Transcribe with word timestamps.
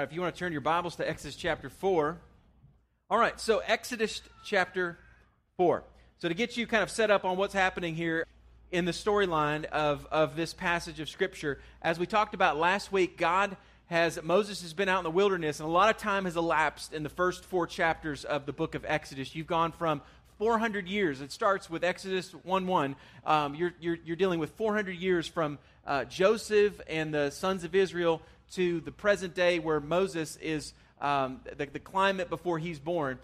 right, 0.00 0.08
if 0.08 0.14
you 0.14 0.22
want 0.22 0.34
to 0.34 0.38
turn 0.38 0.50
your 0.50 0.62
Bibles 0.62 0.96
to 0.96 1.06
Exodus 1.06 1.36
chapter 1.36 1.68
4. 1.68 2.16
All 3.10 3.18
right, 3.18 3.38
so 3.38 3.58
Exodus 3.66 4.22
chapter 4.42 4.98
4. 5.58 5.84
So, 6.16 6.28
to 6.28 6.32
get 6.32 6.56
you 6.56 6.66
kind 6.66 6.82
of 6.82 6.88
set 6.90 7.10
up 7.10 7.26
on 7.26 7.36
what's 7.36 7.52
happening 7.52 7.94
here 7.94 8.24
in 8.72 8.86
the 8.86 8.92
storyline 8.92 9.66
of, 9.66 10.06
of 10.10 10.36
this 10.36 10.54
passage 10.54 11.00
of 11.00 11.10
Scripture, 11.10 11.60
as 11.82 11.98
we 11.98 12.06
talked 12.06 12.32
about 12.32 12.56
last 12.56 12.90
week, 12.90 13.18
God 13.18 13.58
has, 13.88 14.18
Moses 14.22 14.62
has 14.62 14.72
been 14.72 14.88
out 14.88 15.00
in 15.00 15.04
the 15.04 15.10
wilderness, 15.10 15.60
and 15.60 15.68
a 15.68 15.72
lot 15.72 15.94
of 15.94 16.00
time 16.00 16.24
has 16.24 16.34
elapsed 16.34 16.94
in 16.94 17.02
the 17.02 17.10
first 17.10 17.44
four 17.44 17.66
chapters 17.66 18.24
of 18.24 18.46
the 18.46 18.54
book 18.54 18.74
of 18.74 18.86
Exodus. 18.88 19.34
You've 19.34 19.46
gone 19.46 19.70
from 19.70 20.00
400 20.38 20.88
years. 20.88 21.20
It 21.20 21.30
starts 21.30 21.68
with 21.68 21.84
Exodus 21.84 22.32
1 22.32 22.66
1. 22.66 22.96
Um, 23.26 23.54
you're, 23.54 23.74
you're, 23.78 23.98
you're, 24.06 24.16
dealing 24.16 24.40
with 24.40 24.52
400 24.52 24.92
years 24.92 25.26
from 25.26 25.58
uh, 25.86 26.04
Joseph 26.04 26.80
and 26.88 27.12
the 27.12 27.28
sons 27.28 27.64
of 27.64 27.74
Israel 27.74 28.22
to 28.52 28.80
the 28.80 28.92
present 28.92 29.34
day 29.34 29.58
where 29.58 29.80
Moses 29.80 30.36
is 30.36 30.72
um, 31.00 31.40
the, 31.56 31.66
the, 31.66 31.78
climate 31.78 32.28
before 32.28 32.58
he's 32.58 32.78
born. 32.78 33.18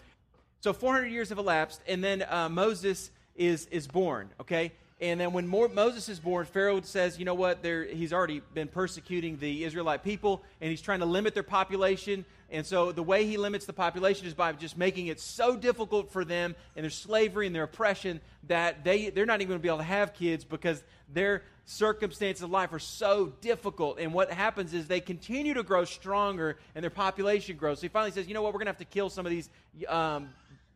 So 0.61 0.73
400 0.73 1.07
years 1.07 1.29
have 1.29 1.37
elapsed, 1.37 1.81
and 1.87 2.03
then 2.03 2.23
uh, 2.27 2.49
Moses 2.49 3.11
is, 3.35 3.67
is 3.67 3.87
born, 3.87 4.29
okay? 4.41 4.71
And 4.99 5.19
then 5.19 5.31
when 5.31 5.47
more, 5.47 5.67
Moses 5.69 6.09
is 6.09 6.19
born, 6.19 6.47
Pharaoh 6.47 6.81
says, 6.81 7.19
you 7.19 7.25
know 7.25 7.35
what, 7.35 7.63
he's 7.63 8.11
already 8.11 8.41
been 8.55 8.67
persecuting 8.67 9.37
the 9.37 9.63
Israelite 9.63 10.03
people, 10.03 10.41
and 10.59 10.71
he's 10.71 10.81
trying 10.81 11.01
to 11.01 11.05
limit 11.05 11.35
their 11.35 11.43
population. 11.43 12.25
And 12.49 12.65
so 12.65 12.91
the 12.91 13.03
way 13.03 13.25
he 13.27 13.37
limits 13.37 13.65
the 13.65 13.73
population 13.73 14.25
is 14.25 14.33
by 14.33 14.53
just 14.53 14.75
making 14.75 15.07
it 15.07 15.19
so 15.19 15.55
difficult 15.55 16.11
for 16.11 16.25
them 16.25 16.55
and 16.75 16.83
their 16.83 16.89
slavery 16.89 17.45
and 17.45 17.55
their 17.55 17.63
oppression 17.63 18.21
that 18.47 18.83
they, 18.83 19.11
they're 19.11 19.27
not 19.27 19.41
even 19.41 19.49
going 19.49 19.59
to 19.59 19.63
be 19.63 19.69
able 19.69 19.77
to 19.79 19.83
have 19.83 20.15
kids 20.15 20.43
because 20.43 20.83
their 21.13 21.43
circumstances 21.67 22.43
of 22.43 22.49
life 22.49 22.71
are 22.71 22.79
so 22.79 23.33
difficult. 23.41 23.99
And 23.99 24.13
what 24.13 24.31
happens 24.31 24.73
is 24.73 24.87
they 24.87 25.01
continue 25.01 25.53
to 25.53 25.63
grow 25.63 25.83
stronger 25.83 26.57
and 26.73 26.81
their 26.81 26.89
population 26.89 27.57
grows. 27.57 27.79
So 27.79 27.83
he 27.83 27.89
finally 27.89 28.11
says, 28.11 28.27
you 28.27 28.33
know 28.33 28.41
what, 28.41 28.53
we're 28.53 28.59
going 28.59 28.67
to 28.67 28.71
have 28.71 28.77
to 28.77 28.85
kill 28.85 29.09
some 29.09 29.25
of 29.25 29.31
these 29.31 29.49
um, 29.87 30.29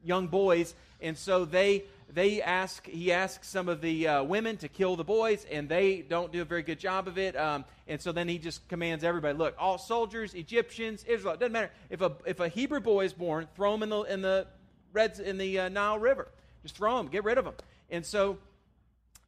young 0.04 0.28
boys. 0.28 0.76
And 1.00 1.18
so 1.18 1.46
they 1.46 1.86
they 2.14 2.42
ask 2.42 2.86
he 2.88 3.14
asks 3.14 3.48
some 3.48 3.70
of 3.70 3.80
the 3.80 4.06
uh, 4.06 4.24
women 4.24 4.58
to 4.58 4.68
kill 4.68 4.98
the 4.98 5.04
boys 5.04 5.46
and 5.50 5.70
they 5.70 6.02
don't 6.02 6.34
do 6.34 6.42
a 6.42 6.46
very 6.46 6.62
good 6.62 6.78
job 6.78 7.08
of 7.08 7.18
it 7.18 7.38
um, 7.38 7.64
and 7.88 8.02
so 8.02 8.12
then 8.12 8.28
he 8.28 8.38
just 8.38 8.68
commands 8.68 9.06
everybody 9.06 9.38
look 9.38 9.56
all 9.58 9.78
soldiers 9.78 10.34
egyptians 10.34 11.06
israel 11.06 11.38
doesn't 11.38 11.54
matter 11.54 11.72
if 11.90 12.02
a, 12.02 12.12
if 12.26 12.42
a 12.42 12.50
hebrew 12.50 12.82
boy 12.82 13.06
is 13.06 13.14
born 13.14 13.48
throw 13.56 13.74
him 13.74 13.84
in 13.84 13.90
the 13.90 14.02
in 14.02 14.22
the 14.22 14.46
reds 14.92 15.22
in 15.22 15.38
the 15.38 15.58
uh, 15.58 15.70
nile 15.70 15.98
river 15.98 16.28
just 16.64 16.76
throw 16.76 17.00
him 17.00 17.08
get 17.08 17.24
rid 17.24 17.38
of 17.38 17.46
him 17.46 17.54
and 17.90 18.06
so 18.06 18.38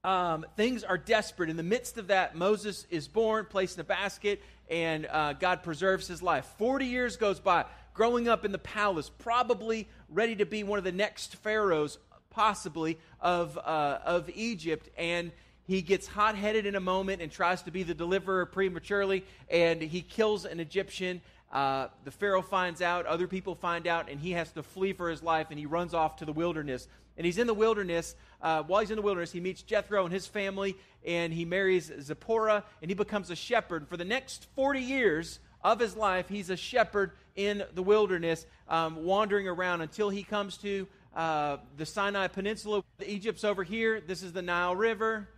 um, 0.04 0.46
things 0.56 0.84
are 0.84 0.98
desperate 0.98 1.50
in 1.50 1.58
the 1.58 1.64
midst 1.64 1.98
of 1.98 2.08
that 2.08 2.36
moses 2.36 2.86
is 2.90 3.08
born 3.08 3.46
placed 3.46 3.78
in 3.78 3.82
a 3.82 3.86
basket 3.86 4.42
and 4.70 5.06
uh, 5.08 5.34
god 5.34 5.64
preserves 5.64 6.08
his 6.08 6.22
life 6.22 6.46
40 6.58 6.86
years 6.86 7.18
goes 7.18 7.40
by 7.40 7.66
growing 7.94 8.28
up 8.28 8.46
in 8.46 8.52
the 8.52 8.58
palace 8.58 9.09
probably 9.20 9.88
ready 10.09 10.36
to 10.36 10.46
be 10.46 10.64
one 10.64 10.78
of 10.78 10.84
the 10.84 10.92
next 10.92 11.36
pharaohs 11.38 11.98
possibly, 12.34 12.98
of, 13.22 13.58
uh, 13.58 14.00
of 14.04 14.30
Egypt. 14.36 14.90
And 14.98 15.31
he 15.66 15.81
gets 15.81 16.08
hot 16.08 16.36
headed 16.36 16.66
in 16.66 16.76
a 16.76 16.80
moment 16.81 17.22
and 17.22 17.31
tries 17.31 17.62
to 17.64 17.72
be 17.72 17.84
the 17.84 17.94
deliverer 17.94 18.46
prematurely, 18.46 19.24
and 19.50 19.81
he 19.81 20.02
kills 20.02 20.44
an 20.46 20.59
Egyptian. 20.59 21.22
Uh, 21.52 21.88
the 22.04 22.12
Pharaoh 22.12 22.42
finds 22.42 22.81
out, 22.81 23.06
other 23.06 23.28
people 23.28 23.56
find 23.56 23.88
out, 23.88 24.09
and 24.09 24.20
he 24.20 24.31
has 24.31 24.52
to 24.54 24.64
flee 24.64 24.92
for 24.92 25.09
his 25.09 25.24
life, 25.24 25.48
and 25.52 25.59
he 25.59 25.66
runs 25.66 25.94
off 25.94 26.18
to 26.18 26.26
the 26.26 26.34
wilderness. 26.34 26.88
And 27.16 27.26
he's 27.26 27.38
in 27.38 27.48
the 27.48 27.54
wilderness. 27.54 28.16
Uh, 28.44 28.62
while 28.64 28.82
he's 28.82 28.92
in 28.92 28.98
the 28.98 29.02
wilderness, 29.02 29.32
he 29.32 29.40
meets 29.40 29.64
Jethro 29.64 30.04
and 30.04 30.14
his 30.14 30.28
family, 30.28 30.76
and 31.06 31.32
he 31.32 31.46
marries 31.46 31.90
Zipporah, 32.02 32.66
and 32.82 32.92
he 32.92 32.96
becomes 32.96 33.30
a 33.30 33.36
shepherd. 33.36 33.88
For 33.88 33.96
the 33.96 34.06
next 34.06 34.48
40 34.56 34.81
years 34.81 35.40
of 35.64 35.80
his 35.80 35.96
life, 35.96 36.28
he's 36.28 36.50
a 36.50 36.58
shepherd 36.58 37.12
in 37.38 37.64
the 37.74 37.82
wilderness, 37.82 38.46
um, 38.68 39.06
wandering 39.06 39.48
around 39.48 39.80
until 39.80 40.09
he 40.09 40.24
comes 40.24 40.58
to 40.58 40.86
uh, 41.16 41.58
the 41.78 41.86
Sinai 41.86 42.28
Peninsula. 42.28 42.84
Egypt's 43.06 43.46
over 43.46 43.64
here. 43.64 44.02
This 44.02 44.22
is 44.22 44.34
the 44.34 44.42
Nile 44.42 44.76
River. 44.76 45.30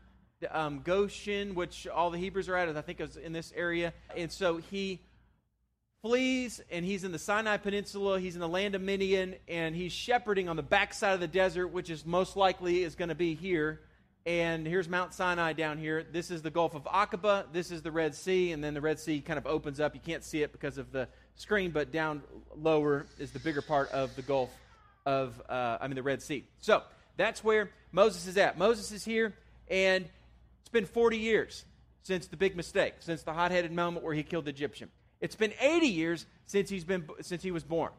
Um, 0.52 0.82
Goshen, 0.84 1.56
which 1.56 1.88
all 1.88 2.10
the 2.10 2.18
Hebrews 2.18 2.50
are 2.50 2.56
at, 2.56 2.76
I 2.76 2.82
think 2.82 3.00
is 3.00 3.18
in 3.18 3.34
this 3.34 3.54
area. 3.56 3.94
And 4.18 4.32
so 4.32 4.58
he 4.58 5.00
flees, 6.06 6.62
and 6.70 6.86
he's 6.86 7.04
in 7.04 7.12
the 7.12 7.18
Sinai 7.18 7.58
Peninsula. 7.58 8.20
He's 8.20 8.36
in 8.36 8.40
the 8.40 8.48
land 8.48 8.76
of 8.76 8.82
Midian, 8.84 9.34
and 9.48 9.76
he's 9.76 9.92
shepherding 9.92 10.48
on 10.50 10.56
the 10.56 10.62
backside 10.62 11.16
of 11.16 11.20
the 11.20 11.28
desert, 11.28 11.70
which 11.70 11.90
is 11.90 12.06
most 12.06 12.38
likely 12.38 12.84
is 12.84 12.94
going 12.94 13.10
to 13.10 13.16
be 13.16 13.34
here. 13.34 13.82
And 14.24 14.68
here's 14.68 14.88
Mount 14.88 15.16
Sinai 15.16 15.54
down 15.54 15.80
here. 15.80 16.04
This 16.04 16.30
is 16.30 16.44
the 16.44 16.52
Gulf 16.52 16.76
of 16.76 16.84
Aqaba. 16.84 17.46
This 17.52 17.72
is 17.72 17.82
the 17.82 17.92
Red 17.92 18.14
Sea, 18.14 18.52
and 18.52 18.64
then 18.64 18.76
the 18.76 18.82
Red 18.82 19.00
Sea 19.00 19.20
kind 19.20 19.40
of 19.40 19.48
opens 19.48 19.80
up. 19.80 19.96
You 19.96 20.00
can't 20.00 20.24
see 20.24 20.44
it 20.44 20.52
because 20.52 20.78
of 20.78 20.92
the 20.92 21.08
screen, 21.38 21.72
but 21.72 21.92
down 21.92 22.22
lower 22.56 23.08
is 23.18 23.32
the 23.32 23.40
bigger 23.40 23.64
part 23.64 23.90
of 23.90 24.16
the 24.16 24.22
Gulf 24.22 24.52
of, 25.08 25.42
uh, 25.50 25.80
I 25.82 25.88
mean, 25.88 25.96
the 25.96 26.04
Red 26.04 26.22
Sea. 26.22 26.46
So 26.60 26.84
that's 27.18 27.44
where 27.44 27.72
Moses 27.92 28.28
is 28.28 28.38
at. 28.38 28.60
Moses 28.60 28.92
is 28.92 29.04
here, 29.04 29.34
and 29.72 30.06
it's 30.60 30.70
been 30.70 30.86
40 30.86 31.18
years 31.18 31.66
since 32.04 32.28
the 32.28 32.38
big 32.38 32.56
mistake, 32.56 32.94
since 33.00 33.24
the 33.24 33.34
hot 33.34 33.50
headed 33.50 33.72
moment 33.72 34.06
where 34.06 34.14
he 34.14 34.22
killed 34.22 34.46
the 34.46 34.52
Egyptian. 34.52 34.92
It's 35.26 35.36
been 35.36 35.54
80 35.60 35.88
years 35.88 36.26
since, 36.46 36.70
he's 36.70 36.84
been, 36.84 37.10
since 37.22 37.42
he 37.42 37.52
was 37.52 37.64
born. 37.64 37.92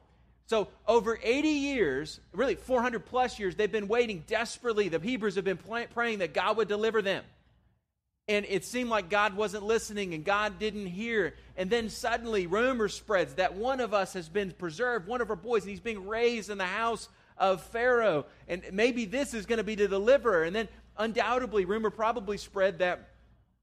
So, 0.47 0.69
over 0.87 1.19
80 1.20 1.48
years, 1.48 2.20
really 2.32 2.54
400 2.54 3.04
plus 3.04 3.38
years, 3.41 3.56
they've 3.56 3.70
been 3.70 3.88
waiting 3.88 4.22
desperately. 4.28 4.88
The 4.88 5.00
Hebrews 5.00 5.34
have 5.34 5.44
been 5.44 5.59
praying 5.92 6.20
that 6.20 6.34
God 6.34 6.56
would 6.56 6.69
deliver 6.69 7.03
them. 7.03 7.25
And 8.28 8.47
it 8.48 8.65
seemed 8.65 8.88
like 8.88 9.10
God 9.10 9.36
wasn't 9.36 9.65
listening 9.65 10.15
and 10.15 10.25
God 10.25 10.60
didn't 10.60 10.86
hear. 10.86 11.34
And 11.56 11.69
then 11.69 11.91
suddenly, 11.91 12.47
rumor 12.47 12.88
spreads 12.88 13.34
that 13.34 13.54
one 13.54 13.81
of 13.81 13.92
us 13.92 14.12
has 14.12 14.28
been 14.28 14.53
preserved, 14.53 15.09
one 15.09 15.20
of 15.20 15.31
our 15.31 15.36
boys, 15.36 15.62
and 15.62 15.70
he's 15.70 15.81
being 15.81 16.06
raised 16.06 16.48
in 16.48 16.59
the 16.59 16.65
house 16.65 17.09
of 17.36 17.60
Pharaoh. 17.60 18.26
And 18.47 18.62
maybe 18.72 19.04
this 19.04 19.34
is 19.34 19.47
going 19.47 19.59
to 19.59 19.65
be 19.65 19.75
the 19.75 19.88
deliverer. 19.88 20.44
And 20.44 20.54
then, 20.54 20.69
undoubtedly, 20.97 21.65
rumor 21.65 21.91
probably 21.91 22.36
spread 22.36 22.78
that 22.78 23.10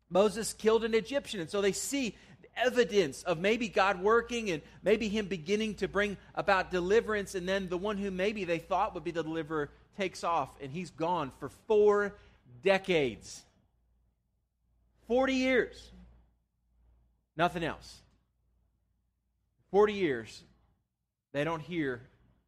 Moses 0.10 0.52
killed 0.52 0.84
an 0.84 0.94
Egyptian. 0.94 1.40
And 1.40 1.50
so 1.50 1.62
they 1.62 1.72
see 1.72 2.16
evidence 2.56 3.24
of 3.24 3.40
maybe 3.40 3.68
God 3.68 4.02
working 4.02 4.52
and 4.52 4.62
maybe 4.84 5.08
Him 5.08 5.28
beginning 5.28 5.76
to 5.76 5.88
bring 5.88 6.18
about 6.36 6.72
deliverance. 6.72 7.36
And 7.36 7.48
then 7.48 7.70
the 7.70 7.78
one 7.78 7.98
who 7.98 8.12
maybe 8.12 8.46
they 8.46 8.60
thought 8.60 8.94
would 8.94 9.04
be 9.04 9.12
the 9.12 9.24
deliverer 9.24 9.70
takes 9.98 10.24
off 10.24 10.50
and 10.62 10.72
he's 10.72 10.90
gone 10.90 11.32
for 11.40 11.50
four 11.68 12.16
decades 12.64 13.44
40 15.08 15.34
years. 15.34 15.92
Nothing 17.36 17.64
else. 17.64 18.00
40 19.72 19.94
years, 19.94 20.44
they 21.34 21.44
don't 21.44 21.62
hear 21.62 22.02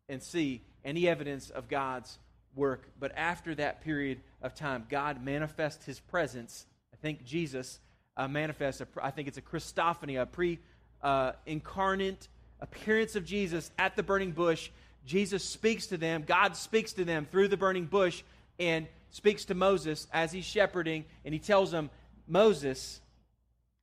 and 0.07 0.21
see 0.21 0.61
any 0.83 1.07
evidence 1.07 1.49
of 1.49 1.67
God's 1.67 2.17
work. 2.55 2.87
But 2.99 3.11
after 3.15 3.55
that 3.55 3.81
period 3.81 4.19
of 4.41 4.53
time, 4.53 4.85
God 4.89 5.23
manifests 5.23 5.85
his 5.85 5.99
presence. 5.99 6.65
I 6.93 6.97
think 6.97 7.25
Jesus 7.25 7.79
uh, 8.17 8.27
manifests, 8.27 8.81
a, 8.81 8.87
I 9.01 9.11
think 9.11 9.27
it's 9.27 9.37
a 9.37 9.41
Christophany, 9.41 10.21
a 10.21 10.25
pre 10.25 10.59
uh, 11.01 11.33
incarnate 11.45 12.27
appearance 12.59 13.15
of 13.15 13.25
Jesus 13.25 13.71
at 13.77 13.95
the 13.95 14.03
burning 14.03 14.31
bush. 14.31 14.69
Jesus 15.05 15.43
speaks 15.43 15.87
to 15.87 15.97
them, 15.97 16.23
God 16.25 16.55
speaks 16.55 16.93
to 16.93 17.05
them 17.05 17.27
through 17.29 17.49
the 17.49 17.57
burning 17.57 17.85
bush, 17.85 18.23
and 18.59 18.87
speaks 19.11 19.45
to 19.45 19.53
Moses 19.53 20.07
as 20.11 20.31
he's 20.31 20.45
shepherding, 20.45 21.05
and 21.23 21.33
he 21.33 21.39
tells 21.39 21.73
him, 21.73 21.89
Moses, 22.27 23.01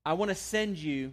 I 0.04 0.14
want 0.14 0.30
to 0.30 0.34
send 0.34 0.78
you 0.78 1.12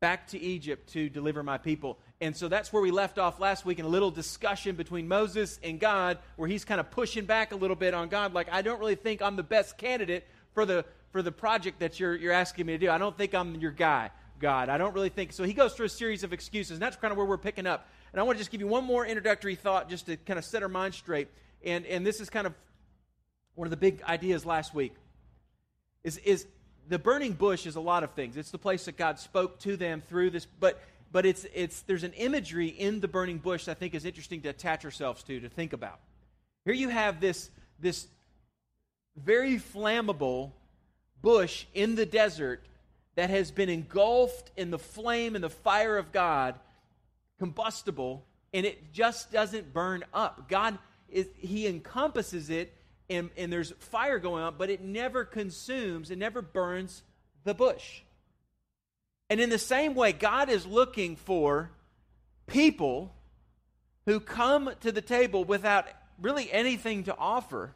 back 0.00 0.26
to 0.28 0.38
Egypt 0.38 0.92
to 0.92 1.08
deliver 1.08 1.42
my 1.42 1.56
people. 1.56 1.98
And 2.20 2.36
so 2.36 2.48
that's 2.48 2.72
where 2.72 2.82
we 2.82 2.90
left 2.90 3.18
off 3.18 3.40
last 3.40 3.64
week 3.64 3.78
in 3.78 3.84
a 3.84 3.88
little 3.88 4.10
discussion 4.10 4.76
between 4.76 5.08
Moses 5.08 5.58
and 5.62 5.80
God, 5.80 6.18
where 6.36 6.48
he's 6.48 6.64
kind 6.64 6.80
of 6.80 6.90
pushing 6.90 7.24
back 7.24 7.52
a 7.52 7.56
little 7.56 7.76
bit 7.76 7.94
on 7.94 8.08
God, 8.08 8.34
like, 8.34 8.48
I 8.50 8.62
don't 8.62 8.80
really 8.80 8.96
think 8.96 9.22
I'm 9.22 9.36
the 9.36 9.42
best 9.42 9.78
candidate 9.78 10.26
for 10.52 10.66
the 10.66 10.84
for 11.14 11.22
the 11.22 11.30
project 11.30 11.78
that 11.78 12.00
you're, 12.00 12.16
you're 12.16 12.32
asking 12.32 12.66
me 12.66 12.72
to 12.72 12.78
do. 12.78 12.90
I 12.90 12.98
don't 12.98 13.16
think 13.16 13.36
I'm 13.36 13.54
your 13.60 13.70
guy, 13.70 14.10
God. 14.40 14.68
I 14.68 14.78
don't 14.78 14.92
really 14.94 15.10
think. 15.10 15.32
So 15.32 15.44
he 15.44 15.52
goes 15.52 15.72
through 15.72 15.86
a 15.86 15.88
series 15.88 16.24
of 16.24 16.32
excuses, 16.32 16.72
and 16.72 16.82
that's 16.82 16.96
kind 16.96 17.12
of 17.12 17.16
where 17.16 17.24
we're 17.24 17.38
picking 17.38 17.68
up. 17.68 17.86
And 18.12 18.18
I 18.18 18.24
want 18.24 18.36
to 18.36 18.40
just 18.40 18.50
give 18.50 18.60
you 18.60 18.66
one 18.66 18.82
more 18.82 19.06
introductory 19.06 19.54
thought 19.54 19.88
just 19.88 20.06
to 20.06 20.16
kind 20.16 20.40
of 20.40 20.44
set 20.44 20.64
our 20.64 20.68
mind 20.68 20.92
straight. 20.94 21.28
And, 21.64 21.86
and 21.86 22.04
this 22.04 22.20
is 22.20 22.30
kind 22.30 22.48
of 22.48 22.54
one 23.54 23.64
of 23.64 23.70
the 23.70 23.76
big 23.76 24.02
ideas 24.02 24.44
last 24.44 24.74
week. 24.74 24.92
Is, 26.02 26.16
is 26.18 26.48
the 26.88 26.98
burning 26.98 27.34
bush 27.34 27.64
is 27.64 27.76
a 27.76 27.80
lot 27.80 28.02
of 28.02 28.10
things. 28.14 28.36
It's 28.36 28.50
the 28.50 28.58
place 28.58 28.86
that 28.86 28.96
God 28.96 29.20
spoke 29.20 29.60
to 29.60 29.76
them 29.76 30.02
through 30.08 30.30
this, 30.30 30.48
but 30.58 30.82
but 31.12 31.24
it's 31.24 31.46
it's 31.54 31.82
there's 31.82 32.02
an 32.02 32.14
imagery 32.14 32.66
in 32.66 32.98
the 32.98 33.06
burning 33.06 33.38
bush 33.38 33.68
I 33.68 33.74
think 33.74 33.94
is 33.94 34.04
interesting 34.04 34.40
to 34.40 34.48
attach 34.48 34.84
ourselves 34.84 35.22
to, 35.22 35.38
to 35.38 35.48
think 35.48 35.72
about. 35.72 36.00
Here 36.64 36.74
you 36.74 36.88
have 36.88 37.20
this 37.20 37.50
this 37.78 38.08
very 39.16 39.58
flammable 39.58 40.50
bush 41.24 41.64
in 41.72 41.94
the 41.94 42.04
desert 42.04 42.62
that 43.14 43.30
has 43.30 43.50
been 43.50 43.70
engulfed 43.70 44.50
in 44.58 44.70
the 44.70 44.78
flame 44.78 45.34
and 45.34 45.42
the 45.42 45.48
fire 45.48 45.96
of 45.96 46.12
God, 46.12 46.54
combustible, 47.38 48.26
and 48.52 48.66
it 48.66 48.92
just 48.92 49.32
doesn't 49.32 49.72
burn 49.72 50.04
up. 50.12 50.50
God 50.50 50.78
is 51.08 51.26
He 51.38 51.66
encompasses 51.66 52.50
it 52.50 52.76
and, 53.08 53.30
and 53.38 53.50
there's 53.50 53.72
fire 53.78 54.18
going 54.18 54.42
on, 54.42 54.56
but 54.58 54.68
it 54.68 54.82
never 54.82 55.24
consumes, 55.24 56.10
it 56.10 56.18
never 56.18 56.42
burns 56.42 57.02
the 57.44 57.54
bush. 57.54 58.02
And 59.30 59.40
in 59.40 59.48
the 59.48 59.58
same 59.58 59.94
way, 59.94 60.12
God 60.12 60.50
is 60.50 60.66
looking 60.66 61.16
for 61.16 61.70
people 62.46 63.14
who 64.04 64.20
come 64.20 64.70
to 64.80 64.92
the 64.92 65.00
table 65.00 65.44
without 65.44 65.86
really 66.20 66.52
anything 66.52 67.04
to 67.04 67.16
offer. 67.16 67.74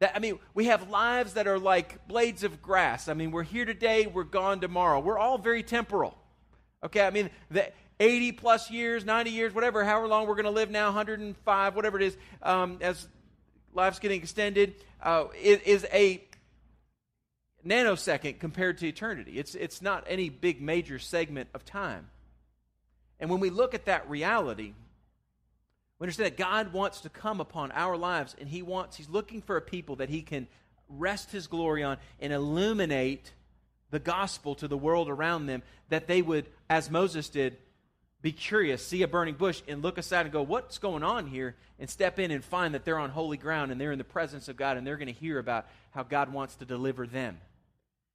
That, 0.00 0.16
I 0.16 0.18
mean, 0.18 0.38
we 0.54 0.66
have 0.66 0.88
lives 0.88 1.34
that 1.34 1.46
are 1.46 1.58
like 1.58 2.08
blades 2.08 2.42
of 2.42 2.62
grass. 2.62 3.08
I 3.08 3.14
mean, 3.14 3.30
we're 3.30 3.42
here 3.42 3.66
today, 3.66 4.06
we're 4.06 4.24
gone 4.24 4.60
tomorrow. 4.60 4.98
We're 4.98 5.18
all 5.18 5.36
very 5.36 5.62
temporal. 5.62 6.16
Okay, 6.82 7.02
I 7.02 7.10
mean, 7.10 7.28
the 7.50 7.70
80 8.00 8.32
plus 8.32 8.70
years, 8.70 9.04
90 9.04 9.30
years, 9.30 9.54
whatever, 9.54 9.84
however 9.84 10.08
long 10.08 10.26
we're 10.26 10.34
going 10.34 10.46
to 10.46 10.50
live 10.50 10.70
now, 10.70 10.86
105, 10.86 11.76
whatever 11.76 12.00
it 12.00 12.04
is, 12.04 12.16
um, 12.42 12.78
as 12.80 13.06
life's 13.74 13.98
getting 13.98 14.22
extended, 14.22 14.74
uh, 15.02 15.26
is 15.38 15.86
a 15.92 16.24
nanosecond 17.66 18.38
compared 18.38 18.78
to 18.78 18.88
eternity. 18.88 19.38
It's, 19.38 19.54
it's 19.54 19.82
not 19.82 20.04
any 20.08 20.30
big 20.30 20.62
major 20.62 20.98
segment 20.98 21.50
of 21.52 21.66
time. 21.66 22.08
And 23.18 23.28
when 23.28 23.40
we 23.40 23.50
look 23.50 23.74
at 23.74 23.84
that 23.84 24.08
reality, 24.08 24.72
we 26.00 26.06
understand 26.06 26.32
that 26.32 26.38
God 26.38 26.72
wants 26.72 27.02
to 27.02 27.10
come 27.10 27.40
upon 27.40 27.72
our 27.72 27.94
lives, 27.94 28.34
and 28.40 28.48
He 28.48 28.62
wants, 28.62 28.96
He's 28.96 29.10
looking 29.10 29.42
for 29.42 29.58
a 29.58 29.60
people 29.60 29.96
that 29.96 30.08
He 30.08 30.22
can 30.22 30.48
rest 30.88 31.30
His 31.30 31.46
glory 31.46 31.84
on 31.84 31.98
and 32.18 32.32
illuminate 32.32 33.32
the 33.90 33.98
gospel 33.98 34.54
to 34.56 34.66
the 34.66 34.78
world 34.78 35.10
around 35.10 35.46
them, 35.46 35.62
that 35.90 36.06
they 36.06 36.22
would, 36.22 36.46
as 36.70 36.90
Moses 36.90 37.28
did, 37.28 37.58
be 38.22 38.32
curious, 38.32 38.84
see 38.84 39.02
a 39.02 39.08
burning 39.08 39.34
bush, 39.34 39.62
and 39.68 39.82
look 39.82 39.98
aside 39.98 40.22
and 40.22 40.32
go, 40.32 40.42
What's 40.42 40.78
going 40.78 41.02
on 41.02 41.26
here? 41.26 41.54
And 41.78 41.88
step 41.88 42.18
in 42.18 42.30
and 42.30 42.42
find 42.42 42.74
that 42.74 42.84
they're 42.86 42.98
on 42.98 43.10
holy 43.10 43.36
ground 43.36 43.70
and 43.70 43.80
they're 43.80 43.92
in 43.92 43.98
the 43.98 44.04
presence 44.04 44.48
of 44.48 44.56
God 44.56 44.76
and 44.76 44.86
they're 44.86 44.96
going 44.96 45.12
to 45.12 45.12
hear 45.12 45.38
about 45.38 45.66
how 45.92 46.02
God 46.02 46.32
wants 46.32 46.54
to 46.56 46.64
deliver 46.64 47.06
them. 47.06 47.38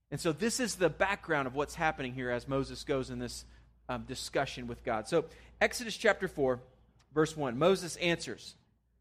And 0.09 0.19
so, 0.19 0.31
this 0.31 0.59
is 0.59 0.75
the 0.75 0.89
background 0.89 1.45
of 1.45 1.53
what's 1.53 1.75
happening 1.75 2.13
here 2.15 2.31
as 2.31 2.47
Moses 2.47 2.83
goes 2.83 3.11
in 3.11 3.19
this 3.19 3.45
um, 3.89 4.05
discussion 4.07 4.65
with 4.65 4.83
God. 4.83 5.07
So, 5.07 5.25
Exodus 5.61 5.95
chapter 5.95 6.27
4 6.27 6.59
Verse 7.15 7.35
1 7.35 7.57
Moses 7.57 7.95
answers. 7.95 8.53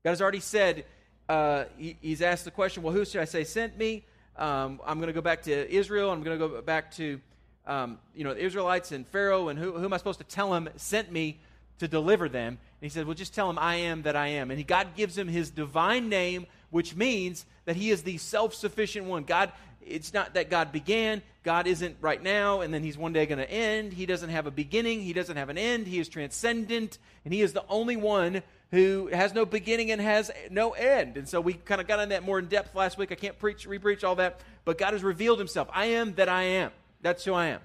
God 0.05 0.11
has 0.11 0.23
already 0.23 0.41
said, 0.41 0.85
uh, 1.29 1.65
he, 1.77 1.97
he's 2.01 2.23
asked 2.23 2.45
the 2.45 2.51
question, 2.51 2.83
well, 2.83 2.95
who 2.95 3.05
should 3.05 3.21
I 3.21 3.25
say 3.25 3.45
sent 3.45 3.77
me? 3.77 4.05
Um, 4.37 4.81
I'm 4.87 4.99
going 4.99 5.09
to 5.09 5.13
go 5.13 5.21
back 5.21 5.43
to 5.43 5.75
Israel. 5.75 6.11
I'm 6.11 6.23
going 6.23 6.39
to 6.39 6.49
go 6.49 6.63
back 6.63 6.93
to 6.93 7.21
um, 7.67 7.99
you 8.15 8.25
know 8.25 8.35
the 8.35 8.45
Israelites 8.45 8.93
and 8.93 9.07
Pharaoh, 9.09 9.49
and 9.49 9.59
who, 9.59 9.73
who, 9.73 9.85
am 9.85 9.93
I 9.93 9.97
supposed 9.97 10.19
to 10.19 10.25
tell 10.25 10.53
him 10.55 10.69
sent 10.77 11.11
me 11.11 11.41
to 11.79 11.89
deliver 11.89 12.29
them? 12.29 12.49
And 12.49 12.59
he 12.81 12.89
said, 12.89 13.07
well, 13.07 13.15
just 13.15 13.35
tell 13.35 13.49
him 13.49 13.59
I 13.59 13.77
am 13.77 14.03
that 14.03 14.17
I 14.17 14.29
am. 14.29 14.51
And 14.51 14.59
he, 14.59 14.65
God 14.65 14.95
gives 14.97 15.17
him 15.17 15.29
his 15.29 15.51
divine 15.51 16.09
name, 16.09 16.47
which 16.71 16.95
means 16.95 17.47
that 17.65 17.77
he 17.77 17.91
is 17.91 18.03
the 18.03 18.19
self-sufficient 18.19 19.07
one. 19.07 19.25
God 19.25 19.51
it's 19.87 20.13
not 20.13 20.35
that 20.35 20.51
God 20.51 20.73
began. 20.73 21.23
God 21.43 21.67
isn't 21.67 21.97
right 22.01 22.23
now, 22.23 22.61
and 22.61 22.73
then 22.73 22.83
He's 22.83 22.97
one 22.97 23.13
day 23.13 23.27
going 23.27 23.39
to 23.39 23.51
end. 23.51 23.93
He 23.93 24.07
doesn't 24.07 24.31
have 24.31 24.47
a 24.47 24.51
beginning. 24.51 25.03
He 25.03 25.13
doesn't 25.13 25.37
have 25.37 25.49
an 25.49 25.59
end. 25.59 25.87
He 25.87 25.99
is 25.99 26.09
transcendent, 26.09 26.99
and 27.25 27.35
He 27.35 27.43
is 27.43 27.53
the 27.53 27.65
only 27.69 27.97
one 27.97 28.43
who 28.71 29.09
has 29.13 29.35
no 29.35 29.45
beginning 29.45 29.91
and 29.91 30.01
has 30.01 30.31
no 30.51 30.73
end. 30.73 31.17
And 31.17 31.29
so 31.29 31.41
we 31.41 31.55
kind 31.55 31.81
of 31.81 31.87
got 31.87 32.01
on 32.01 32.09
that 32.09 32.25
more 32.25 32.39
in 32.39 32.47
depth 32.47 32.75
last 32.75 32.99
week. 32.99 33.13
I 33.13 33.15
can't 33.15 33.39
preach, 33.39 33.69
repreach 33.69 34.05
all 34.05 34.17
that, 34.17 34.41
but 34.65 34.79
God 34.79 34.95
has 34.95 35.05
revealed 35.05 35.39
Himself. 35.39 35.69
I 35.73 35.87
am 35.87 36.15
that 36.15 36.29
I 36.29 36.43
am. 36.43 36.73
That's 37.03 37.25
who 37.25 37.35
I 37.35 37.47
am. 37.49 37.61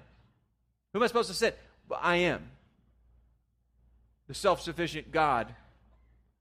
Who 0.92 0.98
am 0.98 1.02
I 1.02 1.06
supposed 1.06 1.28
to 1.28 1.34
say? 1.34 1.54
Well, 1.88 2.00
I 2.02 2.16
am. 2.16 2.42
The 4.28 4.34
self 4.34 4.60
sufficient 4.60 5.10
God, 5.10 5.52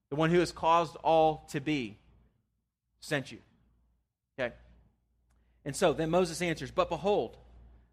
the 0.09 0.15
one 0.15 0.29
who 0.29 0.39
has 0.39 0.51
caused 0.51 0.95
all 0.97 1.47
to 1.51 1.59
be, 1.59 1.97
sent 2.99 3.31
you. 3.31 3.39
And 5.65 5.75
so 5.75 5.94
then 5.94 6.09
Moses 6.09 6.41
answers, 6.41 6.71
But 6.71 6.89
behold, 6.89 7.38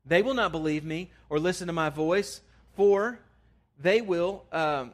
they 0.04 0.22
will 0.22 0.34
not 0.34 0.52
believe 0.52 0.84
me 0.84 1.10
or 1.28 1.38
listen 1.38 1.66
to 1.66 1.72
my 1.72 1.90
voice, 1.90 2.40
for 2.74 3.18
they 3.78 4.00
will, 4.00 4.44
um, 4.52 4.92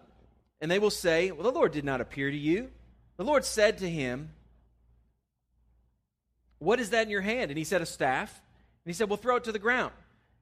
and 0.61 0.71
they 0.71 0.79
will 0.79 0.91
say, 0.91 1.31
Well, 1.31 1.45
the 1.45 1.57
Lord 1.57 1.73
did 1.73 1.85
not 1.85 2.01
appear 2.01 2.31
to 2.31 2.37
you. 2.37 2.71
The 3.17 3.25
Lord 3.25 3.45
said 3.45 3.79
to 3.79 3.89
him, 3.89 4.31
What 6.59 6.81
is 6.81 6.91
that 6.91 7.05
in 7.05 7.11
your 7.11 7.21
hand? 7.21 7.51
And 7.51 7.59
he 7.59 7.65
said, 7.65 7.83
A 7.83 7.87
staff. 7.87 8.41
And 8.85 8.91
he 8.91 8.95
said, 8.95 9.09
Well, 9.09 9.19
throw 9.19 9.37
it 9.37 9.45
to 9.45 9.53
the 9.53 9.59
ground. 9.59 9.93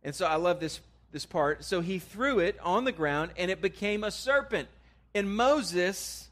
And 0.02 0.14
so 0.14 0.26
I 0.26 0.36
love 0.36 0.60
this, 0.60 0.80
this 1.12 1.26
part. 1.26 1.64
So 1.64 1.80
he 1.80 1.98
threw 1.98 2.38
it 2.38 2.58
on 2.62 2.84
the 2.84 2.92
ground, 2.92 3.32
and 3.36 3.50
it 3.50 3.60
became 3.60 4.04
a 4.04 4.10
serpent. 4.10 4.68
And 5.14 5.34
Moses 5.34 6.28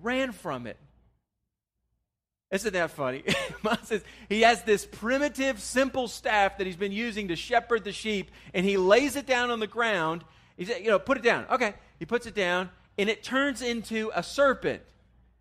ran 0.00 0.32
from 0.32 0.66
it. 0.66 0.78
Isn't 2.52 2.74
that 2.74 2.90
funny? 2.90 3.24
He 4.28 4.42
has 4.42 4.62
this 4.62 4.84
primitive, 4.84 5.60
simple 5.60 6.06
staff 6.06 6.58
that 6.58 6.66
he's 6.66 6.76
been 6.76 6.92
using 6.92 7.28
to 7.28 7.36
shepherd 7.36 7.84
the 7.84 7.92
sheep, 7.92 8.30
and 8.52 8.64
he 8.64 8.76
lays 8.76 9.16
it 9.16 9.26
down 9.26 9.50
on 9.50 9.60
the 9.60 9.66
ground. 9.66 10.24
He 10.56 10.64
said, 10.64 10.82
you 10.82 10.88
know, 10.88 10.98
put 10.98 11.16
it 11.16 11.22
down. 11.22 11.46
Okay. 11.50 11.74
He 11.98 12.04
puts 12.04 12.26
it 12.26 12.34
down, 12.34 12.70
and 12.98 13.08
it 13.08 13.22
turns 13.22 13.62
into 13.62 14.10
a 14.14 14.22
serpent. 14.22 14.82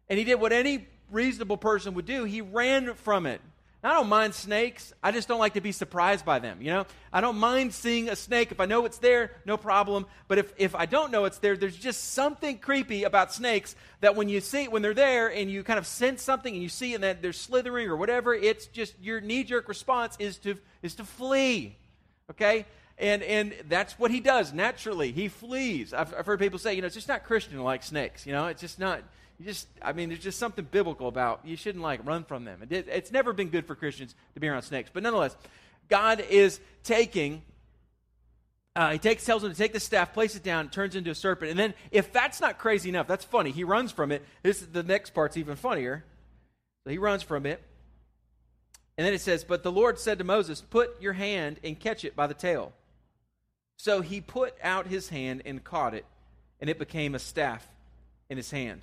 And 0.10 0.18
he 0.18 0.25
did 0.25 0.36
what 0.36 0.54
any 0.54 0.88
reasonable 1.10 1.58
person 1.58 1.94
would 1.96 2.06
do. 2.06 2.24
He 2.24 2.42
ran 2.42 2.94
from 2.94 3.25
it. 3.25 3.42
I 3.83 3.94
don't 3.94 4.10
mind 4.10 4.36
snakes. 4.36 4.94
I 5.01 5.12
just 5.12 5.28
don't 5.28 5.39
like 5.39 5.56
to 5.56 5.62
be 5.62 5.72
surprised 5.72 6.24
by 6.24 6.38
them, 6.38 6.62
you 6.62 6.69
know? 6.69 6.86
I 7.12 7.19
don't 7.19 7.38
mind 7.38 7.74
seeing 7.74 8.10
a 8.10 8.16
snake. 8.16 8.51
If 8.51 8.60
I 8.60 8.68
know 8.68 8.86
it's 8.86 9.00
there, 9.00 9.31
no 9.44 9.57
problem. 9.57 10.06
But 10.28 10.38
if, 10.38 10.54
if 10.57 10.75
I 10.75 10.86
don't 10.86 11.12
know 11.12 11.25
it's 11.25 11.39
there, 11.39 11.57
there's 11.57 11.75
just 11.75 12.13
something 12.13 12.60
creepy 12.60 13.06
about 13.06 13.33
snakes 13.33 13.75
that 14.01 14.16
when 14.16 14.30
you 14.30 14.39
see 14.39 14.68
when 14.68 14.83
they're 14.83 14.94
there 14.94 15.31
and 15.31 15.50
you 15.50 15.63
kind 15.63 15.80
of 15.80 15.88
sense 15.88 16.22
something 16.22 16.54
and 16.54 16.62
you 16.62 16.69
see 16.69 16.94
and 16.94 17.04
that 17.04 17.24
they're 17.24 17.33
slithering 17.33 17.88
or 17.88 17.95
whatever, 17.95 18.36
it's 18.36 18.68
just 18.68 18.94
your 19.01 19.19
knee-jerk 19.19 19.68
response 19.68 20.16
is 20.19 20.38
to 20.39 20.57
is 20.84 20.95
to 20.95 21.04
flee. 21.04 21.75
Okay? 22.30 22.68
And 23.00 23.24
and 23.24 23.56
that's 23.68 23.98
what 23.98 24.12
he 24.12 24.19
does 24.19 24.54
naturally. 24.54 25.12
He 25.12 25.27
flees. 25.27 25.92
I've, 25.92 26.13
I've 26.13 26.27
heard 26.27 26.39
people 26.39 26.60
say, 26.60 26.75
you 26.75 26.81
know, 26.81 26.86
it's 26.86 26.95
just 26.95 27.07
not 27.07 27.24
Christian 27.24 27.63
like 27.63 27.81
snakes, 27.81 28.27
you 28.27 28.31
know? 28.31 28.45
It's 28.45 28.62
just 28.62 28.77
not 28.77 29.01
you 29.41 29.47
just, 29.47 29.67
I 29.81 29.91
mean, 29.93 30.09
there's 30.09 30.21
just 30.21 30.38
something 30.38 30.67
biblical 30.69 31.07
about 31.07 31.41
you 31.43 31.55
shouldn't 31.55 31.83
like 31.83 32.05
run 32.05 32.25
from 32.25 32.45
them. 32.45 32.61
It, 32.69 32.88
it's 32.88 33.11
never 33.11 33.33
been 33.33 33.49
good 33.49 33.65
for 33.65 33.73
Christians 33.73 34.13
to 34.35 34.39
be 34.39 34.47
around 34.47 34.61
snakes. 34.61 34.91
But 34.93 35.01
nonetheless, 35.01 35.35
God 35.89 36.19
is 36.29 36.59
taking, 36.83 37.41
uh, 38.75 38.91
he 38.91 38.99
takes, 38.99 39.25
tells 39.25 39.43
him 39.43 39.49
to 39.49 39.57
take 39.57 39.73
the 39.73 39.79
staff, 39.79 40.13
place 40.13 40.35
it 40.35 40.43
down, 40.43 40.69
turns 40.69 40.95
into 40.95 41.09
a 41.09 41.15
serpent. 41.15 41.49
And 41.49 41.59
then, 41.59 41.73
if 41.89 42.13
that's 42.13 42.39
not 42.39 42.59
crazy 42.59 42.89
enough, 42.89 43.07
that's 43.07 43.25
funny. 43.25 43.49
He 43.49 43.63
runs 43.63 43.91
from 43.91 44.11
it. 44.11 44.23
This 44.43 44.61
is 44.61 44.67
the 44.67 44.83
next 44.83 45.15
part's 45.15 45.38
even 45.38 45.55
funnier. 45.55 46.03
So 46.83 46.91
he 46.91 47.00
runs 47.00 47.24
from 47.24 47.48
it. 47.48 47.63
And 49.00 49.07
then 49.07 49.15
it 49.15 49.21
says, 49.21 49.43
But 49.43 49.63
the 49.63 49.71
Lord 49.71 49.98
said 49.98 50.19
to 50.19 50.24
Moses, 50.24 50.62
Put 50.62 51.01
your 51.01 51.13
hand 51.13 51.60
and 51.63 51.79
catch 51.79 52.05
it 52.05 52.15
by 52.15 52.27
the 52.27 52.36
tail. 52.36 52.74
So 53.77 54.01
he 54.01 54.21
put 54.21 54.53
out 54.62 54.86
his 54.86 55.10
hand 55.10 55.41
and 55.45 55.63
caught 55.63 55.95
it, 55.95 56.05
and 56.60 56.69
it 56.69 56.77
became 56.77 57.15
a 57.15 57.19
staff 57.19 57.67
in 58.29 58.38
his 58.38 58.51
hand 58.51 58.81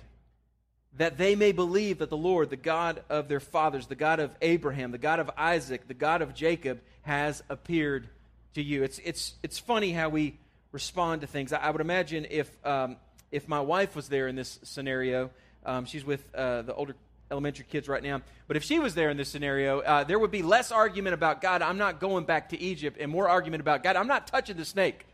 that 0.97 1.17
they 1.17 1.35
may 1.35 1.51
believe 1.51 1.99
that 1.99 2.09
the 2.09 2.17
Lord, 2.17 2.49
the 2.49 2.57
God 2.57 3.03
of 3.09 3.27
their 3.27 3.39
fathers, 3.39 3.87
the 3.87 3.95
God 3.95 4.19
of 4.19 4.31
Abraham, 4.41 4.91
the 4.91 4.97
God 4.97 5.19
of 5.19 5.29
Isaac, 5.37 5.87
the 5.87 5.93
God 5.93 6.21
of 6.21 6.33
Jacob, 6.33 6.81
has 7.03 7.43
appeared 7.49 8.09
to 8.55 8.61
you. 8.61 8.83
It's, 8.83 8.99
it's, 8.99 9.35
it's 9.43 9.59
funny 9.59 9.91
how 9.91 10.09
we 10.09 10.37
respond 10.71 11.21
to 11.21 11.27
things. 11.27 11.53
I, 11.53 11.59
I 11.59 11.69
would 11.69 11.81
imagine 11.81 12.25
if, 12.29 12.51
um, 12.65 12.97
if 13.31 13.47
my 13.47 13.59
wife 13.59 13.95
was 13.95 14.09
there 14.09 14.27
in 14.27 14.35
this 14.35 14.59
scenario, 14.63 15.29
um, 15.65 15.85
she's 15.85 16.03
with 16.03 16.23
uh, 16.35 16.63
the 16.63 16.73
older 16.73 16.95
elementary 17.31 17.65
kids 17.69 17.87
right 17.87 18.01
now, 18.01 18.21
but 18.47 18.57
if 18.57 18.63
she 18.63 18.79
was 18.79 18.95
there 18.95 19.11
in 19.11 19.17
this 19.17 19.29
scenario, 19.29 19.81
uh, 19.81 20.03
there 20.03 20.17
would 20.17 20.31
be 20.31 20.41
less 20.41 20.71
argument 20.71 21.13
about 21.13 21.41
God, 21.41 21.61
I'm 21.61 21.77
not 21.77 21.99
going 21.99 22.25
back 22.25 22.49
to 22.49 22.59
Egypt, 22.59 22.97
and 22.99 23.11
more 23.11 23.29
argument 23.29 23.61
about 23.61 23.83
God, 23.83 23.95
I'm 23.95 24.07
not 24.07 24.25
touching 24.25 24.57
the 24.57 24.65
snake. 24.65 25.05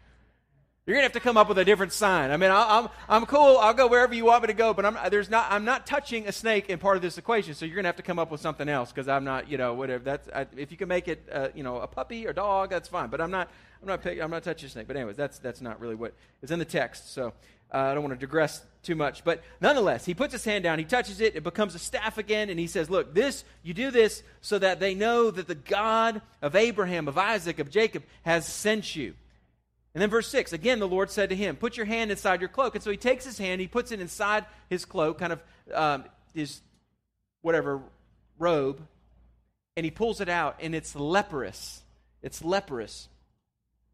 You're 0.85 0.93
gonna 0.93 1.03
have 1.03 1.13
to 1.13 1.19
come 1.19 1.35
up 1.35 1.49
with 1.49 1.57
a 1.57 1.65
different 1.65 1.93
sign. 1.93 2.29
I 2.29 2.37
mean, 2.37 2.51
I, 2.51 2.77
am 2.77 2.89
I'm 3.09 3.25
cool. 3.25 3.57
I'll 3.57 3.73
go 3.73 3.87
wherever 3.87 4.13
you 4.13 4.25
want 4.25 4.43
me 4.43 4.47
to 4.47 4.53
go, 4.53 4.71
but 4.71 4.85
I'm 4.85 4.95
there's 5.09 5.31
not 5.31 5.51
I'm 5.51 5.65
not 5.65 5.87
touching 5.87 6.27
a 6.27 6.31
snake 6.31 6.69
in 6.69 6.77
part 6.77 6.95
of 6.95 7.01
this 7.01 7.17
equation. 7.17 7.55
So 7.55 7.65
you're 7.65 7.75
gonna 7.75 7.87
have 7.87 7.95
to 7.95 8.03
come 8.03 8.19
up 8.19 8.29
with 8.29 8.39
something 8.39 8.69
else 8.69 8.91
because 8.91 9.07
I'm 9.07 9.23
not 9.23 9.49
you 9.49 9.57
know 9.57 9.73
whatever. 9.73 10.03
That's 10.03 10.29
I, 10.29 10.45
if 10.55 10.69
you 10.69 10.77
can 10.77 10.87
make 10.87 11.07
it 11.07 11.27
uh, 11.31 11.47
you 11.55 11.63
know 11.63 11.77
a 11.77 11.87
puppy 11.87 12.27
or 12.27 12.33
dog, 12.33 12.69
that's 12.69 12.87
fine. 12.87 13.09
But 13.09 13.19
I'm 13.19 13.31
not 13.31 13.49
I'm 13.81 13.87
not 13.87 14.05
I'm 14.05 14.29
not 14.29 14.43
touching 14.43 14.67
a 14.67 14.69
snake. 14.69 14.85
But 14.85 14.95
anyways, 14.95 15.15
that's 15.15 15.39
that's 15.39 15.59
not 15.59 15.79
really 15.79 15.95
what 15.95 16.13
is 16.43 16.51
in 16.51 16.59
the 16.59 16.65
text. 16.65 17.11
So 17.15 17.33
uh, 17.73 17.77
I 17.77 17.95
don't 17.95 18.03
want 18.03 18.19
to 18.19 18.23
digress 18.23 18.63
too 18.83 18.93
much. 18.93 19.23
But 19.23 19.41
nonetheless, 19.59 20.05
he 20.05 20.13
puts 20.13 20.33
his 20.33 20.45
hand 20.45 20.63
down, 20.63 20.77
he 20.77 20.85
touches 20.85 21.19
it, 21.19 21.35
it 21.35 21.43
becomes 21.43 21.73
a 21.73 21.79
staff 21.79 22.19
again, 22.19 22.51
and 22.51 22.59
he 22.59 22.67
says, 22.67 22.91
Look, 22.91 23.15
this, 23.15 23.43
you 23.63 23.73
do 23.73 23.89
this 23.89 24.21
so 24.41 24.59
that 24.59 24.79
they 24.79 24.93
know 24.93 25.31
that 25.31 25.47
the 25.47 25.55
God 25.55 26.21
of 26.43 26.55
Abraham, 26.55 27.07
of 27.07 27.17
Isaac, 27.17 27.57
of 27.57 27.71
Jacob 27.71 28.03
has 28.21 28.45
sent 28.45 28.95
you. 28.95 29.15
And 29.95 30.01
then 30.01 30.09
verse 30.09 30.27
6, 30.27 30.51
again, 30.51 30.79
the 30.79 30.87
Lord 30.89 31.09
said 31.09 31.29
to 31.29 31.35
him, 31.37 31.55
Put 31.55 31.77
your 31.77 31.85
hand 31.85 32.11
inside 32.11 32.41
your 32.41 32.49
cloak. 32.49 32.75
And 32.75 32.83
so 32.83 32.91
he 32.91 32.97
takes 32.97 33.23
his 33.23 33.37
hand, 33.37 33.61
he 33.61 33.67
puts 33.67 33.93
it 33.93 34.01
inside 34.01 34.45
his 34.69 34.83
cloak, 34.83 35.17
kind 35.17 35.31
of 35.31 35.41
um, 35.73 36.03
his 36.33 36.59
whatever 37.41 37.81
robe, 38.37 38.85
and 39.77 39.85
he 39.85 39.91
pulls 39.91 40.19
it 40.19 40.27
out, 40.27 40.57
and 40.59 40.75
it's 40.75 40.97
leprous. 40.97 41.81
It's 42.21 42.43
leprous. 42.43 43.07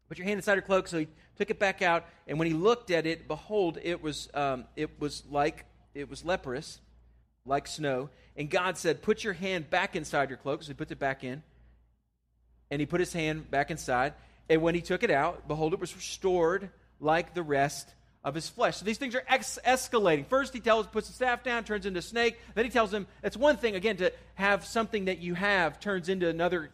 Put 0.08 0.18
your 0.18 0.26
hand 0.26 0.38
inside 0.38 0.54
your 0.54 0.62
cloak. 0.62 0.88
So 0.88 0.98
he 0.98 1.08
took 1.38 1.50
it 1.50 1.60
back 1.60 1.82
out, 1.82 2.04
and 2.26 2.36
when 2.36 2.48
he 2.48 2.54
looked 2.54 2.90
at 2.90 3.06
it, 3.06 3.28
behold, 3.28 3.78
it 3.80 4.02
was, 4.02 4.28
um, 4.34 4.64
it 4.74 4.90
was 4.98 5.22
like, 5.30 5.66
it 5.94 6.10
was 6.10 6.24
leprous, 6.24 6.80
like 7.46 7.68
snow. 7.68 8.10
And 8.36 8.50
God 8.50 8.76
said, 8.76 9.02
Put 9.02 9.22
your 9.22 9.34
hand 9.34 9.70
back 9.70 9.94
inside 9.94 10.30
your 10.30 10.38
cloak. 10.38 10.64
So 10.64 10.68
he 10.68 10.74
puts 10.74 10.90
it 10.90 10.98
back 10.98 11.22
in, 11.22 11.44
and 12.72 12.80
he 12.80 12.86
put 12.86 12.98
his 12.98 13.12
hand 13.12 13.48
back 13.52 13.70
inside. 13.70 14.14
And 14.48 14.62
when 14.62 14.74
he 14.74 14.80
took 14.80 15.02
it 15.02 15.10
out, 15.10 15.48
behold, 15.48 15.72
it 15.72 15.80
was 15.80 15.94
restored 15.94 16.70
like 17.00 17.34
the 17.34 17.42
rest 17.42 17.94
of 18.24 18.34
his 18.34 18.48
flesh. 18.48 18.76
So 18.76 18.84
these 18.84 18.98
things 18.98 19.14
are 19.14 19.24
ex- 19.28 19.58
escalating. 19.66 20.26
First, 20.26 20.54
he 20.54 20.60
tells, 20.60 20.86
puts 20.86 21.08
the 21.08 21.14
staff 21.14 21.42
down, 21.42 21.64
turns 21.64 21.86
into 21.86 21.98
a 21.98 22.02
snake. 22.02 22.38
Then 22.54 22.64
he 22.64 22.70
tells 22.70 22.92
him 22.92 23.06
it's 23.22 23.36
one 23.36 23.56
thing 23.56 23.74
again 23.74 23.96
to 23.96 24.12
have 24.34 24.64
something 24.64 25.06
that 25.06 25.18
you 25.18 25.34
have 25.34 25.80
turns 25.80 26.08
into 26.08 26.28
another, 26.28 26.70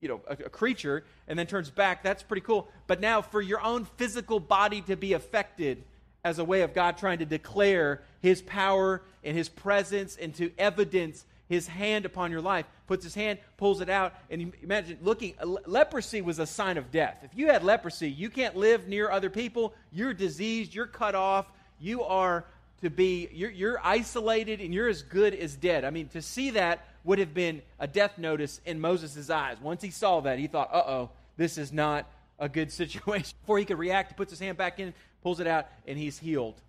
you 0.00 0.08
know, 0.08 0.20
a, 0.28 0.32
a 0.32 0.50
creature, 0.50 1.04
and 1.26 1.38
then 1.38 1.46
turns 1.46 1.70
back. 1.70 2.02
That's 2.02 2.22
pretty 2.22 2.42
cool. 2.42 2.68
But 2.86 3.00
now, 3.00 3.22
for 3.22 3.40
your 3.40 3.60
own 3.62 3.86
physical 3.96 4.38
body 4.38 4.80
to 4.82 4.96
be 4.96 5.12
affected 5.14 5.82
as 6.24 6.38
a 6.38 6.44
way 6.44 6.62
of 6.62 6.72
God 6.72 6.96
trying 6.96 7.18
to 7.18 7.26
declare 7.26 8.02
His 8.20 8.40
power 8.40 9.02
and 9.24 9.36
His 9.36 9.48
presence 9.48 10.16
and 10.16 10.34
to 10.36 10.52
evidence 10.56 11.24
his 11.48 11.66
hand 11.66 12.06
upon 12.06 12.30
your 12.30 12.40
life, 12.40 12.66
puts 12.86 13.04
his 13.04 13.14
hand, 13.14 13.38
pulls 13.56 13.80
it 13.80 13.88
out, 13.88 14.14
and 14.30 14.52
imagine 14.62 14.98
looking. 15.02 15.34
Leprosy 15.66 16.22
was 16.22 16.38
a 16.38 16.46
sign 16.46 16.78
of 16.78 16.90
death. 16.90 17.18
If 17.22 17.36
you 17.36 17.48
had 17.48 17.62
leprosy, 17.62 18.10
you 18.10 18.30
can't 18.30 18.56
live 18.56 18.88
near 18.88 19.10
other 19.10 19.30
people. 19.30 19.74
You're 19.92 20.14
diseased. 20.14 20.74
You're 20.74 20.86
cut 20.86 21.14
off. 21.14 21.46
You 21.78 22.02
are 22.02 22.44
to 22.82 22.90
be. 22.90 23.28
You're, 23.32 23.50
you're 23.50 23.80
isolated, 23.84 24.60
and 24.60 24.72
you're 24.72 24.88
as 24.88 25.02
good 25.02 25.34
as 25.34 25.54
dead. 25.54 25.84
I 25.84 25.90
mean, 25.90 26.08
to 26.08 26.22
see 26.22 26.50
that 26.50 26.86
would 27.04 27.18
have 27.18 27.34
been 27.34 27.60
a 27.78 27.86
death 27.86 28.16
notice 28.16 28.60
in 28.64 28.80
Moses' 28.80 29.28
eyes. 29.28 29.58
Once 29.60 29.82
he 29.82 29.90
saw 29.90 30.20
that, 30.20 30.38
he 30.38 30.46
thought, 30.46 30.70
"Uh 30.72 30.82
oh, 30.86 31.10
this 31.36 31.58
is 31.58 31.72
not 31.72 32.10
a 32.38 32.48
good 32.48 32.72
situation." 32.80 33.36
Before 33.42 33.58
he 33.58 33.64
could 33.64 33.78
react, 33.78 34.12
he 34.12 34.14
puts 34.14 34.30
his 34.30 34.40
hand 34.40 34.56
back 34.56 34.80
in, 34.80 34.94
pulls 35.22 35.40
it 35.40 35.46
out, 35.46 35.66
and 35.86 35.98
he's 35.98 36.18
healed. 36.18 36.60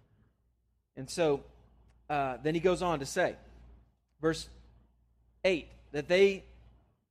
And 0.97 1.09
so, 1.09 1.43
uh, 2.09 2.37
then 2.41 2.53
he 2.53 2.61
goes 2.61 2.81
on 2.81 2.99
to 2.99 3.05
say, 3.05 3.35
verse 4.21 4.47
8 5.45 5.67
that 5.93 6.09
they 6.09 6.43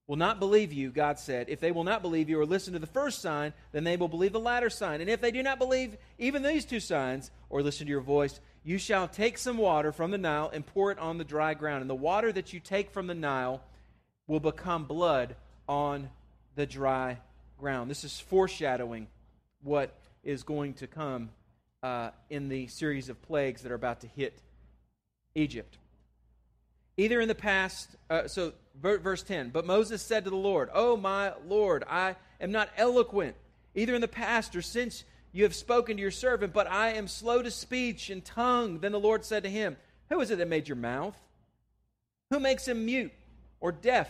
will 0.07 0.17
not 0.17 0.39
believe 0.39 0.73
you, 0.73 0.91
God 0.91 1.19
said. 1.19 1.49
If 1.49 1.61
they 1.61 1.73
will 1.73 1.85
not 1.85 2.03
believe 2.03 2.29
you 2.29 2.39
or 2.39 2.45
listen 2.45 2.75
to 2.75 2.79
the 2.79 2.87
first 2.87 3.23
sign, 3.23 3.55
then 3.73 3.85
they 3.85 3.97
will 3.97 4.09
believe 4.09 4.33
the 4.33 4.41
latter 4.41 4.69
sign. 4.69 5.01
And 5.01 5.09
if 5.09 5.23
they 5.23 5.31
do 5.31 5.43
not 5.43 5.59
believe 5.59 5.97
even 6.19 6.43
these 6.43 6.67
two 6.67 6.81
signs 6.81 7.31
or 7.49 7.63
listen 7.63 7.87
to 7.87 7.91
your 7.91 8.03
voice, 8.03 8.41
you 8.63 8.77
shall 8.77 9.09
take 9.09 9.39
some 9.39 9.57
water 9.57 9.93
from 9.93 10.11
the 10.11 10.19
Nile 10.19 10.51
and 10.53 10.67
pour 10.67 10.91
it 10.91 10.99
on 10.99 11.17
the 11.17 11.25
dry 11.25 11.55
ground. 11.55 11.81
And 11.81 11.89
the 11.89 11.95
water 11.95 12.33
that 12.33 12.53
you 12.53 12.61
take 12.61 12.91
from 12.91 13.07
the 13.07 13.15
Nile 13.15 13.63
will 14.27 14.41
become 14.41 14.85
blood 14.85 15.37
on 15.67 16.11
the 16.57 16.67
dry 16.67 17.19
ground. 17.59 17.91
This 17.91 18.05
is 18.05 18.21
foreshadowing 18.21 19.07
what 19.63 19.95
is 20.23 20.43
going 20.43 20.75
to 20.75 20.87
come 20.87 21.31
uh, 21.83 22.11
in 22.31 22.49
the 22.49 22.67
series 22.67 23.09
of 23.09 23.21
plagues 23.23 23.63
that 23.63 23.73
are 23.73 23.77
about 23.77 24.01
to 24.01 24.07
hit 24.07 24.39
Egypt. 25.35 25.79
Either 26.97 27.21
in 27.21 27.29
the 27.29 27.35
past, 27.35 27.97
uh, 28.09 28.29
so 28.29 28.53
verse 28.81 29.23
10, 29.23 29.51
but 29.51 29.67
Moses 29.67 30.03
said 30.03 30.25
to 30.25 30.31
the 30.31 30.37
Lord, 30.37 30.71
Oh, 30.73 30.97
my 30.97 31.33
Lord, 31.47 31.85
I 31.89 32.17
am 32.41 32.53
not 32.53 32.69
eloquent, 32.77 33.37
either 33.75 33.95
in 33.95 34.01
the 34.01 34.09
past 34.09 34.55
or 34.55 34.63
since 34.63 35.05
you 35.33 35.43
have 35.43 35.55
spoken 35.55 35.97
to 35.97 36.01
your 36.01 36.13
servant, 36.13 36.53
but 36.53 36.71
I 36.71 36.91
am 36.91 37.09
slow 37.09 37.43
to 37.43 37.51
speech 37.51 38.09
and 38.11 38.25
tongue. 38.25 38.79
Then 38.79 38.93
the 38.93 39.01
Lord 39.01 39.25
said 39.25 39.43
to 39.43 39.51
him, 39.51 39.77
Who 40.09 40.21
is 40.21 40.31
it 40.31 40.39
that 40.39 40.49
made 40.49 40.69
your 40.69 40.77
mouth? 40.77 41.17
Who 42.31 42.39
makes 42.39 42.69
him 42.69 42.87
mute 42.87 43.13
or 43.61 43.73
deaf 43.73 44.09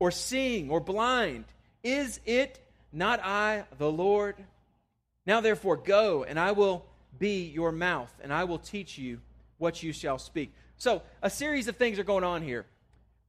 or 0.00 0.10
seeing 0.10 0.70
or 0.70 0.80
blind? 0.80 1.44
Is 1.84 2.18
it 2.26 2.58
not 2.92 3.20
I, 3.22 3.64
the 3.78 3.90
Lord? 3.90 4.36
Now 5.26 5.40
therefore 5.40 5.76
go, 5.76 6.24
and 6.24 6.38
I 6.38 6.50
will 6.50 6.84
be 7.16 7.44
your 7.44 7.70
mouth, 7.70 8.12
and 8.20 8.32
I 8.32 8.44
will 8.44 8.58
teach 8.58 8.98
you 8.98 9.20
what 9.58 9.84
you 9.84 9.92
shall 9.92 10.18
speak. 10.18 10.52
So, 10.76 11.02
a 11.22 11.30
series 11.30 11.68
of 11.68 11.76
things 11.76 11.98
are 11.98 12.04
going 12.04 12.24
on 12.24 12.42
here. 12.42 12.66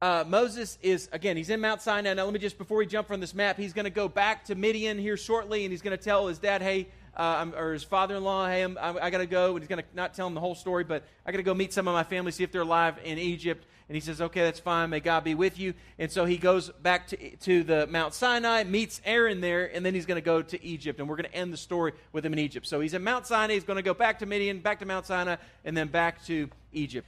Uh, 0.02 0.24
Moses 0.26 0.76
is, 0.82 1.08
again, 1.12 1.36
he's 1.36 1.48
in 1.48 1.60
Mount 1.60 1.80
Sinai. 1.80 2.12
Now, 2.12 2.24
let 2.24 2.34
me 2.34 2.38
just, 2.38 2.58
before 2.58 2.76
we 2.76 2.86
jump 2.86 3.08
from 3.08 3.20
this 3.20 3.34
map, 3.34 3.56
he's 3.56 3.72
going 3.72 3.84
to 3.84 3.90
go 3.90 4.08
back 4.08 4.44
to 4.46 4.54
Midian 4.54 4.98
here 4.98 5.16
shortly, 5.16 5.64
and 5.64 5.72
he's 5.72 5.80
going 5.80 5.96
to 5.96 6.02
tell 6.02 6.26
his 6.26 6.38
dad, 6.38 6.60
hey, 6.60 6.88
uh, 7.16 7.46
or 7.56 7.72
his 7.72 7.82
father 7.82 8.16
in 8.16 8.24
law, 8.24 8.46
hey, 8.46 8.62
I'm, 8.62 8.76
i 8.78 9.10
got 9.10 9.18
to 9.18 9.26
go. 9.26 9.50
And 9.50 9.60
he's 9.60 9.68
going 9.68 9.82
to 9.82 9.88
not 9.94 10.14
tell 10.14 10.26
him 10.26 10.34
the 10.34 10.40
whole 10.40 10.54
story, 10.54 10.84
but 10.84 11.04
I 11.24 11.32
got 11.32 11.38
to 11.38 11.42
go 11.42 11.54
meet 11.54 11.72
some 11.72 11.88
of 11.88 11.94
my 11.94 12.04
family, 12.04 12.30
see 12.30 12.44
if 12.44 12.52
they're 12.52 12.62
alive 12.62 12.98
in 13.04 13.18
Egypt. 13.18 13.66
And 13.88 13.94
he 13.94 14.00
says, 14.00 14.20
okay, 14.20 14.42
that's 14.42 14.58
fine. 14.58 14.90
May 14.90 15.00
God 15.00 15.22
be 15.22 15.34
with 15.34 15.58
you. 15.58 15.72
And 15.98 16.10
so 16.10 16.24
he 16.24 16.38
goes 16.38 16.70
back 16.70 17.06
to, 17.08 17.36
to 17.36 17.62
the 17.62 17.86
Mount 17.86 18.14
Sinai, 18.14 18.64
meets 18.64 19.00
Aaron 19.04 19.40
there, 19.40 19.64
and 19.72 19.86
then 19.86 19.94
he's 19.94 20.06
going 20.06 20.20
to 20.20 20.24
go 20.24 20.42
to 20.42 20.62
Egypt. 20.62 20.98
And 20.98 21.08
we're 21.08 21.16
going 21.16 21.30
to 21.30 21.34
end 21.34 21.52
the 21.52 21.58
story 21.58 21.92
with 22.12 22.26
him 22.26 22.32
in 22.32 22.40
Egypt. 22.40 22.66
So 22.66 22.80
he's 22.80 22.94
at 22.94 23.00
Mount 23.00 23.26
Sinai. 23.26 23.54
He's 23.54 23.64
going 23.64 23.76
to 23.76 23.82
go 23.82 23.94
back 23.94 24.18
to 24.18 24.26
Midian, 24.26 24.58
back 24.58 24.80
to 24.80 24.86
Mount 24.86 25.06
Sinai, 25.06 25.36
and 25.64 25.76
then 25.76 25.86
back 25.88 26.24
to 26.26 26.50
Egypt. 26.72 27.06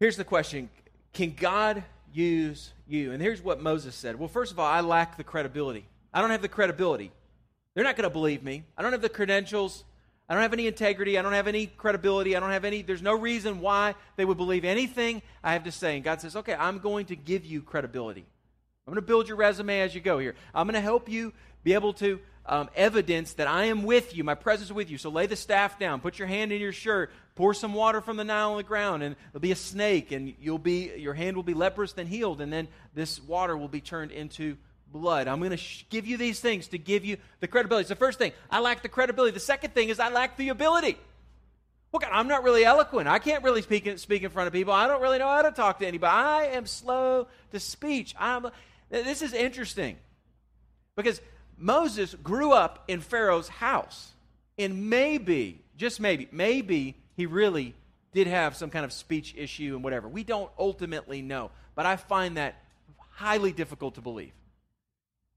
Here's 0.00 0.16
the 0.16 0.24
question 0.24 0.70
Can 1.12 1.34
God 1.38 1.84
use 2.12 2.72
you? 2.88 3.12
And 3.12 3.22
here's 3.22 3.42
what 3.42 3.60
Moses 3.60 3.94
said. 3.94 4.18
Well, 4.18 4.28
first 4.28 4.50
of 4.50 4.58
all, 4.58 4.66
I 4.66 4.80
lack 4.80 5.18
the 5.18 5.24
credibility. 5.24 5.84
I 6.12 6.22
don't 6.22 6.30
have 6.30 6.42
the 6.42 6.48
credibility. 6.48 7.12
They're 7.74 7.84
not 7.84 7.96
going 7.96 8.08
to 8.08 8.12
believe 8.12 8.42
me. 8.42 8.64
I 8.76 8.82
don't 8.82 8.92
have 8.92 9.02
the 9.02 9.10
credentials. 9.10 9.84
I 10.28 10.34
don't 10.34 10.42
have 10.42 10.54
any 10.54 10.66
integrity. 10.66 11.18
I 11.18 11.22
don't 11.22 11.34
have 11.34 11.46
any 11.46 11.66
credibility. 11.66 12.34
I 12.34 12.40
don't 12.40 12.50
have 12.50 12.64
any, 12.64 12.82
there's 12.82 13.02
no 13.02 13.14
reason 13.14 13.60
why 13.60 13.94
they 14.16 14.24
would 14.24 14.38
believe 14.38 14.64
anything 14.64 15.22
I 15.44 15.52
have 15.52 15.64
to 15.64 15.72
say. 15.72 15.96
And 15.96 16.04
God 16.04 16.20
says, 16.20 16.34
okay, 16.34 16.54
I'm 16.54 16.78
going 16.78 17.06
to 17.06 17.16
give 17.16 17.44
you 17.44 17.62
credibility. 17.62 18.24
I'm 18.86 18.92
going 18.92 19.02
to 19.02 19.06
build 19.06 19.28
your 19.28 19.36
resume 19.36 19.80
as 19.80 19.94
you 19.94 20.00
go 20.00 20.18
here. 20.18 20.34
I'm 20.54 20.66
going 20.66 20.74
to 20.74 20.80
help 20.80 21.08
you 21.08 21.32
be 21.62 21.74
able 21.74 21.92
to 21.94 22.18
um, 22.46 22.68
evidence 22.74 23.34
that 23.34 23.46
I 23.46 23.66
am 23.66 23.84
with 23.84 24.16
you, 24.16 24.24
my 24.24 24.34
presence 24.34 24.70
is 24.70 24.72
with 24.72 24.90
you. 24.90 24.98
So 24.98 25.10
lay 25.10 25.26
the 25.26 25.36
staff 25.36 25.78
down, 25.78 26.00
put 26.00 26.18
your 26.18 26.26
hand 26.26 26.50
in 26.52 26.60
your 26.60 26.72
shirt, 26.72 27.12
pour 27.40 27.54
some 27.54 27.72
water 27.72 28.02
from 28.02 28.18
the 28.18 28.24
Nile 28.24 28.50
on 28.50 28.58
the 28.58 28.62
ground, 28.62 29.02
and 29.02 29.16
there'll 29.32 29.40
be 29.40 29.50
a 29.50 29.56
snake, 29.56 30.12
and 30.12 30.34
you'll 30.38 30.58
be 30.58 30.92
your 30.98 31.14
hand 31.14 31.36
will 31.36 31.42
be 31.42 31.54
leprous, 31.54 31.94
then 31.94 32.06
healed, 32.06 32.42
and 32.42 32.52
then 32.52 32.68
this 32.92 33.18
water 33.22 33.56
will 33.56 33.66
be 33.66 33.80
turned 33.80 34.10
into 34.10 34.58
blood. 34.92 35.26
I'm 35.26 35.38
going 35.38 35.52
to 35.52 35.56
sh- 35.56 35.86
give 35.88 36.06
you 36.06 36.18
these 36.18 36.38
things 36.38 36.68
to 36.68 36.76
give 36.76 37.02
you 37.02 37.16
the 37.38 37.48
credibility. 37.48 37.84
It's 37.84 37.88
the 37.88 37.96
first 37.96 38.18
thing. 38.18 38.32
I 38.50 38.60
lack 38.60 38.82
the 38.82 38.90
credibility. 38.90 39.32
The 39.32 39.40
second 39.40 39.72
thing 39.72 39.88
is 39.88 39.98
I 39.98 40.10
lack 40.10 40.36
the 40.36 40.50
ability. 40.50 40.98
Look, 41.94 42.04
I'm 42.12 42.28
not 42.28 42.44
really 42.44 42.62
eloquent. 42.62 43.08
I 43.08 43.18
can't 43.18 43.42
really 43.42 43.62
speak 43.62 43.86
in, 43.86 43.96
speak 43.96 44.22
in 44.22 44.28
front 44.28 44.46
of 44.46 44.52
people. 44.52 44.74
I 44.74 44.86
don't 44.86 45.00
really 45.00 45.18
know 45.18 45.28
how 45.28 45.40
to 45.40 45.50
talk 45.50 45.78
to 45.78 45.86
anybody. 45.86 46.12
I 46.12 46.42
am 46.56 46.66
slow 46.66 47.26
to 47.52 47.58
speech. 47.58 48.14
I'm, 48.18 48.48
this 48.90 49.22
is 49.22 49.32
interesting 49.32 49.96
because 50.94 51.22
Moses 51.56 52.14
grew 52.16 52.52
up 52.52 52.84
in 52.86 53.00
Pharaoh's 53.00 53.48
house. 53.48 54.12
And 54.58 54.90
maybe, 54.90 55.62
just 55.78 56.00
maybe, 56.00 56.28
maybe 56.32 56.99
he 57.16 57.26
really 57.26 57.74
did 58.12 58.26
have 58.26 58.56
some 58.56 58.70
kind 58.70 58.84
of 58.84 58.92
speech 58.92 59.34
issue 59.36 59.74
and 59.74 59.84
whatever. 59.84 60.08
We 60.08 60.24
don't 60.24 60.50
ultimately 60.58 61.22
know. 61.22 61.50
But 61.74 61.86
I 61.86 61.96
find 61.96 62.36
that 62.36 62.56
highly 63.10 63.52
difficult 63.52 63.94
to 63.94 64.00
believe. 64.00 64.32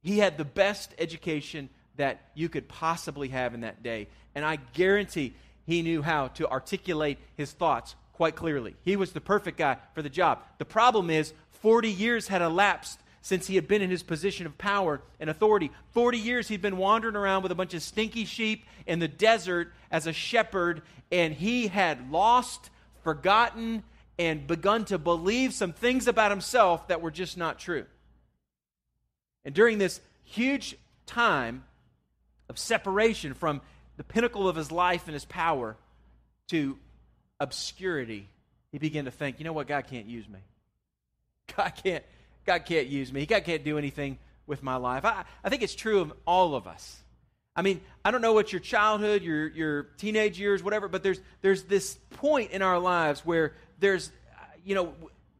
He 0.01 0.19
had 0.19 0.37
the 0.37 0.45
best 0.45 0.93
education 0.97 1.69
that 1.95 2.21
you 2.33 2.49
could 2.49 2.67
possibly 2.67 3.29
have 3.29 3.53
in 3.53 3.61
that 3.61 3.83
day. 3.83 4.07
And 4.35 4.43
I 4.43 4.57
guarantee 4.73 5.33
he 5.65 5.81
knew 5.81 6.01
how 6.01 6.29
to 6.29 6.49
articulate 6.49 7.19
his 7.37 7.51
thoughts 7.51 7.95
quite 8.13 8.35
clearly. 8.35 8.75
He 8.83 8.95
was 8.95 9.11
the 9.11 9.21
perfect 9.21 9.57
guy 9.57 9.77
for 9.93 10.01
the 10.01 10.09
job. 10.09 10.39
The 10.57 10.65
problem 10.65 11.09
is, 11.09 11.33
40 11.61 11.89
years 11.89 12.27
had 12.27 12.41
elapsed 12.41 12.99
since 13.23 13.47
he 13.47 13.55
had 13.55 13.69
been 13.69 13.81
in 13.81 13.89
his 13.89 14.03
position 14.03 14.45
of 14.45 14.57
power 14.57 15.01
and 15.17 15.29
authority. 15.29 15.71
40 15.93 16.17
years 16.17 16.49
he'd 16.49 16.61
been 16.61 16.75
wandering 16.75 17.15
around 17.15 17.41
with 17.41 17.53
a 17.53 17.55
bunch 17.55 17.73
of 17.73 17.81
stinky 17.81 18.25
sheep 18.25 18.65
in 18.85 18.99
the 18.99 19.07
desert 19.07 19.71
as 19.89 20.05
a 20.05 20.13
shepherd, 20.13 20.81
and 21.09 21.33
he 21.33 21.67
had 21.67 22.11
lost, 22.11 22.69
forgotten, 23.01 23.83
and 24.19 24.45
begun 24.45 24.83
to 24.85 24.97
believe 24.97 25.53
some 25.53 25.71
things 25.71 26.05
about 26.07 26.31
himself 26.31 26.89
that 26.89 27.01
were 27.01 27.11
just 27.11 27.37
not 27.37 27.57
true. 27.57 27.85
And 29.45 29.55
during 29.55 29.77
this 29.77 30.01
huge 30.25 30.75
time 31.05 31.63
of 32.49 32.59
separation 32.59 33.33
from 33.33 33.61
the 33.95 34.03
pinnacle 34.03 34.49
of 34.49 34.57
his 34.57 34.69
life 34.69 35.03
and 35.05 35.13
his 35.13 35.25
power 35.25 35.77
to 36.49 36.77
obscurity, 37.39 38.27
he 38.73 38.79
began 38.79 39.05
to 39.05 39.11
think, 39.11 39.39
you 39.39 39.45
know 39.45 39.53
what, 39.53 39.67
God 39.67 39.87
can't 39.87 40.07
use 40.07 40.27
me. 40.27 40.39
God 41.55 41.71
can't, 41.81 42.03
God 42.45 42.65
can't 42.65 42.87
use 42.87 43.11
me. 43.11 43.25
God 43.25 43.43
can't 43.43 43.63
do 43.63 43.77
anything 43.77 44.17
with 44.45 44.63
my 44.63 44.75
life. 44.75 45.05
I, 45.05 45.23
I 45.43 45.49
think 45.49 45.61
it's 45.61 45.75
true 45.75 45.99
of 45.99 46.13
all 46.25 46.55
of 46.55 46.67
us. 46.67 47.01
I 47.55 47.61
mean, 47.61 47.81
I 48.03 48.11
don't 48.11 48.21
know 48.21 48.33
what 48.33 48.51
your 48.51 48.59
childhood, 48.59 49.21
your, 49.21 49.47
your 49.47 49.83
teenage 49.97 50.39
years, 50.39 50.63
whatever, 50.63 50.87
but 50.87 51.03
there's, 51.03 51.21
there's 51.41 51.63
this 51.63 51.95
point 52.11 52.51
in 52.51 52.61
our 52.61 52.79
lives 52.79 53.23
where 53.25 53.53
there's, 53.79 54.09
uh, 54.31 54.43
you 54.65 54.73
know, 54.73 54.93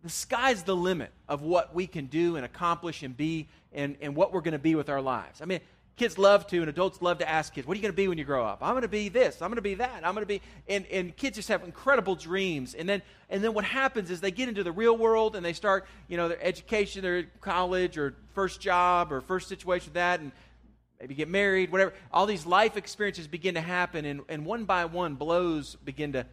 the 0.04 0.10
sky's 0.10 0.64
the 0.64 0.76
limit 0.76 1.12
of 1.28 1.42
what 1.42 1.74
we 1.74 1.88
can 1.88 2.06
do 2.06 2.36
and 2.36 2.46
accomplish 2.46 3.04
and 3.04 3.18
be 3.18 3.48
and, 3.72 3.96
and 4.02 4.16
what 4.16 4.32
we're 4.32 4.42
going 4.42 4.54
to 4.54 4.60
be 4.60 4.76
with 4.76 4.90
our 4.90 5.02
lives. 5.02 5.42
I 5.42 5.46
mean, 5.46 5.62
kids 5.96 6.18
love 6.18 6.48
to 6.48 6.60
and 6.60 6.70
adults 6.70 7.02
love 7.02 7.20
to 7.20 7.30
ask 7.30 7.54
kids, 7.54 7.68
what 7.68 7.74
are 7.74 7.78
you 7.78 7.82
going 7.82 7.92
to 7.92 7.96
be 7.96 8.08
when 8.08 8.18
you 8.18 8.24
grow 8.24 8.44
up? 8.44 8.60
I'm 8.62 8.72
going 8.72 8.82
to 8.82 8.88
be 8.88 9.10
this. 9.10 9.42
I'm 9.42 9.50
going 9.50 9.58
to 9.58 9.62
be 9.62 9.76
that. 9.76 10.06
I'm 10.06 10.14
going 10.14 10.24
to 10.24 10.28
be, 10.28 10.42
and, 10.68 10.86
and 10.88 11.16
kids 11.16 11.36
just 11.36 11.50
have 11.50 11.64
incredible 11.64 12.16
dreams. 12.16 12.74
And 12.74 12.90
then, 12.90 13.02
and 13.30 13.44
then 13.44 13.54
what 13.54 13.66
happens 13.66 14.10
is 14.10 14.20
they 14.20 14.32
get 14.32 14.50
into 14.50 14.64
the 14.64 14.72
real 14.72 14.98
world 14.98 15.36
and 15.36 15.46
they 15.46 15.54
start, 15.54 15.86
you 16.08 16.18
know, 16.18 16.28
their 16.28 16.44
education, 16.44 17.04
their 17.04 17.24
college 17.42 17.98
or 17.98 18.16
first 18.34 18.60
job 18.60 19.12
or 19.12 19.22
first 19.22 19.48
situation 19.48 19.94
that 19.94 20.20
and 20.20 20.32
maybe 21.00 21.14
get 21.14 21.30
married, 21.30 21.72
whatever. 21.72 21.94
All 22.12 22.26
these 22.26 22.46
life 22.46 22.76
experiences 22.76 23.28
begin 23.28 23.54
to 23.54 23.62
happen 23.62 24.06
and, 24.06 24.22
and 24.30 24.46
one 24.46 24.66
by 24.66 24.86
one 24.86 25.16
blows 25.16 25.76
begin 25.84 26.14
to 26.14 26.26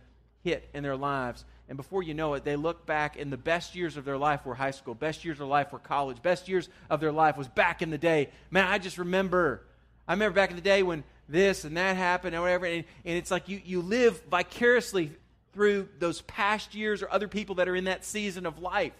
hit 0.42 0.68
in 0.72 0.82
their 0.82 0.96
lives. 0.96 1.44
And 1.70 1.76
before 1.76 2.02
you 2.02 2.14
know 2.14 2.34
it, 2.34 2.42
they 2.42 2.56
look 2.56 2.84
back, 2.84 3.16
and 3.16 3.32
the 3.32 3.36
best 3.36 3.76
years 3.76 3.96
of 3.96 4.04
their 4.04 4.18
life 4.18 4.44
were 4.44 4.56
high 4.56 4.72
school. 4.72 4.92
Best 4.92 5.24
years 5.24 5.36
of 5.36 5.38
their 5.38 5.46
life 5.46 5.72
were 5.72 5.78
college. 5.78 6.20
Best 6.20 6.48
years 6.48 6.68
of 6.90 6.98
their 6.98 7.12
life 7.12 7.36
was 7.36 7.46
back 7.46 7.80
in 7.80 7.90
the 7.90 7.96
day. 7.96 8.28
Man, 8.50 8.66
I 8.66 8.78
just 8.78 8.98
remember. 8.98 9.62
I 10.08 10.14
remember 10.14 10.34
back 10.34 10.50
in 10.50 10.56
the 10.56 10.62
day 10.62 10.82
when 10.82 11.04
this 11.28 11.64
and 11.64 11.76
that 11.76 11.96
happened 11.96 12.34
and 12.34 12.42
whatever. 12.42 12.66
And, 12.66 12.84
and 13.04 13.16
it's 13.16 13.30
like 13.30 13.48
you, 13.48 13.60
you 13.64 13.82
live 13.82 14.20
vicariously 14.28 15.12
through 15.52 15.88
those 16.00 16.22
past 16.22 16.74
years 16.74 17.04
or 17.04 17.12
other 17.12 17.28
people 17.28 17.54
that 17.54 17.68
are 17.68 17.76
in 17.76 17.84
that 17.84 18.04
season 18.04 18.46
of 18.46 18.58
life. 18.58 18.92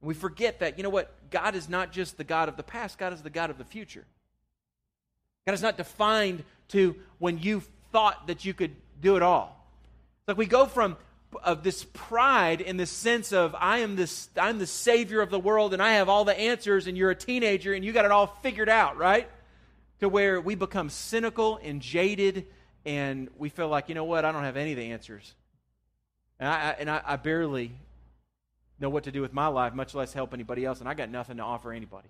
And 0.00 0.08
we 0.08 0.14
forget 0.14 0.60
that, 0.60 0.78
you 0.78 0.82
know 0.82 0.88
what? 0.88 1.14
God 1.30 1.54
is 1.54 1.68
not 1.68 1.92
just 1.92 2.16
the 2.16 2.24
God 2.24 2.48
of 2.48 2.56
the 2.56 2.62
past, 2.62 2.96
God 2.96 3.12
is 3.12 3.20
the 3.20 3.28
God 3.28 3.50
of 3.50 3.58
the 3.58 3.64
future. 3.64 4.06
God 5.46 5.52
is 5.52 5.62
not 5.62 5.76
defined 5.76 6.42
to 6.68 6.96
when 7.18 7.38
you 7.38 7.62
thought 7.90 8.28
that 8.28 8.46
you 8.46 8.54
could 8.54 8.74
do 9.02 9.16
it 9.16 9.22
all. 9.22 9.61
Like 10.28 10.36
we 10.36 10.46
go 10.46 10.66
from 10.66 10.96
of 11.42 11.62
this 11.62 11.84
pride 11.92 12.60
in 12.60 12.76
the 12.76 12.86
sense 12.86 13.32
of 13.32 13.54
I 13.58 13.78
am 13.78 13.96
this 13.96 14.28
I'm 14.36 14.58
the 14.58 14.66
savior 14.66 15.20
of 15.22 15.30
the 15.30 15.40
world 15.40 15.72
and 15.72 15.82
I 15.82 15.94
have 15.94 16.08
all 16.08 16.24
the 16.24 16.38
answers 16.38 16.86
and 16.86 16.96
you're 16.96 17.10
a 17.10 17.14
teenager 17.16 17.72
and 17.72 17.84
you 17.84 17.92
got 17.92 18.04
it 18.04 18.10
all 18.10 18.26
figured 18.42 18.68
out, 18.68 18.96
right? 18.96 19.28
To 20.00 20.08
where 20.08 20.40
we 20.40 20.54
become 20.54 20.90
cynical 20.90 21.58
and 21.62 21.80
jaded 21.80 22.46
and 22.84 23.30
we 23.36 23.48
feel 23.48 23.68
like, 23.68 23.88
you 23.88 23.94
know 23.94 24.04
what, 24.04 24.24
I 24.24 24.32
don't 24.32 24.44
have 24.44 24.56
any 24.56 24.72
of 24.72 24.76
the 24.76 24.90
answers. 24.92 25.34
And 26.38 26.48
I, 26.48 26.76
and 26.78 26.90
I, 26.90 27.00
I 27.04 27.16
barely 27.16 27.72
know 28.80 28.90
what 28.90 29.04
to 29.04 29.12
do 29.12 29.20
with 29.20 29.32
my 29.32 29.46
life, 29.46 29.74
much 29.74 29.94
less 29.94 30.12
help 30.12 30.34
anybody 30.34 30.64
else, 30.64 30.80
and 30.80 30.88
I 30.88 30.94
got 30.94 31.08
nothing 31.08 31.36
to 31.36 31.42
offer 31.44 31.72
anybody. 31.72 32.08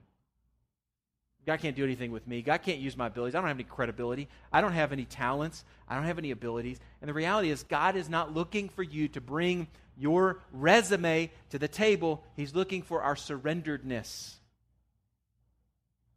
God 1.45 1.59
can't 1.61 1.75
do 1.75 1.83
anything 1.83 2.13
with 2.13 2.27
me. 2.29 2.41
God 2.41 2.63
can't 2.63 2.79
use 2.79 2.97
my 2.97 3.09
abilities. 3.09 3.35
I 3.35 3.39
don't 3.39 3.49
have 3.49 3.57
any 3.57 3.65
credibility. 3.65 4.29
I 4.53 4.61
don't 4.61 4.75
have 4.75 4.93
any 4.93 5.05
talents. 5.05 5.65
I 5.89 5.97
don't 5.97 6.05
have 6.05 6.19
any 6.19 6.31
abilities. 6.31 6.79
And 7.01 7.09
the 7.09 7.15
reality 7.15 7.51
is, 7.51 7.65
God 7.65 7.97
is 7.97 8.09
not 8.09 8.33
looking 8.33 8.69
for 8.69 8.85
you 8.85 9.09
to 9.09 9.21
bring 9.21 9.67
your 9.99 10.39
resume 10.53 11.31
to 11.51 11.59
the 11.59 11.67
table. 11.69 12.23
He's 12.37 12.55
looking 12.55 12.83
for 12.83 13.03
our 13.03 13.17
surrenderedness. 13.17 14.35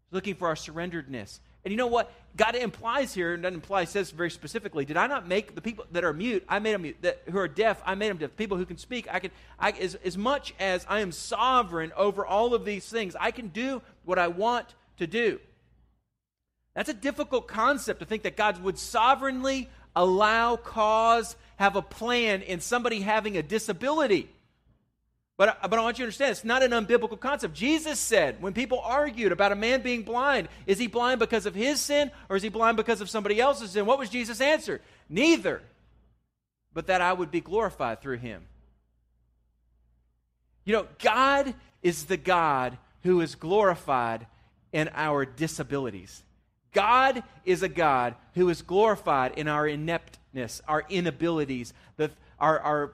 He's 0.04 0.12
looking 0.12 0.36
for 0.36 0.48
our 0.48 0.56
surrenderedness. 0.56 1.40
And 1.64 1.72
you 1.72 1.78
know 1.78 1.88
what? 1.88 2.14
God 2.38 2.56
implies 2.56 3.12
here, 3.16 3.34
and 3.34 3.42
doesn't 3.42 3.56
imply, 3.56 3.86
says 3.86 4.12
very 4.12 4.30
specifically, 4.30 4.86
did 4.86 4.98
I 4.98 5.08
not 5.08 5.28
make 5.28 5.56
the 5.56 5.62
people 5.62 5.86
that 5.94 6.04
are 6.04 6.14
mute, 6.14 6.46
I 6.48 6.60
made 6.60 6.76
them 6.76 6.84
mute. 6.84 6.98
That 7.02 7.24
who 7.32 7.40
are 7.40 7.48
deaf, 7.48 7.82
I 7.84 7.96
made 7.96 8.10
them 8.10 8.18
deaf. 8.18 8.36
People 8.36 8.58
who 8.58 8.66
can 8.68 8.78
speak, 8.78 9.08
I 9.12 9.20
can, 9.20 9.32
I, 9.58 9.72
as, 9.72 9.96
as 9.96 10.16
much 10.16 10.54
as 10.60 10.86
I 10.88 11.00
am 11.00 11.12
sovereign 11.12 11.92
over 11.98 12.24
all 12.24 12.54
of 12.54 12.66
these 12.66 12.88
things, 12.88 13.16
I 13.20 13.32
can 13.32 13.48
do 13.48 13.82
what 14.04 14.20
I 14.20 14.28
want 14.28 14.76
to 14.98 15.08
do. 15.08 15.40
That's 16.74 16.90
a 16.90 16.94
difficult 16.94 17.48
concept 17.48 18.00
to 18.00 18.06
think 18.06 18.24
that 18.24 18.36
God 18.36 18.62
would 18.62 18.78
sovereignly 18.78 19.70
allow, 19.96 20.58
cause, 20.58 21.36
have 21.56 21.76
a 21.76 21.82
plan 21.82 22.42
in 22.42 22.60
somebody 22.60 23.02
having 23.02 23.38
a 23.38 23.44
disability. 23.44 24.30
But, 25.38 25.58
but 25.70 25.74
I 25.74 25.82
want 25.82 25.98
you 25.98 26.04
to 26.04 26.08
understand, 26.08 26.32
it's 26.32 26.46
not 26.46 26.64
an 26.64 26.72
unbiblical 26.72 27.20
concept. 27.20 27.54
Jesus 27.54 28.00
said, 28.00 28.42
when 28.42 28.54
people 28.54 28.80
argued 28.80 29.32
about 29.32 29.52
a 29.52 29.56
man 29.56 29.82
being 29.82 30.04
blind, 30.04 30.48
is 30.66 30.78
he 30.78 30.88
blind 30.88 31.20
because 31.20 31.46
of 31.46 31.54
his 31.54 31.82
sin 31.82 32.12
or 32.30 32.38
is 32.38 32.44
he 32.44 32.50
blind 32.50 32.78
because 32.78 33.02
of 33.02 33.10
somebody 33.10 33.40
else's 33.40 33.72
sin? 33.72 33.86
What 33.86 34.00
was 34.00 34.10
Jesus' 34.10 34.40
answer? 34.40 34.82
Neither, 35.10 35.62
but 36.74 36.88
that 36.88 37.02
I 37.02 37.12
would 37.12 37.32
be 37.32 37.42
glorified 37.42 38.02
through 38.02 38.18
him. 38.18 38.44
You 40.64 40.74
know, 40.74 40.88
God 41.00 41.54
is 41.84 42.06
the 42.06 42.18
God 42.18 42.78
who 43.04 43.22
is 43.22 43.36
glorified 43.36 44.28
in 44.76 44.90
our 44.94 45.24
disabilities. 45.24 46.22
God 46.74 47.24
is 47.46 47.64
a 47.64 47.70
God 47.70 48.14
who 48.34 48.50
is 48.50 48.62
glorified 48.62 49.38
in 49.38 49.48
our 49.48 49.66
ineptness, 49.66 50.62
our 50.68 50.84
inabilities, 50.90 51.74
the, 51.96 52.12
our, 52.38 52.60
our 52.60 52.94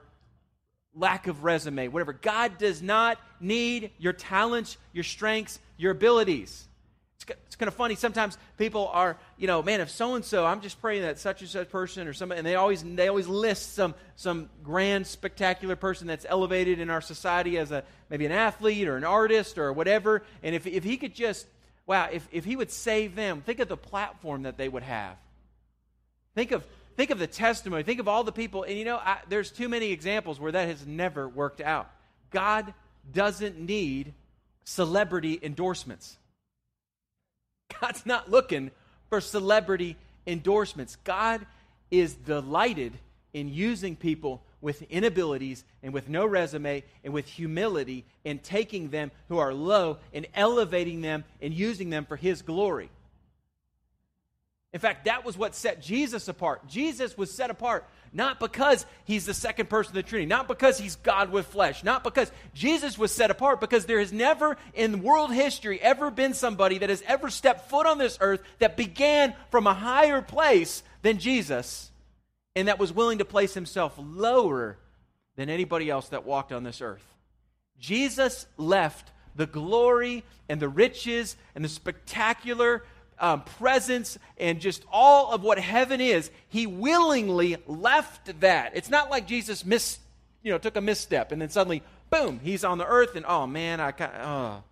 lack 0.94 1.26
of 1.26 1.42
resume, 1.42 1.88
whatever. 1.88 2.12
God 2.12 2.56
does 2.56 2.80
not 2.80 3.18
need 3.40 3.90
your 3.98 4.12
talents, 4.12 4.76
your 4.92 5.02
strengths, 5.02 5.58
your 5.76 5.90
abilities. 5.90 6.68
It's, 7.16 7.56
kind 7.56 7.66
of 7.66 7.74
funny. 7.74 7.96
Sometimes 7.96 8.38
people 8.58 8.88
are, 8.92 9.16
you 9.36 9.48
know, 9.48 9.60
man, 9.60 9.80
if 9.80 9.90
so 9.90 10.14
and 10.14 10.24
so, 10.24 10.46
I'm 10.46 10.60
just 10.60 10.80
praying 10.80 11.02
that 11.02 11.18
such 11.18 11.40
and 11.40 11.50
such 11.50 11.68
person 11.68 12.06
or 12.06 12.12
somebody, 12.12 12.38
and 12.38 12.46
they 12.46 12.54
always 12.56 12.82
they 12.82 13.06
always 13.06 13.28
list 13.28 13.74
some 13.74 13.94
some 14.16 14.50
grand, 14.64 15.06
spectacular 15.06 15.76
person 15.76 16.08
that's 16.08 16.26
elevated 16.28 16.80
in 16.80 16.90
our 16.90 17.00
society 17.00 17.58
as 17.58 17.70
a 17.70 17.84
maybe 18.10 18.26
an 18.26 18.32
athlete 18.32 18.88
or 18.88 18.96
an 18.96 19.04
artist 19.04 19.56
or 19.56 19.72
whatever. 19.72 20.24
And 20.42 20.54
if 20.54 20.66
if 20.66 20.82
he 20.82 20.96
could 20.96 21.14
just, 21.14 21.46
wow, 21.86 22.08
if 22.10 22.26
if 22.32 22.44
he 22.44 22.56
would 22.56 22.70
save 22.70 23.14
them, 23.14 23.42
think 23.42 23.58
of 23.58 23.68
the 23.68 23.76
platform 23.76 24.42
that 24.42 24.56
they 24.56 24.68
would 24.68 24.82
have. 24.82 25.16
Think 26.34 26.52
of 26.52 26.64
think 26.96 27.10
of 27.10 27.18
the 27.18 27.26
testimony. 27.26 27.82
Think 27.82 28.00
of 28.00 28.08
all 28.08 28.24
the 28.24 28.32
people. 28.32 28.62
And 28.62 28.78
you 28.78 28.84
know, 28.84 28.96
I, 28.96 29.18
there's 29.28 29.50
too 29.50 29.68
many 29.68 29.92
examples 29.92 30.38
where 30.40 30.52
that 30.52 30.68
has 30.68 30.86
never 30.86 31.28
worked 31.28 31.60
out. 31.60 31.90
God 32.30 32.72
doesn't 33.12 33.58
need 33.58 34.14
celebrity 34.64 35.38
endorsements. 35.42 36.16
God's 37.80 38.06
not 38.06 38.30
looking 38.30 38.70
for 39.08 39.20
celebrity 39.20 39.96
endorsements. 40.26 40.96
God 41.04 41.44
is 41.90 42.14
delighted 42.14 42.92
in 43.32 43.48
using 43.48 43.96
people 43.96 44.42
with 44.62 44.80
inabilities 44.82 45.64
and 45.82 45.92
with 45.92 46.08
no 46.08 46.24
resume 46.24 46.82
and 47.04 47.12
with 47.12 47.26
humility 47.26 48.06
and 48.24 48.42
taking 48.42 48.88
them 48.88 49.10
who 49.28 49.36
are 49.36 49.52
low 49.52 49.98
and 50.14 50.26
elevating 50.34 51.02
them 51.02 51.24
and 51.42 51.52
using 51.52 51.90
them 51.90 52.06
for 52.06 52.16
His 52.16 52.40
glory. 52.40 52.88
In 54.72 54.80
fact, 54.80 55.04
that 55.04 55.26
was 55.26 55.36
what 55.36 55.54
set 55.54 55.82
Jesus 55.82 56.28
apart. 56.28 56.66
Jesus 56.66 57.18
was 57.18 57.30
set 57.30 57.50
apart 57.50 57.84
not 58.12 58.38
because 58.38 58.84
he's 59.04 59.24
the 59.24 59.34
second 59.34 59.68
person 59.68 59.90
of 59.90 59.94
the 59.94 60.02
Trinity, 60.02 60.26
not 60.26 60.46
because 60.46 60.78
he's 60.78 60.96
God 60.96 61.30
with 61.32 61.46
flesh, 61.46 61.82
not 61.82 62.04
because 62.04 62.30
Jesus 62.54 62.98
was 62.98 63.10
set 63.10 63.30
apart, 63.30 63.60
because 63.60 63.86
there 63.86 64.00
has 64.00 64.12
never 64.12 64.56
in 64.74 65.02
world 65.02 65.32
history 65.32 65.80
ever 65.80 66.10
been 66.10 66.34
somebody 66.34 66.78
that 66.78 66.90
has 66.90 67.02
ever 67.06 67.30
stepped 67.30 67.70
foot 67.70 67.86
on 67.86 67.98
this 67.98 68.18
earth 68.20 68.42
that 68.58 68.76
began 68.76 69.34
from 69.50 69.66
a 69.66 69.74
higher 69.74 70.20
place 70.20 70.82
than 71.00 71.18
Jesus 71.18 71.90
and 72.54 72.68
that 72.68 72.78
was 72.78 72.92
willing 72.92 73.18
to 73.18 73.24
place 73.24 73.54
himself 73.54 73.94
lower 73.98 74.78
than 75.36 75.48
anybody 75.48 75.90
else 75.90 76.08
that 76.10 76.24
walked 76.24 76.52
on 76.52 76.64
this 76.64 76.80
earth. 76.80 77.04
Jesus 77.78 78.46
left 78.56 79.10
the 79.34 79.46
glory 79.46 80.24
and 80.48 80.60
the 80.60 80.68
riches 80.68 81.36
and 81.54 81.64
the 81.64 81.68
spectacular 81.68 82.84
um, 83.18 83.42
presence 83.42 84.18
and 84.36 84.60
just 84.60 84.84
all 84.92 85.32
of 85.32 85.42
what 85.42 85.58
heaven 85.58 86.00
is, 86.00 86.30
he 86.48 86.66
willingly 86.66 87.56
left 87.66 88.40
that. 88.40 88.72
It's 88.74 88.90
not 88.90 89.10
like 89.10 89.26
Jesus 89.26 89.64
missed, 89.64 90.00
you 90.42 90.52
know, 90.52 90.58
took 90.58 90.76
a 90.76 90.80
misstep 90.80 91.32
and 91.32 91.40
then 91.40 91.48
suddenly, 91.48 91.82
boom, 92.10 92.40
he's 92.42 92.64
on 92.64 92.78
the 92.78 92.86
earth 92.86 93.16
and 93.16 93.24
oh 93.26 93.46
man, 93.46 93.80
I 93.80 93.92
kind 93.92 94.12
oh. 94.20 94.62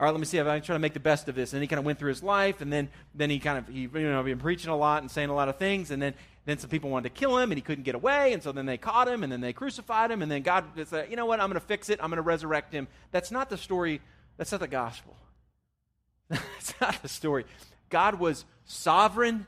All 0.00 0.06
right, 0.06 0.12
let 0.12 0.20
me 0.20 0.24
see. 0.24 0.40
I'm 0.40 0.46
trying 0.62 0.76
to 0.76 0.78
make 0.78 0.94
the 0.94 0.98
best 0.98 1.28
of 1.28 1.34
this. 1.34 1.52
And 1.52 1.60
he 1.60 1.68
kind 1.68 1.78
of 1.78 1.84
went 1.84 1.98
through 1.98 2.08
his 2.08 2.22
life, 2.22 2.62
and 2.62 2.72
then, 2.72 2.88
then 3.14 3.28
he 3.28 3.38
kind 3.38 3.58
of 3.58 3.68
he 3.68 3.82
you 3.82 3.90
know 3.90 4.22
been 4.22 4.38
preaching 4.38 4.70
a 4.70 4.76
lot 4.76 5.02
and 5.02 5.10
saying 5.10 5.28
a 5.28 5.34
lot 5.34 5.50
of 5.50 5.58
things, 5.58 5.90
and 5.90 6.00
then 6.00 6.14
then 6.46 6.58
some 6.58 6.70
people 6.70 6.90
wanted 6.90 7.14
to 7.14 7.20
kill 7.20 7.38
him, 7.38 7.50
and 7.50 7.58
he 7.58 7.62
couldn't 7.62 7.84
get 7.84 7.94
away, 7.94 8.32
and 8.32 8.42
so 8.42 8.52
then 8.52 8.66
they 8.66 8.78
caught 8.78 9.08
him, 9.08 9.22
and 9.22 9.32
then 9.32 9.40
they 9.40 9.52
crucified 9.52 10.10
him, 10.10 10.22
and 10.22 10.30
then 10.30 10.42
God 10.42 10.64
said, 10.86 11.10
you 11.10 11.16
know 11.16 11.26
what? 11.26 11.40
I'm 11.40 11.48
going 11.48 11.60
to 11.60 11.66
fix 11.66 11.90
it. 11.90 12.00
I'm 12.02 12.10
going 12.10 12.16
to 12.16 12.22
resurrect 12.22 12.72
him. 12.72 12.88
That's 13.12 13.30
not 13.30 13.50
the 13.50 13.58
story. 13.58 14.00
That's 14.36 14.50
not 14.52 14.60
the 14.60 14.68
gospel. 14.68 15.16
That's 16.28 16.74
not 16.80 17.02
the 17.02 17.08
story. 17.08 17.44
God 17.90 18.14
was 18.14 18.44
sovereign 18.64 19.46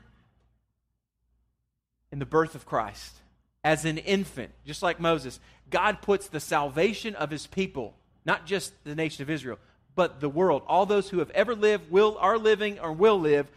in 2.11 2.19
the 2.19 2.25
birth 2.25 2.53
of 2.53 2.65
Christ 2.65 3.15
as 3.63 3.85
an 3.85 3.97
infant, 3.97 4.51
just 4.65 4.83
like 4.83 4.99
Moses. 4.99 5.39
God 5.69 6.01
puts 6.01 6.27
the 6.27 6.39
salvation 6.39 7.15
of 7.15 7.31
his 7.31 7.47
people, 7.47 7.95
not 8.25 8.45
just 8.45 8.71
the 8.83 8.95
nation 8.95 9.23
of 9.23 9.29
Israel, 9.29 9.57
but 9.95 10.19
the 10.19 10.29
world, 10.29 10.61
all 10.67 10.85
those 10.85 11.09
who 11.09 11.19
have 11.19 11.31
ever 11.31 11.55
lived, 11.55 11.89
will, 11.89 12.17
are 12.19 12.37
living, 12.37 12.79
or 12.79 12.91
will 12.91 13.19
live. 13.19 13.47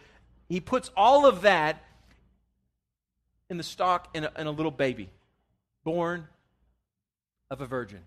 He 0.48 0.60
puts 0.60 0.90
all 0.96 1.26
of 1.26 1.42
that 1.42 1.82
in 3.48 3.56
the 3.56 3.62
stock 3.62 4.08
in 4.14 4.24
a, 4.24 4.32
in 4.38 4.46
a 4.46 4.50
little 4.50 4.72
baby 4.72 5.10
born 5.84 6.26
of 7.50 7.60
a 7.60 7.66
virgin. 7.66 8.00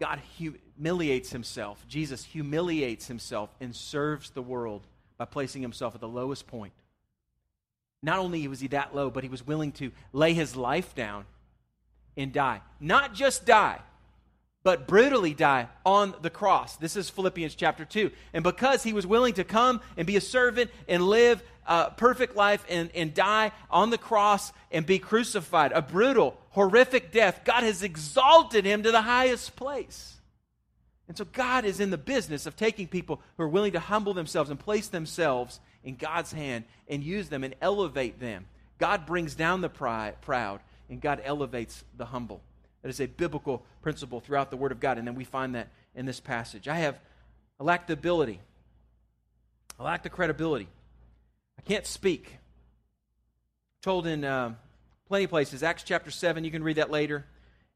God 0.00 0.20
humiliates 0.36 1.30
himself. 1.30 1.84
Jesus 1.86 2.24
humiliates 2.24 3.06
himself 3.06 3.54
and 3.60 3.76
serves 3.76 4.30
the 4.30 4.42
world 4.42 4.86
by 5.18 5.26
placing 5.26 5.62
himself 5.62 5.94
at 5.94 6.00
the 6.00 6.08
lowest 6.08 6.46
point. 6.46 6.72
Not 8.02 8.18
only 8.18 8.48
was 8.48 8.60
he 8.60 8.68
that 8.68 8.94
low, 8.96 9.10
but 9.10 9.22
he 9.22 9.28
was 9.28 9.46
willing 9.46 9.72
to 9.72 9.92
lay 10.12 10.32
his 10.32 10.56
life 10.56 10.94
down 10.94 11.26
and 12.16 12.32
die. 12.32 12.62
Not 12.80 13.14
just 13.14 13.44
die, 13.44 13.78
but 14.62 14.86
brutally 14.86 15.34
die 15.34 15.68
on 15.86 16.14
the 16.20 16.30
cross. 16.30 16.76
This 16.76 16.96
is 16.96 17.08
Philippians 17.08 17.54
chapter 17.54 17.84
2. 17.84 18.10
And 18.34 18.44
because 18.44 18.82
he 18.82 18.92
was 18.92 19.06
willing 19.06 19.34
to 19.34 19.44
come 19.44 19.80
and 19.96 20.06
be 20.06 20.16
a 20.16 20.20
servant 20.20 20.70
and 20.86 21.02
live 21.02 21.42
a 21.66 21.90
perfect 21.90 22.36
life 22.36 22.64
and, 22.68 22.90
and 22.94 23.14
die 23.14 23.52
on 23.70 23.90
the 23.90 23.98
cross 23.98 24.52
and 24.70 24.84
be 24.84 24.98
crucified, 24.98 25.72
a 25.72 25.80
brutal, 25.80 26.36
horrific 26.50 27.12
death, 27.12 27.42
God 27.44 27.62
has 27.62 27.82
exalted 27.82 28.64
him 28.64 28.82
to 28.82 28.90
the 28.90 29.02
highest 29.02 29.56
place. 29.56 30.16
And 31.08 31.16
so 31.16 31.24
God 31.24 31.64
is 31.64 31.80
in 31.80 31.90
the 31.90 31.98
business 31.98 32.46
of 32.46 32.54
taking 32.54 32.86
people 32.86 33.20
who 33.36 33.42
are 33.44 33.48
willing 33.48 33.72
to 33.72 33.80
humble 33.80 34.14
themselves 34.14 34.50
and 34.50 34.60
place 34.60 34.88
themselves 34.88 35.58
in 35.82 35.96
God's 35.96 36.32
hand 36.32 36.64
and 36.86 37.02
use 37.02 37.28
them 37.28 37.44
and 37.44 37.54
elevate 37.60 38.20
them. 38.20 38.46
God 38.78 39.06
brings 39.06 39.34
down 39.34 39.60
the 39.60 39.68
proud, 39.68 40.60
and 40.88 41.00
God 41.00 41.20
elevates 41.24 41.84
the 41.96 42.06
humble. 42.06 42.40
That 42.82 42.88
is 42.88 43.00
a 43.00 43.06
biblical 43.06 43.64
principle 43.82 44.20
throughout 44.20 44.50
the 44.50 44.56
Word 44.56 44.72
of 44.72 44.80
God, 44.80 44.98
and 44.98 45.06
then 45.06 45.14
we 45.14 45.24
find 45.24 45.54
that 45.54 45.68
in 45.94 46.06
this 46.06 46.20
passage. 46.20 46.68
I 46.68 46.76
have 46.76 46.98
I 47.60 47.64
lack 47.64 47.86
the 47.86 47.92
ability. 47.92 48.40
I 49.78 49.82
lack 49.82 50.02
the 50.02 50.08
credibility. 50.08 50.68
I 51.58 51.62
can't 51.62 51.86
speak. 51.86 52.38
Told 53.82 54.06
in 54.06 54.24
uh, 54.24 54.54
plenty 55.08 55.24
of 55.24 55.30
places. 55.30 55.62
Acts 55.62 55.82
chapter 55.82 56.10
7, 56.10 56.42
you 56.42 56.50
can 56.50 56.62
read 56.62 56.76
that 56.76 56.90
later. 56.90 57.26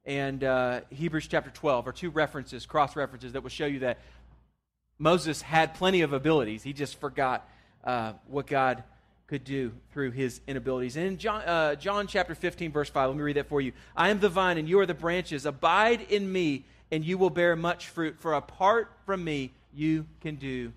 And 0.07 0.43
uh, 0.43 0.81
Hebrews 0.91 1.29
chapter 1.29 1.51
12 1.51 1.87
are 1.87 1.93
two 1.93 2.11
references, 2.11 2.65
cross 2.65 2.97
references, 2.97 3.33
that 3.33 3.43
will 3.43 3.51
show 3.51 3.67
you 3.67 3.81
that 3.81 3.99
Moses 4.99 5.43
had 5.43 5.75
plenty 5.75 6.01
of 6.01 6.15
abilities. 6.15 6.63
He 6.63 6.73
just 6.73 6.99
forgot 6.99 7.47
uh, 7.85 8.15
what 8.27 8.47
God 8.47 8.85
could 9.27 9.45
do 9.45 9.73
through 9.93 10.11
his 10.11 10.41
inabilities. 10.47 10.97
And 10.97 11.07
in 11.07 11.19
John, 11.19 11.43
uh, 11.43 11.75
John 11.77 12.07
chapter 12.07 12.35
15, 12.35 12.73
verse 12.73 12.91
5, 12.91 13.09
let 13.09 13.17
me 13.17 13.23
read 13.23 13.37
that 13.37 13.49
for 13.49 13.61
you. 13.61 13.73
I 13.97 14.11
am 14.11 14.21
the 14.21 14.29
vine, 14.29 14.59
and 14.59 14.69
you 14.69 14.79
are 14.81 14.87
the 14.87 14.95
branches. 14.95 15.47
Abide 15.47 16.03
in 16.11 16.31
me, 16.31 16.65
and 16.91 17.05
you 17.05 17.17
will 17.17 17.31
bear 17.31 17.57
much 17.57 17.89
fruit. 17.89 18.17
For 18.19 18.35
apart 18.35 18.93
from 19.07 19.25
me, 19.25 19.53
you 19.73 20.07
can 20.21 20.37
do 20.37 20.73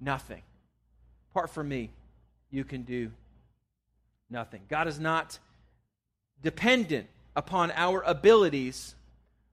nothing. 0.00 0.42
Apart 1.30 1.50
from 1.50 1.68
me, 1.68 1.90
you 2.50 2.64
can 2.64 2.82
do 2.82 3.12
nothing. 4.28 4.62
God 4.68 4.88
is 4.88 4.98
not 4.98 5.38
dependent 6.42 7.06
upon 7.36 7.70
our 7.72 8.02
abilities, 8.02 8.94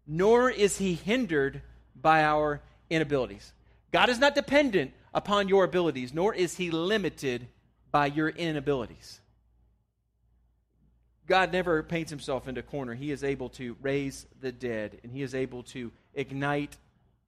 nor 0.07 0.49
is 0.49 0.77
he 0.77 0.95
hindered 0.95 1.61
by 1.95 2.23
our 2.23 2.61
inabilities. 2.89 3.53
God 3.91 4.09
is 4.09 4.19
not 4.19 4.35
dependent 4.35 4.91
upon 5.13 5.47
your 5.47 5.63
abilities, 5.63 6.13
nor 6.13 6.33
is 6.33 6.57
he 6.57 6.71
limited 6.71 7.47
by 7.91 8.07
your 8.07 8.29
inabilities. 8.29 9.19
God 11.27 11.53
never 11.53 11.83
paints 11.83 12.09
himself 12.09 12.47
into 12.47 12.61
a 12.61 12.63
corner. 12.63 12.95
He 12.95 13.11
is 13.11 13.23
able 13.23 13.49
to 13.49 13.77
raise 13.81 14.25
the 14.41 14.51
dead, 14.51 14.99
and 15.03 15.11
he 15.11 15.21
is 15.21 15.35
able 15.35 15.63
to 15.63 15.91
ignite 16.15 16.75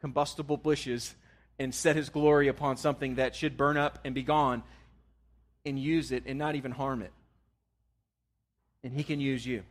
combustible 0.01 0.57
bushes 0.57 1.13
and 1.59 1.73
set 1.73 1.95
his 1.95 2.09
glory 2.09 2.47
upon 2.47 2.77
something 2.77 3.15
that 3.15 3.35
should 3.35 3.55
burn 3.55 3.77
up 3.77 3.99
and 4.03 4.15
be 4.15 4.23
gone 4.23 4.63
and 5.65 5.77
use 5.77 6.11
it 6.11 6.23
and 6.25 6.39
not 6.39 6.55
even 6.55 6.71
harm 6.71 7.03
it. 7.03 7.11
And 8.83 8.93
he 8.93 9.03
can 9.03 9.19
use 9.19 9.45
you. 9.45 9.61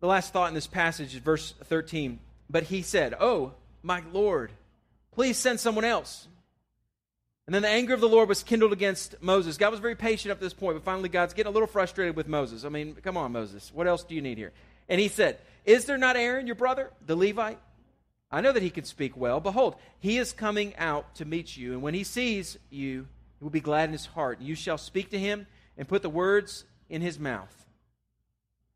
The 0.00 0.06
last 0.06 0.32
thought 0.32 0.48
in 0.48 0.54
this 0.54 0.66
passage 0.66 1.14
is 1.14 1.20
verse 1.20 1.52
13. 1.64 2.18
But 2.48 2.64
he 2.64 2.82
said, 2.82 3.14
Oh, 3.20 3.52
my 3.82 4.02
Lord, 4.12 4.52
please 5.12 5.36
send 5.36 5.60
someone 5.60 5.84
else. 5.84 6.28
And 7.48 7.54
then 7.54 7.62
the 7.62 7.68
anger 7.68 7.94
of 7.94 8.02
the 8.02 8.08
Lord 8.10 8.28
was 8.28 8.42
kindled 8.42 8.74
against 8.74 9.22
Moses. 9.22 9.56
God 9.56 9.70
was 9.70 9.80
very 9.80 9.94
patient 9.94 10.30
up 10.32 10.36
to 10.36 10.44
this 10.44 10.52
point, 10.52 10.76
but 10.76 10.84
finally 10.84 11.08
God's 11.08 11.32
getting 11.32 11.48
a 11.48 11.52
little 11.54 11.66
frustrated 11.66 12.14
with 12.14 12.28
Moses. 12.28 12.62
I 12.62 12.68
mean, 12.68 12.94
come 12.96 13.16
on, 13.16 13.32
Moses. 13.32 13.72
What 13.72 13.86
else 13.86 14.04
do 14.04 14.14
you 14.14 14.20
need 14.20 14.36
here? 14.36 14.52
And 14.86 15.00
he 15.00 15.08
said, 15.08 15.38
Is 15.64 15.86
there 15.86 15.96
not 15.96 16.14
Aaron, 16.14 16.46
your 16.46 16.56
brother, 16.56 16.90
the 17.06 17.16
Levite? 17.16 17.58
I 18.30 18.42
know 18.42 18.52
that 18.52 18.62
he 18.62 18.68
can 18.68 18.84
speak 18.84 19.16
well. 19.16 19.40
Behold, 19.40 19.76
he 19.98 20.18
is 20.18 20.30
coming 20.34 20.76
out 20.76 21.14
to 21.14 21.24
meet 21.24 21.56
you, 21.56 21.72
and 21.72 21.80
when 21.80 21.94
he 21.94 22.04
sees 22.04 22.58
you, 22.68 23.06
he 23.38 23.44
will 23.44 23.50
be 23.50 23.60
glad 23.60 23.84
in 23.84 23.92
his 23.92 24.04
heart. 24.04 24.40
And 24.40 24.46
you 24.46 24.54
shall 24.54 24.76
speak 24.76 25.08
to 25.12 25.18
him 25.18 25.46
and 25.78 25.88
put 25.88 26.02
the 26.02 26.10
words 26.10 26.66
in 26.90 27.00
his 27.00 27.18
mouth. 27.18 27.66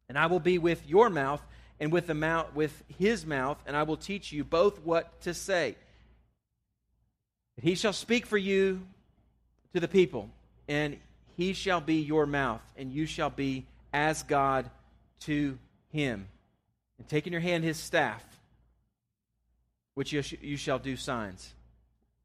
And 0.09 0.17
I 0.17 0.25
will 0.29 0.41
be 0.41 0.57
with 0.57 0.89
your 0.89 1.11
mouth 1.11 1.43
and 1.79 1.93
with 1.93 2.07
the 2.07 2.15
mouth 2.15 2.55
with 2.55 2.85
his 2.99 3.27
mouth, 3.27 3.59
and 3.67 3.77
I 3.77 3.83
will 3.83 3.99
teach 3.99 4.33
you 4.33 4.45
both 4.45 4.81
what 4.81 5.21
to 5.23 5.35
say. 5.35 5.77
He 7.61 7.75
shall 7.75 7.93
speak 7.93 8.27
for 8.27 8.38
you 8.38 8.81
to 9.75 9.81
the 9.81 9.88
people, 9.88 10.29
and 10.69 10.97
he 11.37 11.53
shall 11.53 11.81
be 11.81 11.97
your 11.97 12.27
mouth, 12.27 12.62
and 12.77 12.93
you 12.93 13.07
shall 13.07 13.31
be 13.31 13.67
as 13.93 14.23
God 14.23 14.71
to 15.21 15.59
him. 15.91 16.29
And 16.99 17.09
take 17.09 17.27
in 17.27 17.33
your 17.33 17.43
hand 17.43 17.65
his 17.65 17.77
staff, 17.77 18.25
which 19.95 20.12
you, 20.12 20.23
sh- 20.23 20.35
you 20.41 20.57
shall 20.57 20.79
do 20.79 20.97
signs, 20.97 21.53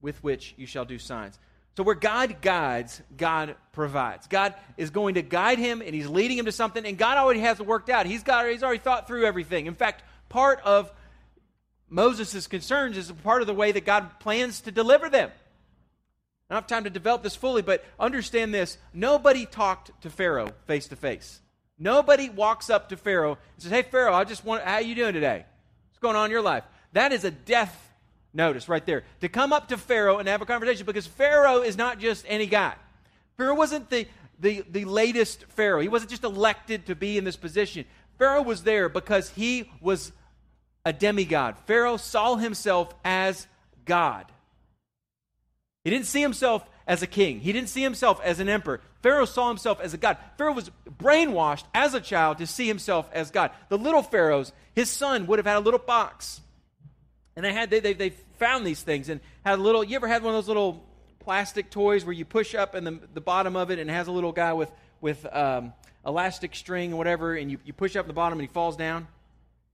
with 0.02 0.24
which 0.24 0.54
you 0.58 0.66
shall 0.66 0.86
do 0.86 1.00
signs. 1.00 1.40
So, 1.76 1.84
where 1.84 1.96
God 1.96 2.42
guides, 2.42 3.02
God 3.16 3.56
provides. 3.72 4.26
God 4.28 4.56
is 4.78 4.90
going 4.90 5.13
to 5.13 5.22
guide 5.22 5.60
him 5.60 5.82
and 5.82 5.94
he's 5.94 6.08
leading 6.08 6.38
him 6.38 6.46
to 6.46 6.52
something, 6.52 6.84
and 6.86 6.98
God 6.98 7.18
already 7.18 7.42
has 7.42 7.60
it 7.60 7.68
worked 7.68 7.90
out. 7.90 8.08
He's, 8.08 8.24
got, 8.24 8.48
he's 8.48 8.63
already 8.63 8.80
thought 8.80 9.06
through 9.06 9.26
everything. 9.26 9.68
In 9.68 9.76
fact, 9.76 10.04
part 10.28 10.60
of 10.62 10.92
Moses' 11.89 12.47
concerns 12.47 12.97
is 12.97 13.10
a 13.10 13.13
part 13.13 13.41
of 13.41 13.47
the 13.47 13.54
way 13.54 13.71
that 13.71 13.86
God 13.86 14.19
plans 14.19 14.62
to 14.62 14.71
deliver 14.71 15.10
them. 15.10 15.32
I 16.50 16.54
don't 16.54 16.63
have 16.63 16.67
time 16.67 16.84
to 16.86 16.89
develop 16.89 17.23
this 17.23 17.36
fully, 17.36 17.62
but 17.62 17.84
understand 18.00 18.54
this. 18.54 18.78
Nobody 18.93 19.45
talked 19.45 19.91
to 20.02 20.10
Pharaoh 20.10 20.52
face 20.65 20.88
to 20.88 20.95
face. 20.95 21.41
Nobody 21.78 22.30
walks 22.30 22.69
up 22.69 22.89
to 22.89 22.97
Pharaoh 22.97 23.38
and 23.56 23.63
says, 23.63 23.71
Hey, 23.71 23.82
Pharaoh, 23.84 24.13
I 24.13 24.23
just 24.23 24.45
want, 24.45 24.63
how 24.63 24.80
you 24.80 24.95
doing 24.95 25.13
today? 25.13 25.45
What's 25.89 26.00
going 26.00 26.15
on 26.15 26.26
in 26.26 26.32
your 26.32 26.41
life? 26.41 26.63
That 26.93 27.12
is 27.12 27.23
a 27.23 27.32
death 27.32 27.76
notice 28.34 28.69
right 28.69 28.86
there. 28.86 29.04
To 29.21 29.30
come 29.30 29.52
up 29.52 29.67
to 29.69 29.78
Pharaoh 29.78 30.17
and 30.17 30.28
have 30.28 30.41
a 30.41 30.45
conversation 30.45 30.86
because 30.86 31.06
Pharaoh 31.06 31.62
is 31.62 31.78
not 31.78 32.00
just 32.00 32.26
any 32.28 32.47
guy. 32.47 32.73
Pharaoh 33.36 33.56
wasn't 33.56 33.89
the, 33.89 34.08
the, 34.39 34.63
the 34.69 34.86
latest 34.86 35.45
Pharaoh. 35.50 35.82
He 35.82 35.89
wasn't 35.89 36.12
just 36.12 36.23
elected 36.23 36.86
to 36.88 36.95
be 36.95 37.17
in 37.17 37.23
this 37.23 37.36
position. 37.36 37.86
Pharaoh 38.17 38.41
was 38.41 38.63
there 38.63 38.89
because 38.89 39.30
he 39.30 39.69
was 39.82 40.12
a 40.88 40.93
demigod. 40.93 41.58
Pharaoh 41.65 41.97
saw 41.97 42.38
himself 42.38 42.95
as 43.04 43.45
God. 43.84 44.26
He 45.84 45.89
didn't 45.89 46.06
see 46.06 46.21
himself 46.21 46.65
as 46.88 47.02
a 47.02 47.08
king. 47.08 47.41
He 47.41 47.52
didn't 47.52 47.67
see 47.67 47.84
himself 47.84 48.21
as 48.23 48.39
an 48.39 48.47
emperor. 48.47 48.80
Pharaoh 49.02 49.26
saw 49.26 49.50
himself 49.50 49.82
as 49.82 49.93
a 49.93 49.97
god. 49.97 50.17
Pharaoh 50.38 50.54
was 50.54 50.71
brainwashed 50.89 51.65
as 51.73 51.93
a 51.93 52.00
child 52.00 52.38
to 52.38 52.47
see 52.47 52.67
himself 52.67 53.10
as 53.12 53.32
God. 53.32 53.52
The 53.67 53.78
little 53.78 54.02
pharaohs, 54.02 54.54
his 54.76 54.89
son 54.89 55.28
would 55.28 55.39
have 55.39 55.45
had 55.45 55.58
a 55.58 55.60
little 55.60 55.78
box. 55.78 56.39
And 57.36 57.43
they 57.43 57.52
had 57.52 57.69
they, 57.69 57.82
they, 57.82 57.93
they 57.93 58.10
found 58.39 58.65
these 58.65 58.82
things 58.82 59.10
and 59.10 59.19
had 59.43 59.60
a 59.60 59.62
little 59.62 59.84
you 59.84 59.97
ever 59.97 60.08
had 60.08 60.23
one 60.23 60.34
of 60.34 60.38
those 60.38 60.47
little 60.47 60.86
plastic 61.19 61.69
toys 61.69 62.06
where 62.06 62.13
you 62.13 62.23
push 62.23 62.56
up 62.56 62.76
in 62.76 62.86
the, 62.86 63.00
the 63.13 63.21
bottom 63.21 63.58
of 63.58 63.71
it 63.71 63.80
and 63.80 63.89
it 63.89 63.93
has 63.93 64.08
a 64.08 64.12
little 64.13 64.32
guy 64.32 64.54
with 64.54 64.71
with 65.02 65.26
um, 65.36 65.73
elastic 66.06 66.56
string 66.56 66.93
or 66.93 66.95
whatever, 66.95 67.36
and 67.36 67.52
you, 67.52 67.60
you 67.65 67.73
push 67.73 67.97
up 67.97 68.08
the 68.08 68.13
bottom 68.13 68.39
and 68.39 68.47
he 68.47 68.54
falls 68.54 68.78
down, 68.78 69.08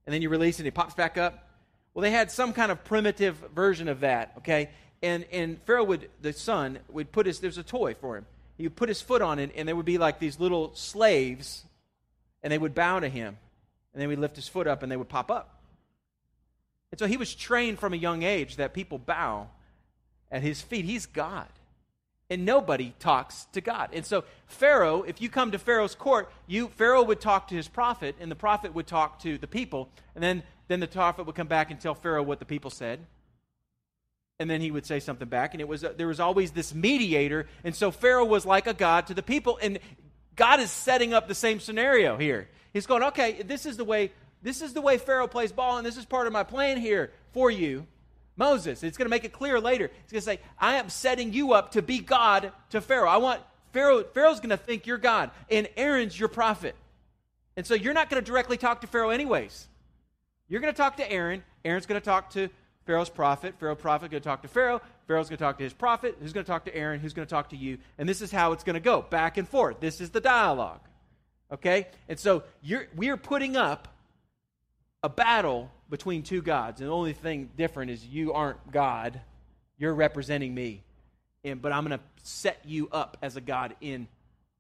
and 0.05 0.13
then 0.13 0.21
you 0.21 0.29
release 0.29 0.55
it 0.55 0.61
and 0.61 0.67
it 0.67 0.73
pops 0.73 0.93
back 0.93 1.17
up. 1.17 1.49
Well, 1.93 2.01
they 2.01 2.11
had 2.11 2.31
some 2.31 2.53
kind 2.53 2.71
of 2.71 2.83
primitive 2.83 3.35
version 3.53 3.87
of 3.87 4.01
that, 4.01 4.33
okay? 4.39 4.69
And 5.01 5.25
and 5.31 5.61
Pharaoh 5.63 5.83
would 5.83 6.09
the 6.21 6.33
son 6.33 6.79
would 6.89 7.11
put 7.11 7.25
his 7.25 7.39
there's 7.39 7.57
a 7.57 7.63
toy 7.63 7.93
for 7.93 8.17
him. 8.17 8.25
He 8.57 8.63
would 8.63 8.75
put 8.75 8.89
his 8.89 9.01
foot 9.01 9.21
on 9.21 9.39
it, 9.39 9.51
and 9.55 9.67
there 9.67 9.75
would 9.75 9.85
be 9.85 9.97
like 9.97 10.19
these 10.19 10.39
little 10.39 10.73
slaves, 10.75 11.65
and 12.41 12.51
they 12.51 12.57
would 12.57 12.75
bow 12.75 12.99
to 12.99 13.09
him, 13.09 13.37
and 13.93 14.01
then 14.01 14.09
he'd 14.09 14.19
lift 14.19 14.35
his 14.35 14.47
foot 14.47 14.67
up, 14.67 14.83
and 14.83 14.91
they 14.91 14.97
would 14.97 15.09
pop 15.09 15.31
up. 15.31 15.61
And 16.91 16.99
so 16.99 17.07
he 17.07 17.17
was 17.17 17.33
trained 17.33 17.79
from 17.79 17.93
a 17.93 17.97
young 17.97 18.21
age 18.21 18.57
that 18.57 18.73
people 18.73 18.99
bow 18.99 19.49
at 20.31 20.43
his 20.43 20.61
feet. 20.61 20.85
He's 20.85 21.07
God. 21.07 21.47
And 22.29 22.45
nobody 22.45 22.93
talks 22.99 23.45
to 23.51 23.61
God. 23.61 23.89
And 23.93 24.05
so 24.05 24.23
Pharaoh, 24.47 25.03
if 25.03 25.21
you 25.21 25.29
come 25.29 25.51
to 25.51 25.59
Pharaoh's 25.59 25.93
court, 25.93 26.31
you 26.47 26.69
Pharaoh 26.69 27.03
would 27.03 27.19
talk 27.19 27.49
to 27.49 27.55
his 27.55 27.67
prophet, 27.67 28.15
and 28.19 28.31
the 28.31 28.35
prophet 28.35 28.73
would 28.73 28.87
talk 28.87 29.19
to 29.19 29.37
the 29.37 29.47
people, 29.47 29.89
and 30.15 30.23
then, 30.23 30.43
then 30.67 30.79
the 30.79 30.87
prophet 30.87 31.25
would 31.25 31.35
come 31.35 31.47
back 31.47 31.69
and 31.69 31.79
tell 31.79 31.93
Pharaoh 31.93 32.23
what 32.23 32.39
the 32.39 32.45
people 32.45 32.71
said. 32.71 33.05
And 34.39 34.49
then 34.49 34.61
he 34.61 34.71
would 34.71 34.85
say 34.85 34.99
something 34.99 35.27
back, 35.27 35.53
and 35.53 35.61
it 35.61 35.67
was 35.67 35.85
there 35.97 36.07
was 36.07 36.19
always 36.19 36.51
this 36.51 36.73
mediator, 36.73 37.47
and 37.63 37.75
so 37.75 37.91
Pharaoh 37.91 38.25
was 38.25 38.45
like 38.45 38.67
a 38.67 38.73
god 38.73 39.07
to 39.07 39.13
the 39.13 39.21
people, 39.21 39.59
and 39.61 39.77
God 40.35 40.59
is 40.59 40.71
setting 40.71 41.13
up 41.13 41.27
the 41.27 41.35
same 41.35 41.59
scenario 41.59 42.17
here. 42.17 42.49
He's 42.73 42.87
going, 42.87 43.03
okay, 43.03 43.43
this 43.43 43.65
is 43.65 43.77
the 43.77 43.85
way 43.85 44.11
this 44.41 44.61
is 44.61 44.73
the 44.73 44.81
way 44.81 44.97
Pharaoh 44.97 45.27
plays 45.27 45.51
ball, 45.51 45.77
and 45.77 45.85
this 45.85 45.97
is 45.97 46.05
part 46.05 46.27
of 46.27 46.33
my 46.33 46.43
plan 46.43 46.77
here 46.77 47.11
for 47.31 47.49
you. 47.49 47.87
Moses, 48.35 48.83
it's 48.83 48.97
going 48.97 49.05
to 49.05 49.09
make 49.09 49.25
it 49.25 49.31
clear 49.31 49.59
later. 49.59 49.91
He's 50.03 50.11
going 50.11 50.21
to 50.21 50.25
say, 50.25 50.39
I 50.59 50.75
am 50.75 50.89
setting 50.89 51.33
you 51.33 51.53
up 51.53 51.71
to 51.71 51.81
be 51.81 51.99
God 51.99 52.51
to 52.71 52.81
Pharaoh. 52.81 53.09
I 53.09 53.17
want 53.17 53.41
Pharaoh, 53.71 54.03
Pharaoh's 54.03 54.39
going 54.39 54.49
to 54.49 54.57
think 54.57 54.87
you're 54.87 54.97
God, 54.97 55.31
and 55.49 55.67
Aaron's 55.77 56.19
your 56.19 56.29
prophet. 56.29 56.75
And 57.55 57.65
so 57.65 57.73
you're 57.73 57.93
not 57.93 58.09
going 58.09 58.23
to 58.23 58.25
directly 58.25 58.57
talk 58.57 58.81
to 58.81 58.87
Pharaoh, 58.87 59.09
anyways. 59.09 59.67
You're 60.47 60.61
going 60.61 60.73
to 60.73 60.77
talk 60.77 60.97
to 60.97 61.11
Aaron. 61.11 61.43
Aaron's 61.63 61.85
going 61.85 61.99
to 61.99 62.05
talk 62.05 62.31
to 62.31 62.49
Pharaoh's 62.85 63.09
prophet. 63.09 63.55
Pharaoh's 63.59 63.79
prophet 63.79 64.11
going 64.11 64.21
to 64.21 64.27
talk 64.27 64.41
to 64.41 64.47
Pharaoh. 64.47 64.81
Pharaoh's 65.07 65.29
going 65.29 65.37
to 65.37 65.43
talk 65.43 65.57
to 65.57 65.63
his 65.63 65.73
prophet. 65.73 66.17
Who's 66.19 66.33
going 66.33 66.45
to 66.45 66.51
talk 66.51 66.65
to 66.65 66.75
Aaron? 66.75 66.99
Who's 66.99 67.13
going 67.13 67.27
to 67.27 67.29
talk 67.29 67.49
to 67.49 67.57
you? 67.57 67.77
And 67.97 68.07
this 68.07 68.21
is 68.21 68.31
how 68.31 68.51
it's 68.51 68.63
going 68.63 68.75
to 68.75 68.79
go 68.79 69.01
back 69.01 69.37
and 69.37 69.47
forth. 69.47 69.79
This 69.79 70.01
is 70.01 70.09
the 70.09 70.21
dialogue. 70.21 70.81
Okay? 71.51 71.87
And 72.09 72.19
so 72.19 72.43
we 72.95 73.09
are 73.09 73.17
putting 73.17 73.55
up 73.55 73.87
a 75.03 75.09
battle 75.09 75.69
between 75.89 76.23
two 76.23 76.41
gods. 76.41 76.79
And 76.79 76.89
the 76.89 76.93
only 76.93 77.13
thing 77.13 77.49
different 77.57 77.91
is 77.91 78.05
you 78.05 78.33
aren't 78.33 78.71
God, 78.71 79.19
you're 79.77 79.93
representing 79.93 80.55
me. 80.55 80.81
And, 81.43 81.61
but 81.61 81.71
I'm 81.73 81.85
going 81.85 81.99
to 81.99 82.03
set 82.23 82.61
you 82.65 82.87
up 82.91 83.17
as 83.21 83.35
a 83.35 83.41
God 83.41 83.75
in 83.81 84.07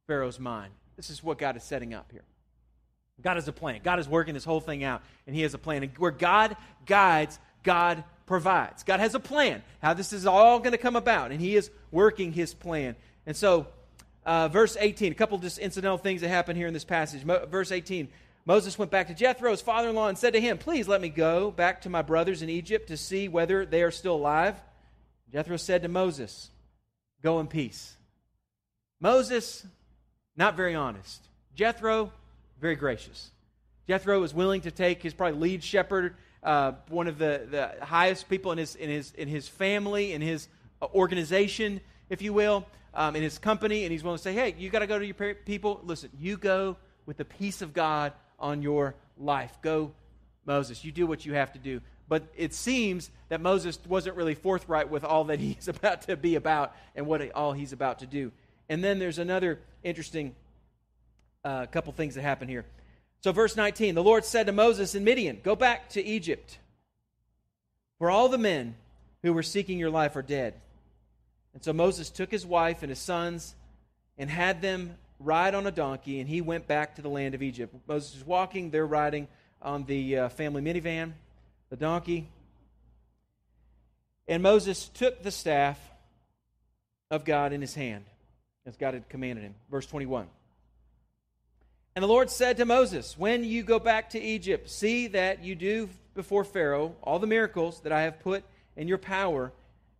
Pharaoh's 0.05 0.39
mind. 0.39 0.73
This 0.97 1.09
is 1.09 1.23
what 1.23 1.37
God 1.37 1.55
is 1.55 1.63
setting 1.63 1.93
up 1.93 2.11
here. 2.11 2.23
God 3.21 3.35
has 3.35 3.47
a 3.47 3.53
plan. 3.53 3.79
God 3.83 3.99
is 3.99 4.07
working 4.07 4.33
this 4.33 4.43
whole 4.43 4.59
thing 4.59 4.83
out, 4.83 5.01
and 5.25 5.35
He 5.35 5.43
has 5.43 5.53
a 5.53 5.57
plan. 5.57 5.81
And 5.83 5.97
where 5.97 6.11
God 6.11 6.57
guides, 6.85 7.39
God 7.63 8.03
provides. 8.25 8.83
God 8.83 8.99
has 8.99 9.15
a 9.15 9.19
plan 9.19 9.63
how 9.81 9.93
this 9.93 10.11
is 10.11 10.25
all 10.25 10.59
going 10.59 10.73
to 10.73 10.77
come 10.77 10.95
about, 10.95 11.31
and 11.31 11.39
He 11.39 11.55
is 11.55 11.71
working 11.91 12.33
His 12.33 12.53
plan. 12.53 12.95
And 13.25 13.35
so, 13.35 13.67
Uh, 14.25 14.47
verse 14.47 14.77
18, 14.79 15.11
a 15.11 15.15
couple 15.15 15.37
just 15.37 15.57
incidental 15.59 15.97
things 15.97 16.21
that 16.21 16.29
happen 16.29 16.55
here 16.55 16.67
in 16.67 16.73
this 16.73 16.85
passage. 16.85 17.25
Mo- 17.25 17.45
verse 17.45 17.73
18 17.73 18.07
Moses 18.45 18.77
went 18.77 18.91
back 18.91 19.07
to 19.07 19.13
Jethro, 19.13 19.51
his 19.51 19.61
father 19.61 19.89
in 19.89 19.95
law, 19.95 20.09
and 20.09 20.17
said 20.17 20.33
to 20.33 20.41
him, 20.41 20.57
Please 20.57 20.87
let 20.87 20.99
me 20.99 21.09
go 21.09 21.49
back 21.49 21.81
to 21.81 21.89
my 21.89 22.01
brothers 22.01 22.41
in 22.41 22.49
Egypt 22.49 22.89
to 22.89 22.97
see 22.97 23.29
whether 23.29 23.65
they 23.65 23.83
are 23.83 23.91
still 23.91 24.15
alive. 24.15 24.55
Jethro 25.31 25.55
said 25.55 25.83
to 25.83 25.87
Moses, 25.87 26.49
Go 27.21 27.39
in 27.39 27.47
peace. 27.47 27.95
Moses, 28.99 29.65
not 30.35 30.57
very 30.57 30.75
honest. 30.75 31.25
Jethro, 31.55 32.11
very 32.59 32.75
gracious. 32.75 33.31
Jethro 33.87 34.19
was 34.19 34.33
willing 34.33 34.61
to 34.61 34.71
take 34.71 35.01
his 35.01 35.13
probably 35.13 35.39
lead 35.39 35.63
shepherd, 35.63 36.15
uh, 36.41 36.73
one 36.89 37.07
of 37.07 37.17
the, 37.17 37.47
the 37.49 37.85
highest 37.85 38.27
people 38.29 38.51
in 38.51 38.57
his, 38.57 38.75
in, 38.75 38.89
his, 38.89 39.13
in 39.13 39.29
his 39.29 39.47
family, 39.47 40.11
in 40.11 40.21
his 40.21 40.49
uh, 40.81 40.87
organization, 40.93 41.79
if 42.09 42.21
you 42.21 42.33
will, 42.33 42.65
um, 42.93 43.15
in 43.15 43.23
his 43.23 43.37
company, 43.37 43.83
and 43.83 43.91
he's 43.93 44.03
willing 44.03 44.17
to 44.17 44.23
say, 44.23 44.33
Hey, 44.33 44.53
you 44.57 44.69
got 44.69 44.79
to 44.79 44.87
go 44.87 44.99
to 44.99 45.05
your 45.05 45.35
people. 45.45 45.79
Listen, 45.83 46.09
you 46.19 46.35
go 46.35 46.75
with 47.05 47.15
the 47.15 47.25
peace 47.25 47.61
of 47.61 47.73
God 47.73 48.11
on 48.43 48.61
your 48.61 48.93
life. 49.17 49.57
Go, 49.63 49.91
Moses, 50.45 50.85
you 50.85 50.91
do 50.91 51.07
what 51.07 51.25
you 51.25 51.33
have 51.33 51.53
to 51.53 51.59
do. 51.59 51.81
But 52.07 52.23
it 52.35 52.53
seems 52.53 53.09
that 53.29 53.41
Moses 53.41 53.79
wasn't 53.87 54.17
really 54.17 54.35
forthright 54.35 54.89
with 54.89 55.03
all 55.03 55.23
that 55.25 55.39
he's 55.39 55.67
about 55.67 56.03
to 56.03 56.15
be 56.15 56.35
about 56.35 56.75
and 56.95 57.07
what 57.07 57.31
all 57.31 57.53
he's 57.53 57.73
about 57.73 57.99
to 57.99 58.05
do. 58.05 58.31
And 58.69 58.83
then 58.83 58.99
there's 58.99 59.17
another 59.17 59.59
interesting 59.83 60.35
uh, 61.43 61.65
couple 61.67 61.91
things 61.93 62.15
that 62.15 62.21
happen 62.21 62.47
here. 62.47 62.65
So, 63.21 63.31
verse 63.31 63.55
19 63.55 63.95
the 63.95 64.03
Lord 64.03 64.25
said 64.25 64.45
to 64.47 64.51
Moses 64.51 64.95
in 64.95 65.03
Midian, 65.03 65.39
Go 65.43 65.55
back 65.55 65.89
to 65.89 66.03
Egypt, 66.03 66.59
for 67.97 68.11
all 68.11 68.29
the 68.29 68.37
men 68.37 68.75
who 69.21 69.33
were 69.33 69.43
seeking 69.43 69.79
your 69.79 69.89
life 69.89 70.15
are 70.15 70.21
dead. 70.21 70.53
And 71.53 71.63
so 71.63 71.71
Moses 71.71 72.09
took 72.09 72.31
his 72.31 72.45
wife 72.45 72.83
and 72.83 72.89
his 72.89 72.99
sons 72.99 73.55
and 74.17 74.29
had 74.29 74.61
them 74.61 74.97
ride 75.23 75.55
on 75.55 75.67
a 75.67 75.71
donkey, 75.71 76.19
and 76.19 76.29
he 76.29 76.41
went 76.41 76.67
back 76.67 76.95
to 76.95 77.01
the 77.01 77.09
land 77.09 77.35
of 77.35 77.41
Egypt. 77.41 77.75
Moses 77.87 78.17
is 78.17 78.25
walking, 78.25 78.69
they're 78.69 78.85
riding 78.85 79.27
on 79.61 79.85
the 79.85 80.17
uh, 80.17 80.29
family 80.29 80.61
minivan, 80.61 81.13
the 81.69 81.77
donkey. 81.77 82.27
And 84.27 84.41
Moses 84.43 84.89
took 84.89 85.23
the 85.23 85.31
staff 85.31 85.79
of 87.11 87.25
God 87.25 87.53
in 87.53 87.61
his 87.61 87.75
hand, 87.75 88.05
as 88.65 88.77
God 88.77 88.93
had 88.93 89.09
commanded 89.09 89.43
him. 89.43 89.55
Verse 89.69 89.85
21. 89.85 90.27
And 91.95 92.01
the 92.01 92.07
Lord 92.07 92.29
said 92.29 92.57
to 92.57 92.65
Moses, 92.65 93.17
When 93.17 93.43
you 93.43 93.63
go 93.63 93.79
back 93.79 94.11
to 94.11 94.19
Egypt, 94.19 94.69
see 94.69 95.07
that 95.07 95.43
you 95.43 95.55
do 95.55 95.89
before 96.15 96.43
Pharaoh 96.43 96.95
all 97.03 97.19
the 97.19 97.27
miracles 97.27 97.81
that 97.81 97.91
I 97.91 98.03
have 98.03 98.19
put 98.19 98.43
in 98.75 98.87
your 98.87 98.97
power. 98.97 99.51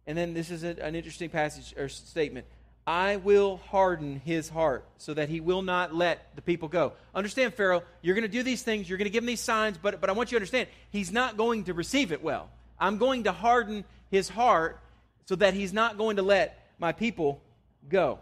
And 0.07 0.17
then 0.17 0.33
this 0.33 0.49
is 0.49 0.63
an 0.63 0.95
interesting 0.95 1.29
passage 1.29 1.73
or 1.77 1.87
statement. 1.87 2.45
I 2.85 3.15
will 3.15 3.57
harden 3.69 4.21
his 4.25 4.49
heart 4.49 4.85
so 4.97 5.13
that 5.13 5.29
he 5.29 5.39
will 5.39 5.61
not 5.61 5.95
let 5.95 6.35
the 6.35 6.41
people 6.41 6.67
go. 6.67 6.93
Understand, 7.15 7.53
Pharaoh, 7.53 7.83
you're 8.01 8.15
going 8.15 8.23
to 8.23 8.27
do 8.27 8.43
these 8.43 8.61
things, 8.61 8.89
you're 8.89 8.97
going 8.97 9.05
to 9.05 9.11
give 9.11 9.23
him 9.23 9.27
these 9.27 9.39
signs, 9.39 9.77
but, 9.77 10.01
but 10.01 10.09
I 10.09 10.13
want 10.13 10.31
you 10.31 10.37
to 10.37 10.41
understand, 10.41 10.67
he's 10.89 11.11
not 11.11 11.37
going 11.37 11.65
to 11.65 11.73
receive 11.73 12.11
it 12.11 12.21
well. 12.21 12.49
I'm 12.77 12.97
going 12.97 13.23
to 13.23 13.31
harden 13.31 13.85
his 14.11 14.27
heart 14.27 14.79
so 15.25 15.35
that 15.35 15.53
he's 15.53 15.71
not 15.71 15.97
going 15.97 16.17
to 16.17 16.21
let 16.21 16.67
my 16.77 16.91
people 16.91 17.41
go. 17.87 18.19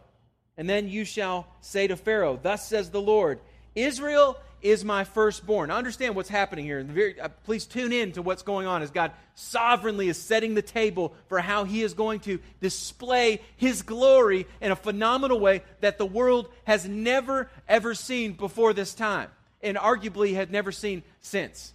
And 0.58 0.70
then 0.70 0.88
you 0.88 1.06
shall 1.06 1.48
say 1.62 1.88
to 1.88 1.98
Pharaoh, 1.98 2.40
Thus 2.42 2.68
says 2.68 2.92
the 2.92 3.02
Lord, 3.02 3.40
Israel 3.74 4.38
is 4.62 4.86
my 4.86 5.04
firstborn. 5.04 5.70
Now 5.70 5.78
understand 5.78 6.16
what's 6.16 6.30
happening 6.30 6.66
here. 6.66 6.84
Very, 6.84 7.20
uh, 7.20 7.30
please 7.44 7.66
tune 7.66 7.92
in 7.92 8.12
to 8.14 8.22
what's 8.22 8.44
going 8.44 8.68
on 8.68 8.82
as 8.82 8.92
God 8.92 9.12
sovereignly 9.36 10.10
is 10.10 10.18
setting 10.18 10.54
the 10.54 10.62
table 10.62 11.14
for 11.28 11.40
how 11.40 11.64
He 11.64 11.82
is 11.82 11.94
going 11.94 12.20
to 12.22 12.40
display 12.60 13.42
His 13.58 13.82
glory 13.82 14.48
in 14.60 14.72
a 14.72 14.76
phenomenal 14.76 15.40
way 15.40 15.64
that 15.82 15.98
the 15.98 16.06
world 16.06 16.50
has 16.66 16.88
never, 16.88 17.50
ever 17.68 17.94
seen 17.94 18.34
before 18.34 18.74
this 18.74 18.94
time, 18.94 19.30
and 19.62 19.78
arguably 19.78 20.34
had 20.34 20.52
never 20.52 20.72
seen 20.72 21.04
since. 21.22 21.74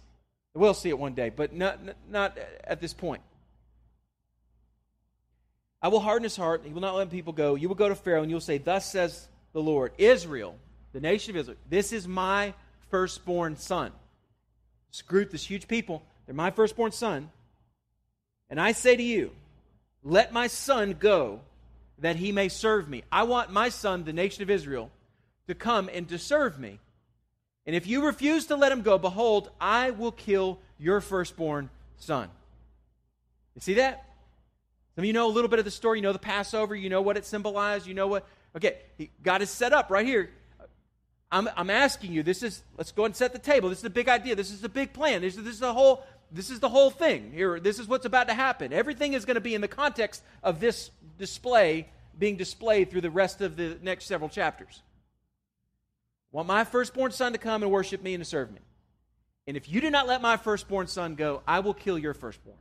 We'll 0.53 0.73
see 0.73 0.89
it 0.89 0.97
one 0.97 1.13
day, 1.13 1.29
but 1.29 1.53
not, 1.53 1.79
not 2.09 2.37
at 2.63 2.81
this 2.81 2.93
point. 2.93 3.21
I 5.81 5.89
will 5.89 5.99
harden 5.99 6.23
his 6.23 6.35
heart. 6.35 6.63
He 6.65 6.73
will 6.73 6.81
not 6.81 6.95
let 6.95 7.11
people 7.11 7.33
go. 7.33 7.55
You 7.55 7.67
will 7.67 7.75
go 7.75 7.89
to 7.89 7.95
Pharaoh, 7.95 8.23
and 8.23 8.31
you'll 8.31 8.39
say, 8.39 8.57
Thus 8.57 8.91
says 8.91 9.27
the 9.53 9.61
Lord 9.61 9.91
Israel, 9.97 10.55
the 10.93 10.99
nation 10.99 11.35
of 11.35 11.41
Israel, 11.41 11.57
this 11.69 11.93
is 11.93 12.07
my 12.07 12.53
firstborn 12.89 13.57
son. 13.57 13.91
This 14.91 15.01
group, 15.01 15.31
this 15.31 15.45
huge 15.45 15.67
people, 15.67 16.03
they're 16.25 16.35
my 16.35 16.51
firstborn 16.51 16.91
son. 16.91 17.29
And 18.49 18.59
I 18.59 18.71
say 18.71 18.95
to 18.95 19.03
you, 19.03 19.31
let 20.03 20.31
my 20.31 20.47
son 20.47 20.95
go 20.97 21.41
that 21.99 22.15
he 22.15 22.31
may 22.31 22.47
serve 22.47 22.87
me. 22.87 23.03
I 23.11 23.23
want 23.23 23.51
my 23.51 23.69
son, 23.69 24.03
the 24.03 24.13
nation 24.13 24.43
of 24.43 24.49
Israel, 24.49 24.91
to 25.47 25.55
come 25.55 25.89
and 25.91 26.07
to 26.09 26.17
serve 26.17 26.59
me. 26.59 26.79
And 27.65 27.75
if 27.75 27.87
you 27.87 28.05
refuse 28.05 28.45
to 28.47 28.55
let 28.55 28.71
him 28.71 28.81
go, 28.81 28.97
behold, 28.97 29.49
I 29.59 29.91
will 29.91 30.11
kill 30.11 30.59
your 30.79 31.01
firstborn 31.01 31.69
son. 31.97 32.29
You 33.55 33.61
see 33.61 33.73
that? 33.75 34.05
Some 34.95 35.03
of 35.03 35.05
you 35.05 35.13
know 35.13 35.27
a 35.27 35.29
little 35.29 35.49
bit 35.49 35.59
of 35.59 35.65
the 35.65 35.71
story. 35.71 35.99
You 35.99 36.03
know 36.03 36.13
the 36.13 36.19
Passover. 36.19 36.75
You 36.75 36.89
know 36.89 37.01
what 37.01 37.17
it 37.17 37.25
symbolized. 37.25 37.85
You 37.85 37.93
know 37.93 38.07
what. 38.07 38.25
Okay, 38.55 38.77
he, 38.97 39.09
God 39.21 39.41
is 39.41 39.49
set 39.49 39.73
up 39.73 39.91
right 39.91 40.05
here. 40.05 40.29
I'm, 41.31 41.49
I'm 41.57 41.69
asking 41.69 42.13
you, 42.13 42.23
this 42.23 42.41
is, 42.41 42.63
let's 42.77 42.91
go 42.91 43.05
and 43.05 43.15
set 43.15 43.33
the 43.33 43.39
table. 43.39 43.69
This 43.69 43.79
is 43.79 43.83
the 43.83 43.89
big 43.89 44.07
idea. 44.07 44.35
This 44.35 44.51
is 44.51 44.61
the 44.61 44.69
big 44.69 44.93
plan. 44.93 45.21
This, 45.21 45.35
this 45.35 45.45
is 45.53 45.59
the 45.59 45.73
whole, 45.73 46.03
this 46.31 46.49
is 46.49 46.59
the 46.59 46.69
whole 46.69 46.89
thing. 46.89 47.31
Here, 47.33 47.59
this 47.59 47.79
is 47.79 47.87
what's 47.87 48.05
about 48.05 48.27
to 48.29 48.33
happen. 48.33 48.71
Everything 48.71 49.13
is 49.13 49.25
going 49.25 49.35
to 49.35 49.41
be 49.41 49.53
in 49.53 49.61
the 49.61 49.67
context 49.67 50.23
of 50.41 50.59
this 50.59 50.89
display 51.17 51.87
being 52.17 52.37
displayed 52.37 52.89
through 52.89 53.01
the 53.01 53.11
rest 53.11 53.41
of 53.41 53.57
the 53.57 53.77
next 53.81 54.05
several 54.05 54.29
chapters. 54.29 54.81
I 56.33 56.37
want 56.37 56.47
my 56.47 56.63
firstborn 56.63 57.11
son 57.11 57.33
to 57.33 57.37
come 57.37 57.61
and 57.63 57.71
worship 57.71 58.01
me 58.01 58.13
and 58.13 58.23
to 58.23 58.29
serve 58.29 58.51
me. 58.51 58.59
And 59.47 59.55
if 59.55 59.69
you 59.69 59.81
do 59.81 59.89
not 59.89 60.07
let 60.07 60.21
my 60.21 60.37
firstborn 60.37 60.87
son 60.87 61.15
go, 61.15 61.41
I 61.47 61.59
will 61.59 61.73
kill 61.73 61.97
your 61.97 62.13
firstborn. 62.13 62.57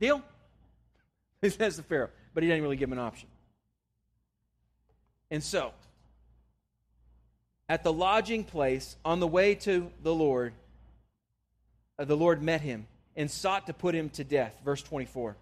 Deal? 0.00 0.22
He 1.42 1.50
says 1.50 1.76
to 1.76 1.82
Pharaoh, 1.82 2.10
but 2.34 2.42
he 2.42 2.48
didn't 2.48 2.62
really 2.62 2.76
give 2.76 2.88
him 2.88 2.94
an 2.94 3.04
option. 3.04 3.28
And 5.30 5.42
so, 5.42 5.72
at 7.68 7.84
the 7.84 7.92
lodging 7.92 8.44
place 8.44 8.96
on 9.04 9.20
the 9.20 9.26
way 9.26 9.54
to 9.54 9.90
the 10.02 10.14
Lord, 10.14 10.54
uh, 11.98 12.04
the 12.04 12.16
Lord 12.16 12.42
met 12.42 12.60
him 12.60 12.86
and 13.16 13.30
sought 13.30 13.66
to 13.66 13.72
put 13.72 13.94
him 13.94 14.08
to 14.10 14.24
death. 14.24 14.58
Verse 14.64 14.82
24. 14.82 15.36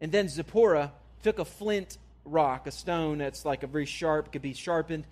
And 0.00 0.12
then 0.12 0.28
Zipporah 0.28 0.92
took 1.22 1.38
a 1.38 1.44
flint 1.44 1.98
rock, 2.24 2.66
a 2.66 2.70
stone 2.70 3.18
that's 3.18 3.44
like 3.44 3.62
a 3.62 3.66
very 3.66 3.86
sharp, 3.86 4.32
could 4.32 4.42
be 4.42 4.52
sharpened, 4.52 5.04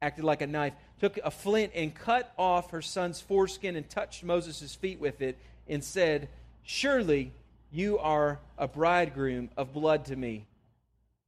acted 0.00 0.24
like 0.24 0.42
a 0.42 0.46
knife, 0.46 0.74
took 1.00 1.18
a 1.24 1.30
flint 1.30 1.72
and 1.74 1.94
cut 1.94 2.32
off 2.38 2.70
her 2.70 2.82
son's 2.82 3.20
foreskin 3.20 3.76
and 3.76 3.88
touched 3.88 4.22
Moses' 4.22 4.74
feet 4.74 5.00
with 5.00 5.20
it 5.20 5.38
and 5.66 5.82
said, 5.82 6.28
Surely 6.62 7.32
you 7.72 7.98
are 7.98 8.38
a 8.56 8.68
bridegroom 8.68 9.50
of 9.56 9.72
blood 9.72 10.04
to 10.06 10.16
me. 10.16 10.46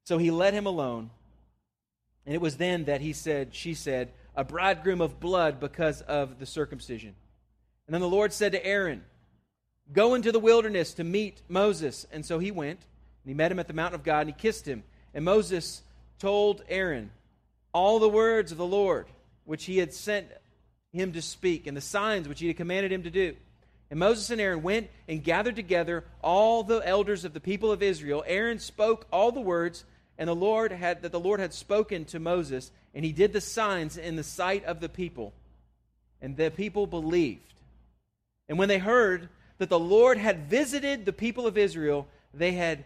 So 0.04 0.18
he 0.18 0.30
let 0.30 0.54
him 0.54 0.66
alone. 0.66 1.10
And 2.26 2.34
it 2.34 2.40
was 2.40 2.56
then 2.56 2.84
that 2.84 3.00
he 3.00 3.12
said, 3.12 3.54
she 3.54 3.74
said, 3.74 4.10
a 4.40 4.44
bridegroom 4.44 5.02
of 5.02 5.20
blood 5.20 5.60
because 5.60 6.00
of 6.00 6.38
the 6.38 6.46
circumcision. 6.46 7.14
And 7.86 7.92
then 7.92 8.00
the 8.00 8.08
Lord 8.08 8.32
said 8.32 8.52
to 8.52 8.66
Aaron, 8.66 9.04
Go 9.92 10.14
into 10.14 10.32
the 10.32 10.40
wilderness 10.40 10.94
to 10.94 11.04
meet 11.04 11.42
Moses. 11.46 12.06
And 12.10 12.24
so 12.24 12.38
he 12.38 12.50
went, 12.50 12.80
and 13.22 13.30
he 13.30 13.34
met 13.34 13.52
him 13.52 13.58
at 13.58 13.68
the 13.68 13.74
mountain 13.74 14.00
of 14.00 14.02
God, 14.02 14.20
and 14.20 14.30
he 14.30 14.32
kissed 14.32 14.66
him. 14.66 14.82
And 15.12 15.26
Moses 15.26 15.82
told 16.18 16.64
Aaron 16.70 17.10
all 17.74 17.98
the 17.98 18.08
words 18.08 18.50
of 18.50 18.56
the 18.56 18.64
Lord 18.64 19.08
which 19.44 19.66
he 19.66 19.76
had 19.76 19.92
sent 19.92 20.28
him 20.90 21.12
to 21.12 21.20
speak, 21.20 21.66
and 21.66 21.76
the 21.76 21.82
signs 21.82 22.26
which 22.26 22.40
he 22.40 22.46
had 22.46 22.56
commanded 22.56 22.92
him 22.92 23.02
to 23.02 23.10
do. 23.10 23.36
And 23.90 24.00
Moses 24.00 24.30
and 24.30 24.40
Aaron 24.40 24.62
went 24.62 24.88
and 25.06 25.22
gathered 25.22 25.56
together 25.56 26.04
all 26.22 26.62
the 26.62 26.78
elders 26.78 27.26
of 27.26 27.34
the 27.34 27.40
people 27.40 27.72
of 27.72 27.82
Israel. 27.82 28.24
Aaron 28.26 28.58
spoke 28.58 29.06
all 29.12 29.32
the 29.32 29.40
words 29.42 29.84
and 30.20 30.28
the 30.28 30.34
Lord 30.34 30.70
had 30.70 31.00
that 31.00 31.12
the 31.12 31.18
Lord 31.18 31.40
had 31.40 31.54
spoken 31.54 32.04
to 32.04 32.20
Moses, 32.20 32.70
and 32.94 33.04
he 33.04 33.12
did 33.12 33.32
the 33.32 33.40
signs 33.40 33.96
in 33.96 34.16
the 34.16 34.22
sight 34.22 34.64
of 34.64 34.80
the 34.80 34.88
people. 34.88 35.32
And 36.20 36.36
the 36.36 36.50
people 36.50 36.86
believed. 36.86 37.54
And 38.48 38.58
when 38.58 38.68
they 38.68 38.78
heard 38.78 39.28
that 39.58 39.68
the 39.68 39.78
Lord 39.78 40.18
had 40.18 40.50
visited 40.50 41.04
the 41.04 41.12
people 41.12 41.46
of 41.46 41.56
Israel, 41.56 42.06
they 42.34 42.52
had 42.52 42.84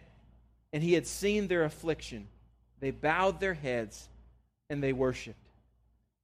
and 0.71 0.83
he 0.83 0.93
had 0.93 1.07
seen 1.07 1.47
their 1.47 1.63
affliction, 1.63 2.27
they 2.81 2.91
bowed 2.91 3.39
their 3.39 3.53
heads 3.53 4.09
and 4.69 4.83
they 4.83 4.91
worshiped. 4.91 5.39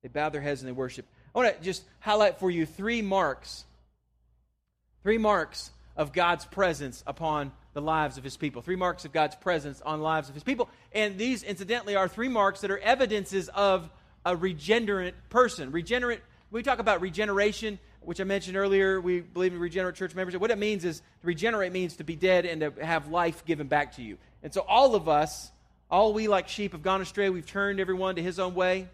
They 0.01 0.09
bowed 0.09 0.33
their 0.33 0.41
heads 0.41 0.61
and 0.61 0.67
they 0.67 0.73
worshiped. 0.73 1.07
I 1.33 1.39
want 1.39 1.57
to 1.57 1.63
just 1.63 1.83
highlight 2.01 2.37
for 2.37 2.51
you 2.51 2.65
three 2.65 3.01
marks. 3.01 3.63
Three 5.03 5.17
marks 5.17 5.71
of 5.95 6.13
God's 6.13 6.45
presence 6.45 7.03
upon 7.05 7.51
the 7.73 7.81
lives 7.81 8.17
of 8.17 8.23
his 8.23 8.37
people. 8.37 8.61
Three 8.61 8.75
marks 8.75 9.05
of 9.05 9.11
God's 9.13 9.35
presence 9.35 9.81
on 9.81 10.01
lives 10.01 10.29
of 10.29 10.35
his 10.35 10.43
people. 10.43 10.69
And 10.91 11.17
these, 11.17 11.43
incidentally, 11.43 11.95
are 11.95 12.07
three 12.07 12.29
marks 12.29 12.61
that 12.61 12.71
are 12.71 12.79
evidences 12.79 13.49
of 13.49 13.89
a 14.25 14.35
regenerate 14.35 15.15
person. 15.29 15.71
Regenerate, 15.71 16.21
we 16.51 16.63
talk 16.63 16.79
about 16.79 17.01
regeneration, 17.01 17.79
which 18.01 18.19
I 18.19 18.23
mentioned 18.23 18.57
earlier. 18.57 18.99
We 18.99 19.21
believe 19.21 19.53
in 19.53 19.59
regenerate 19.59 19.95
church 19.95 20.15
membership. 20.15 20.41
What 20.41 20.51
it 20.51 20.57
means 20.57 20.85
is 20.85 20.99
to 20.99 21.27
regenerate 21.27 21.71
means 21.71 21.95
to 21.97 22.03
be 22.03 22.15
dead 22.15 22.45
and 22.45 22.61
to 22.61 22.85
have 22.85 23.07
life 23.09 23.45
given 23.45 23.67
back 23.67 23.95
to 23.95 24.01
you. 24.01 24.17
And 24.43 24.53
so 24.53 24.61
all 24.61 24.95
of 24.95 25.07
us 25.07 25.51
All 25.91 26.13
we 26.13 26.29
like 26.29 26.47
sheep 26.47 26.71
have 26.71 26.83
gone 26.83 27.01
astray. 27.01 27.29
We've 27.29 27.45
turned 27.45 27.81
everyone 27.81 28.15
to 28.15 28.23
his 28.23 28.39
own 28.39 28.55
way. 28.55 28.87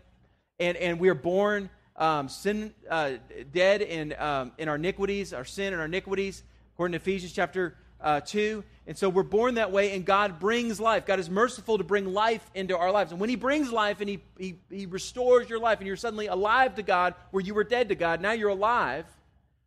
And, 0.59 0.75
and 0.77 0.99
we 0.99 1.09
are 1.09 1.13
born 1.13 1.69
um, 1.95 2.27
sin, 2.27 2.73
uh, 2.89 3.11
dead 3.53 3.83
in, 3.83 4.15
um, 4.17 4.51
in 4.57 4.67
our 4.67 4.77
iniquities, 4.77 5.31
our 5.31 5.45
sin 5.45 5.73
and 5.73 5.79
our 5.79 5.85
iniquities, 5.85 6.41
according 6.77 6.91
to 6.91 6.97
Ephesians 6.97 7.33
chapter 7.33 7.73
uh, 7.99 8.19
2. 8.19 8.63
And 8.85 8.95
so 8.95 9.09
we're 9.09 9.23
born 9.23 9.55
that 9.55 9.71
way, 9.71 9.95
and 9.95 10.05
God 10.05 10.39
brings 10.39 10.79
life. 10.79 11.07
God 11.07 11.17
is 11.17 11.27
merciful 11.27 11.79
to 11.79 11.83
bring 11.83 12.13
life 12.13 12.47
into 12.53 12.77
our 12.77 12.91
lives. 12.91 13.11
And 13.11 13.19
when 13.19 13.31
He 13.31 13.35
brings 13.35 13.71
life 13.71 13.99
and 13.99 14.07
He, 14.07 14.19
he, 14.37 14.59
he 14.69 14.85
restores 14.85 15.49
your 15.49 15.57
life, 15.57 15.79
and 15.79 15.87
you're 15.87 15.95
suddenly 15.95 16.27
alive 16.27 16.75
to 16.75 16.83
God 16.83 17.15
where 17.31 17.43
you 17.43 17.55
were 17.55 17.63
dead 17.63 17.89
to 17.89 17.95
God, 17.95 18.21
now 18.21 18.33
you're 18.33 18.51
alive, 18.51 19.07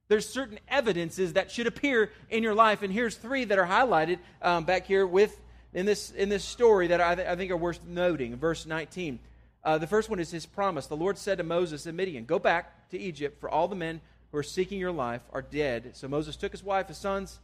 there's 0.06 0.28
certain 0.28 0.60
evidences 0.68 1.32
that 1.32 1.50
should 1.50 1.66
appear 1.66 2.12
in 2.28 2.44
your 2.44 2.54
life. 2.54 2.82
And 2.82 2.92
here's 2.92 3.16
three 3.16 3.44
that 3.44 3.58
are 3.58 3.66
highlighted 3.66 4.20
um, 4.40 4.62
back 4.62 4.86
here 4.86 5.04
with 5.04 5.36
in 5.74 5.84
this, 5.84 6.12
in 6.12 6.28
this 6.28 6.44
story 6.44 6.86
that 6.86 7.00
I, 7.00 7.16
th- 7.16 7.26
I 7.26 7.34
think 7.34 7.50
are 7.50 7.56
worth 7.56 7.84
noting. 7.84 8.36
Verse 8.36 8.66
19. 8.66 9.18
Uh, 9.64 9.78
the 9.78 9.88
first 9.88 10.08
one 10.08 10.20
is 10.20 10.30
his 10.30 10.46
promise. 10.46 10.86
The 10.86 10.96
Lord 10.96 11.18
said 11.18 11.38
to 11.38 11.44
Moses 11.44 11.86
in 11.86 11.96
Midian, 11.96 12.24
Go 12.24 12.38
back 12.38 12.88
to 12.90 12.98
Egypt, 13.00 13.40
for 13.40 13.50
all 13.50 13.66
the 13.66 13.74
men 13.74 14.00
who 14.30 14.38
are 14.38 14.42
seeking 14.42 14.78
your 14.78 14.92
life 14.92 15.22
are 15.32 15.42
dead. 15.42 15.90
So 15.94 16.08
Moses 16.08 16.36
took 16.36 16.52
his 16.52 16.62
wife, 16.62 16.88
his 16.88 16.98
sons, 16.98 17.38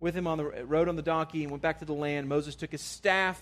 with 0.00 0.14
him 0.14 0.26
on 0.26 0.38
the 0.38 0.44
rode 0.64 0.88
on 0.88 0.96
the 0.96 1.02
donkey 1.02 1.42
and 1.42 1.50
went 1.50 1.62
back 1.62 1.78
to 1.78 1.84
the 1.84 1.94
land. 1.94 2.28
Moses 2.28 2.54
took 2.54 2.72
his 2.72 2.82
staff 2.82 3.40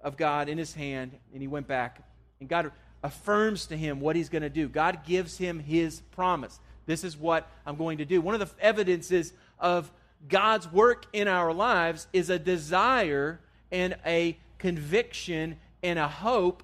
of 0.00 0.16
God 0.16 0.48
in 0.48 0.58
his 0.58 0.74
hand 0.74 1.12
and 1.32 1.42
he 1.42 1.48
went 1.48 1.66
back. 1.66 2.02
And 2.40 2.48
God 2.48 2.70
affirms 3.02 3.66
to 3.66 3.76
him 3.76 4.00
what 4.00 4.16
he's 4.16 4.28
going 4.28 4.42
to 4.42 4.50
do. 4.50 4.68
God 4.68 5.04
gives 5.04 5.38
him 5.38 5.58
his 5.58 6.00
promise. 6.12 6.58
This 6.86 7.04
is 7.04 7.16
what 7.16 7.50
I'm 7.66 7.76
going 7.76 7.98
to 7.98 8.04
do. 8.04 8.20
One 8.20 8.34
of 8.34 8.40
the 8.40 8.62
evidences 8.62 9.32
of 9.58 9.90
God's 10.28 10.70
work 10.70 11.06
in 11.12 11.28
our 11.28 11.52
lives 11.52 12.06
is 12.12 12.30
a 12.30 12.38
desire 12.38 13.40
and 13.70 13.96
a 14.06 14.38
conviction 14.58 15.56
and 15.82 15.98
a 15.98 16.08
hope 16.08 16.62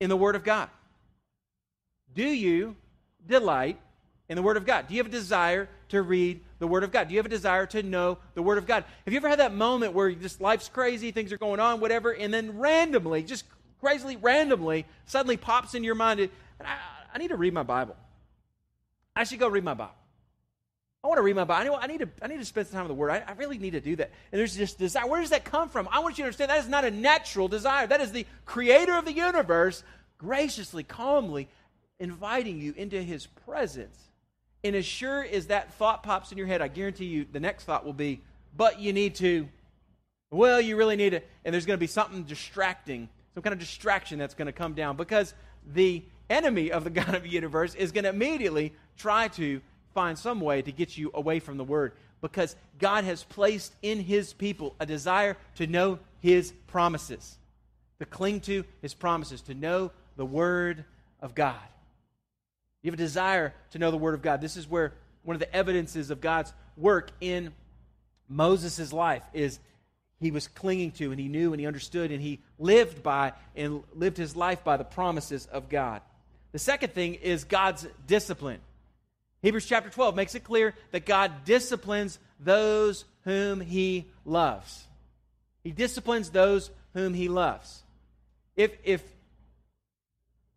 in 0.00 0.08
the 0.08 0.16
Word 0.16 0.36
of 0.36 0.44
God. 0.44 0.68
Do 2.14 2.26
you 2.26 2.76
delight 3.28 3.78
in 4.28 4.36
the 4.36 4.42
Word 4.42 4.56
of 4.56 4.66
God? 4.66 4.88
Do 4.88 4.94
you 4.94 5.00
have 5.00 5.06
a 5.06 5.10
desire 5.10 5.68
to 5.88 6.02
read 6.02 6.40
the 6.58 6.66
Word 6.66 6.84
of 6.84 6.92
God? 6.92 7.08
Do 7.08 7.14
you 7.14 7.18
have 7.18 7.26
a 7.26 7.30
desire 7.30 7.66
to 7.66 7.82
know 7.82 8.18
the 8.34 8.42
Word 8.42 8.58
of 8.58 8.66
God? 8.66 8.84
Have 9.04 9.12
you 9.12 9.18
ever 9.18 9.28
had 9.28 9.38
that 9.38 9.54
moment 9.54 9.92
where 9.92 10.10
just 10.12 10.40
life's 10.40 10.68
crazy, 10.68 11.10
things 11.10 11.32
are 11.32 11.38
going 11.38 11.60
on, 11.60 11.80
whatever, 11.80 12.12
and 12.12 12.32
then 12.32 12.58
randomly, 12.58 13.22
just 13.22 13.44
crazily 13.80 14.16
randomly, 14.16 14.86
suddenly 15.06 15.36
pops 15.36 15.74
in 15.74 15.84
your 15.84 15.94
mind, 15.94 16.28
I, 16.60 16.76
I 17.14 17.18
need 17.18 17.28
to 17.28 17.36
read 17.36 17.54
my 17.54 17.62
Bible. 17.62 17.96
I 19.14 19.24
should 19.24 19.38
go 19.38 19.48
read 19.48 19.64
my 19.64 19.74
Bible. 19.74 19.94
I 21.02 21.06
want 21.06 21.18
to 21.18 21.22
read 21.22 21.36
my 21.36 21.44
Bible. 21.44 21.78
I 21.80 21.86
need, 21.86 22.00
to, 22.00 22.08
I 22.20 22.26
need 22.26 22.38
to 22.38 22.44
spend 22.44 22.66
some 22.66 22.74
time 22.74 22.82
with 22.84 22.90
the 22.90 23.00
Word. 23.00 23.10
I, 23.10 23.22
I 23.26 23.32
really 23.32 23.58
need 23.58 23.70
to 23.70 23.80
do 23.80 23.96
that. 23.96 24.10
And 24.32 24.38
there's 24.38 24.56
this 24.56 24.74
desire. 24.74 25.06
Where 25.06 25.20
does 25.20 25.30
that 25.30 25.44
come 25.44 25.68
from? 25.68 25.88
I 25.92 26.00
want 26.00 26.18
you 26.18 26.22
to 26.22 26.26
understand 26.26 26.50
that 26.50 26.58
is 26.58 26.68
not 26.68 26.84
a 26.84 26.90
natural 26.90 27.46
desire. 27.46 27.86
That 27.86 28.00
is 28.00 28.10
the 28.10 28.26
creator 28.44 28.96
of 28.96 29.04
the 29.04 29.12
universe 29.12 29.84
graciously, 30.18 30.82
calmly 30.82 31.48
inviting 32.00 32.60
you 32.60 32.74
into 32.76 33.02
his 33.02 33.26
presence. 33.26 33.96
And 34.64 34.74
as 34.74 34.84
sure 34.84 35.24
as 35.24 35.46
that 35.46 35.74
thought 35.74 36.02
pops 36.02 36.32
in 36.32 36.38
your 36.38 36.46
head, 36.46 36.62
I 36.62 36.68
guarantee 36.68 37.06
you 37.06 37.26
the 37.30 37.40
next 37.40 37.64
thought 37.64 37.84
will 37.84 37.92
be, 37.92 38.20
but 38.56 38.80
you 38.80 38.92
need 38.92 39.14
to, 39.16 39.48
well, 40.30 40.60
you 40.60 40.76
really 40.76 40.96
need 40.96 41.10
to, 41.10 41.22
and 41.44 41.52
there's 41.52 41.66
going 41.66 41.76
to 41.76 41.80
be 41.80 41.86
something 41.86 42.24
distracting, 42.24 43.08
some 43.34 43.42
kind 43.42 43.52
of 43.52 43.58
distraction 43.58 44.18
that's 44.18 44.34
going 44.34 44.46
to 44.46 44.52
come 44.52 44.74
down 44.74 44.96
because 44.96 45.34
the 45.72 46.02
enemy 46.28 46.72
of 46.72 46.84
the 46.84 46.90
God 46.90 47.14
of 47.14 47.22
the 47.22 47.28
universe 47.28 47.74
is 47.74 47.92
going 47.92 48.04
to 48.04 48.10
immediately 48.10 48.72
try 48.96 49.28
to 49.28 49.60
find 49.94 50.18
some 50.18 50.40
way 50.40 50.62
to 50.62 50.72
get 50.72 50.96
you 50.96 51.10
away 51.14 51.40
from 51.40 51.56
the 51.56 51.64
word 51.64 51.92
because 52.20 52.56
God 52.78 53.04
has 53.04 53.22
placed 53.24 53.72
in 53.82 54.00
his 54.00 54.32
people 54.32 54.74
a 54.80 54.86
desire 54.86 55.36
to 55.56 55.66
know 55.66 55.98
his 56.20 56.52
promises, 56.66 57.38
to 58.00 58.06
cling 58.06 58.40
to 58.40 58.64
his 58.82 58.94
promises, 58.94 59.40
to 59.42 59.54
know 59.54 59.92
the 60.16 60.26
word 60.26 60.84
of 61.20 61.34
God. 61.34 61.56
You 62.88 62.92
have 62.92 63.00
a 63.00 63.04
desire 63.04 63.52
to 63.72 63.78
know 63.78 63.90
the 63.90 63.98
Word 63.98 64.14
of 64.14 64.22
God. 64.22 64.40
This 64.40 64.56
is 64.56 64.66
where 64.66 64.94
one 65.22 65.36
of 65.36 65.40
the 65.40 65.54
evidences 65.54 66.10
of 66.10 66.22
God's 66.22 66.54
work 66.74 67.10
in 67.20 67.52
Moses' 68.30 68.94
life 68.94 69.22
is 69.34 69.60
he 70.20 70.30
was 70.30 70.48
clinging 70.48 70.92
to 70.92 71.10
and 71.10 71.20
he 71.20 71.28
knew 71.28 71.52
and 71.52 71.60
he 71.60 71.66
understood 71.66 72.10
and 72.10 72.22
he 72.22 72.40
lived 72.58 73.02
by 73.02 73.34
and 73.54 73.82
lived 73.92 74.16
his 74.16 74.34
life 74.34 74.64
by 74.64 74.78
the 74.78 74.84
promises 74.84 75.44
of 75.44 75.68
God. 75.68 76.00
The 76.52 76.58
second 76.58 76.94
thing 76.94 77.16
is 77.16 77.44
God's 77.44 77.86
discipline. 78.06 78.60
Hebrews 79.42 79.66
chapter 79.66 79.90
12 79.90 80.16
makes 80.16 80.34
it 80.34 80.44
clear 80.44 80.74
that 80.92 81.04
God 81.04 81.44
disciplines 81.44 82.18
those 82.40 83.04
whom 83.24 83.60
he 83.60 84.06
loves. 84.24 84.86
He 85.62 85.72
disciplines 85.72 86.30
those 86.30 86.70
whom 86.94 87.12
he 87.12 87.28
loves. 87.28 87.82
If, 88.56 88.78
if 88.82 89.02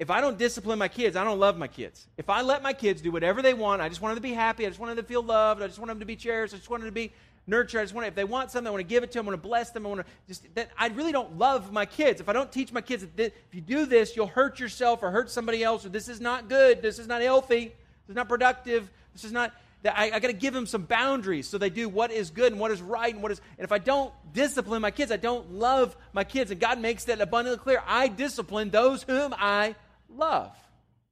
if 0.02 0.10
I 0.10 0.20
don't 0.20 0.36
discipline 0.36 0.80
my 0.80 0.88
kids, 0.88 1.16
I 1.16 1.24
don't 1.24 1.38
love 1.38 1.60
my 1.60 1.68
kids. 1.68 2.08
If 2.18 2.28
I 2.28 2.42
let 2.42 2.64
my 2.64 2.74
kids 2.74 3.04
do 3.04 3.12
whatever 3.12 3.44
they 3.44 3.54
want, 3.54 3.84
I 3.84 3.88
just 3.88 4.02
want 4.02 4.16
them 4.16 4.24
to 4.24 4.28
be 4.28 4.34
happy. 4.34 4.66
I 4.66 4.70
just 4.70 4.80
want 4.80 4.96
them 4.96 5.06
to 5.06 5.08
feel 5.08 5.22
loved. 5.22 5.62
I 5.62 5.68
just 5.68 5.78
want 5.78 5.90
them 5.90 6.00
to 6.00 6.08
be 6.08 6.16
cherished. 6.16 6.56
I 6.56 6.58
just 6.58 6.72
want 6.72 6.82
them 6.82 6.90
to 6.90 6.92
be 6.92 7.14
nurtured. 7.46 7.82
I 7.82 7.84
just 7.84 7.94
want 7.94 8.08
if 8.08 8.16
they 8.16 8.24
want 8.24 8.50
something, 8.50 8.68
I 8.68 8.72
want 8.72 8.80
to 8.80 8.90
give 8.90 9.04
it 9.04 9.12
to 9.12 9.20
them. 9.20 9.28
I 9.28 9.30
want 9.30 9.44
to 9.44 9.48
bless 9.48 9.70
them. 9.70 9.86
I 9.86 9.90
want 9.90 10.02
to 10.02 10.06
just 10.28 10.56
that 10.56 10.72
I 10.76 10.88
really 10.88 11.12
don't 11.12 11.38
love 11.38 11.72
my 11.72 11.86
kids. 11.86 12.20
If 12.20 12.30
I 12.30 12.34
don't 12.34 12.52
teach 12.52 12.72
my 12.72 12.82
kids 12.82 13.06
that 13.16 13.26
if 13.26 13.54
you 13.54 13.62
do 13.62 13.86
this, 13.86 14.16
you'll 14.16 14.26
hurt 14.26 14.60
yourself 14.60 15.04
or 15.04 15.12
hurt 15.12 15.30
somebody 15.30 15.64
else, 15.64 15.86
or 15.86 15.90
this 15.90 16.10
is 16.10 16.20
not 16.20 16.50
good. 16.50 16.82
This 16.82 16.98
is 16.98 17.06
not 17.06 17.22
healthy. 17.22 17.66
This 17.66 18.10
is 18.10 18.16
not 18.16 18.28
productive. 18.28 18.90
This 19.14 19.24
is 19.24 19.32
not. 19.32 19.54
I, 19.86 20.10
I 20.16 20.20
got 20.20 20.30
to 20.30 20.34
give 20.34 20.56
them 20.56 20.66
some 20.66 20.82
boundaries 20.82 21.48
so 21.48 21.60
they 21.60 21.70
do 21.70 21.88
what 21.88 22.10
is 22.10 22.32
good 22.32 22.52
and 22.52 22.60
what 22.60 22.72
is 22.72 22.82
right 22.82 23.14
and 23.14 23.22
what 23.22 23.34
is. 23.34 23.42
And 23.60 23.66
if 23.66 23.72
I 23.72 23.78
don't 23.78 24.12
discipline 24.34 24.82
my 24.82 24.90
kids, 24.90 25.12
I 25.12 25.18
don't 25.18 25.54
love 25.54 25.96
my 26.12 26.24
kids. 26.24 26.50
And 26.50 26.60
God 26.60 26.80
makes 26.80 27.04
that 27.04 27.22
abundantly 27.22 27.60
clear. 27.60 27.84
I 27.86 28.08
discipline 28.08 28.72
those 28.72 29.04
whom 29.04 29.36
I 29.38 29.76
love. 30.18 30.56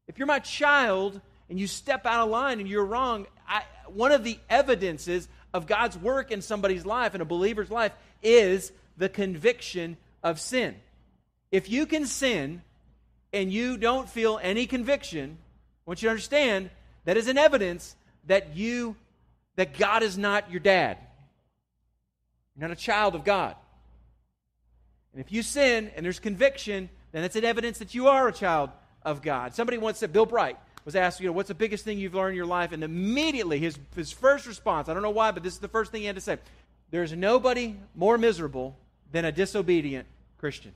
If 0.07 0.17
you're 0.17 0.27
my 0.27 0.39
child 0.39 1.21
and 1.49 1.59
you 1.59 1.67
step 1.67 2.05
out 2.05 2.23
of 2.23 2.29
line 2.29 2.59
and 2.59 2.67
you're 2.67 2.85
wrong, 2.85 3.27
I, 3.47 3.63
one 3.87 4.11
of 4.11 4.23
the 4.23 4.39
evidences 4.49 5.27
of 5.53 5.67
God's 5.67 5.97
work 5.97 6.31
in 6.31 6.41
somebody's 6.41 6.85
life, 6.85 7.15
in 7.15 7.21
a 7.21 7.25
believer's 7.25 7.71
life, 7.71 7.91
is 8.21 8.71
the 8.97 9.09
conviction 9.09 9.97
of 10.23 10.39
sin. 10.39 10.75
If 11.51 11.69
you 11.69 11.85
can 11.85 12.05
sin 12.05 12.61
and 13.33 13.51
you 13.51 13.77
don't 13.77 14.09
feel 14.09 14.39
any 14.41 14.67
conviction, 14.67 15.37
I 15.39 15.89
want 15.89 16.01
you 16.01 16.07
to 16.07 16.11
understand 16.11 16.69
that 17.05 17.17
is 17.17 17.27
an 17.27 17.37
evidence 17.37 17.95
that 18.27 18.55
you 18.55 18.95
that 19.55 19.77
God 19.77 20.03
is 20.03 20.17
not 20.17 20.49
your 20.51 20.61
dad. 20.61 20.97
You're 22.55 22.67
not 22.67 22.77
a 22.77 22.79
child 22.79 23.13
of 23.13 23.25
God. 23.25 23.55
And 25.11 25.19
if 25.19 25.31
you 25.31 25.43
sin 25.43 25.91
and 25.95 26.05
there's 26.05 26.19
conviction, 26.19 26.89
then 27.11 27.23
it's 27.23 27.35
an 27.35 27.43
evidence 27.43 27.79
that 27.79 27.93
you 27.93 28.07
are 28.07 28.27
a 28.27 28.31
child 28.31 28.69
of 29.03 29.21
God. 29.21 29.53
Somebody 29.53 29.77
once 29.77 29.97
said, 29.97 30.13
Bill 30.13 30.25
Bright 30.25 30.57
was 30.85 30.95
asked, 30.95 31.19
you 31.19 31.27
know, 31.27 31.33
what's 31.33 31.49
the 31.49 31.55
biggest 31.55 31.85
thing 31.85 31.99
you've 31.99 32.15
learned 32.15 32.31
in 32.31 32.37
your 32.37 32.45
life? 32.45 32.71
And 32.71 32.83
immediately 32.83 33.59
his, 33.59 33.77
his 33.95 34.11
first 34.11 34.47
response, 34.47 34.89
I 34.89 34.93
don't 34.93 35.03
know 35.03 35.09
why, 35.09 35.31
but 35.31 35.43
this 35.43 35.53
is 35.53 35.59
the 35.59 35.67
first 35.67 35.91
thing 35.91 36.01
he 36.01 36.07
had 36.07 36.15
to 36.15 36.21
say 36.21 36.37
there's 36.91 37.13
nobody 37.13 37.75
more 37.95 38.17
miserable 38.17 38.77
than 39.11 39.25
a 39.25 39.31
disobedient 39.31 40.07
Christian. 40.37 40.73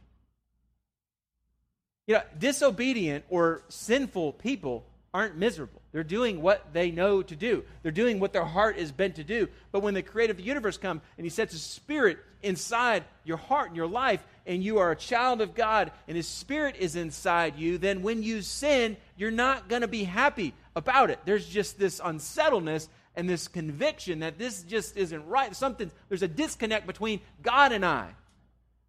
You 2.05 2.15
know, 2.15 2.21
disobedient 2.37 3.25
or 3.29 3.63
sinful 3.69 4.33
people 4.33 4.85
aren't 5.13 5.37
miserable. 5.37 5.81
They're 5.91 6.03
doing 6.03 6.41
what 6.41 6.73
they 6.73 6.91
know 6.91 7.21
to 7.21 7.35
do. 7.35 7.63
They're 7.81 7.91
doing 7.91 8.19
what 8.19 8.33
their 8.33 8.43
heart 8.43 8.77
is 8.77 8.91
bent 8.91 9.15
to 9.15 9.23
do. 9.23 9.47
But 9.71 9.81
when 9.81 9.93
the 9.93 10.01
creator 10.01 10.31
of 10.31 10.37
the 10.37 10.43
universe 10.43 10.77
comes 10.77 11.01
and 11.17 11.25
he 11.25 11.29
sets 11.29 11.53
a 11.53 11.59
spirit 11.59 12.17
inside 12.43 13.03
your 13.23 13.37
heart 13.37 13.67
and 13.67 13.75
your 13.75 13.87
life, 13.87 14.23
and 14.45 14.63
you 14.63 14.79
are 14.79 14.91
a 14.91 14.95
child 14.95 15.41
of 15.41 15.55
God 15.55 15.91
and 16.07 16.17
his 16.17 16.27
spirit 16.27 16.75
is 16.77 16.95
inside 16.95 17.57
you, 17.57 17.77
then 17.77 18.01
when 18.01 18.23
you 18.23 18.41
sin, 18.41 18.97
you're 19.17 19.31
not 19.31 19.69
going 19.69 19.81
to 19.81 19.87
be 19.87 20.03
happy 20.03 20.53
about 20.75 21.09
it. 21.09 21.19
There's 21.25 21.47
just 21.47 21.79
this 21.79 22.01
unsettledness 22.03 22.89
and 23.15 23.29
this 23.29 23.47
conviction 23.47 24.19
that 24.19 24.37
this 24.37 24.63
just 24.63 24.97
isn't 24.97 25.27
right. 25.27 25.55
Something 25.55 25.91
there's 26.09 26.23
a 26.23 26.27
disconnect 26.27 26.87
between 26.87 27.21
God 27.41 27.71
and 27.71 27.85
I. 27.85 28.09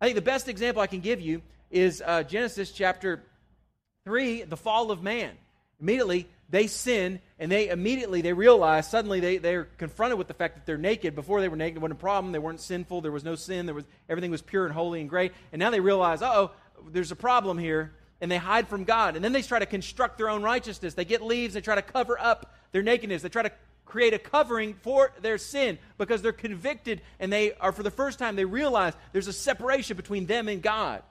I 0.00 0.06
think 0.06 0.16
the 0.16 0.22
best 0.22 0.48
example 0.48 0.82
I 0.82 0.86
can 0.86 1.00
give 1.00 1.20
you 1.20 1.42
is 1.70 2.02
uh, 2.04 2.22
Genesis 2.22 2.72
chapter 2.72 3.22
3, 4.04 4.42
the 4.42 4.56
fall 4.56 4.90
of 4.90 5.02
man. 5.02 5.32
Immediately, 5.84 6.26
they 6.48 6.66
sin 6.66 7.20
and 7.38 7.52
they 7.52 7.68
immediately 7.68 8.22
they 8.22 8.32
realize 8.32 8.88
suddenly 8.88 9.20
they, 9.20 9.36
they're 9.36 9.64
confronted 9.64 10.16
with 10.16 10.28
the 10.28 10.32
fact 10.32 10.54
that 10.54 10.64
they're 10.64 10.78
naked. 10.78 11.14
Before 11.14 11.42
they 11.42 11.48
were 11.50 11.56
naked 11.56 11.82
wasn't 11.82 11.98
a 11.98 12.00
problem. 12.00 12.32
They 12.32 12.38
weren't 12.38 12.62
sinful. 12.62 13.02
There 13.02 13.12
was 13.12 13.22
no 13.22 13.34
sin. 13.34 13.66
There 13.66 13.74
was 13.74 13.84
everything 14.08 14.30
was 14.30 14.40
pure 14.40 14.64
and 14.64 14.72
holy 14.72 15.02
and 15.02 15.10
great. 15.10 15.32
And 15.52 15.60
now 15.60 15.68
they 15.68 15.80
realize 15.80 16.22
oh 16.22 16.52
there's 16.88 17.10
a 17.10 17.16
problem 17.16 17.58
here 17.58 17.92
and 18.22 18.30
they 18.30 18.38
hide 18.38 18.66
from 18.66 18.84
god. 18.84 19.14
And 19.14 19.22
then 19.22 19.32
they 19.32 19.42
try 19.42 19.58
to 19.58 19.66
construct 19.66 20.16
their 20.16 20.30
own 20.30 20.42
righteousness. 20.42 20.94
They 20.94 21.04
get 21.04 21.20
leaves. 21.20 21.52
They 21.52 21.60
try 21.60 21.74
to 21.74 21.82
cover 21.82 22.18
up 22.18 22.54
their 22.72 22.82
nakedness. 22.82 23.20
They 23.20 23.28
try 23.28 23.42
to 23.42 23.52
create 23.84 24.14
a 24.14 24.18
covering 24.18 24.72
for 24.72 25.12
their 25.20 25.36
sin 25.36 25.76
because 25.98 26.22
they're 26.22 26.32
convicted 26.32 27.02
and 27.20 27.30
they 27.30 27.52
are 27.56 27.72
for 27.72 27.82
the 27.82 27.90
first 27.90 28.18
time 28.18 28.36
they 28.36 28.46
realize 28.46 28.94
there's 29.12 29.28
a 29.28 29.34
separation 29.34 29.98
between 29.98 30.24
them 30.24 30.48
and 30.48 30.62
god 30.62 31.02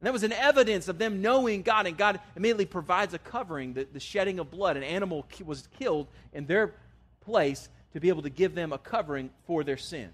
and 0.00 0.06
that 0.06 0.12
was 0.12 0.22
an 0.22 0.32
evidence 0.32 0.88
of 0.88 0.98
them 0.98 1.22
knowing 1.22 1.62
God, 1.62 1.86
and 1.86 1.96
God 1.96 2.20
immediately 2.36 2.66
provides 2.66 3.14
a 3.14 3.18
covering, 3.18 3.74
the, 3.74 3.86
the 3.90 4.00
shedding 4.00 4.38
of 4.38 4.50
blood. 4.50 4.76
An 4.76 4.82
animal 4.82 5.26
was 5.44 5.68
killed 5.78 6.08
in 6.32 6.46
their 6.46 6.74
place 7.22 7.68
to 7.94 8.00
be 8.00 8.08
able 8.08 8.22
to 8.22 8.30
give 8.30 8.54
them 8.54 8.72
a 8.72 8.78
covering 8.78 9.30
for 9.46 9.64
their 9.64 9.76
sin. 9.76 10.10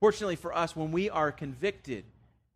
Fortunately 0.00 0.36
for 0.36 0.56
us, 0.56 0.74
when 0.74 0.92
we 0.92 1.10
are 1.10 1.32
convicted 1.32 2.04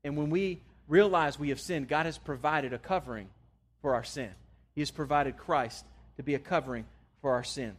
and 0.05 0.16
when 0.16 0.30
we 0.30 0.62
realize 0.88 1.38
we 1.38 1.51
have 1.51 1.61
sinned, 1.61 1.88
God 1.88 2.07
has 2.07 2.18
provided 2.18 2.72
a 2.72 2.78
covering 2.78 3.28
for 3.82 3.95
our 3.95 4.05
sin. 4.05 4.30
He 4.74 4.80
has 4.80 4.91
provided 4.91 5.36
Christ 5.36 5.84
to 6.16 6.22
be 6.22 6.34
a 6.34 6.38
covering 6.38 6.84
for 7.20 7.32
our 7.32 7.45
sin. 7.45 7.76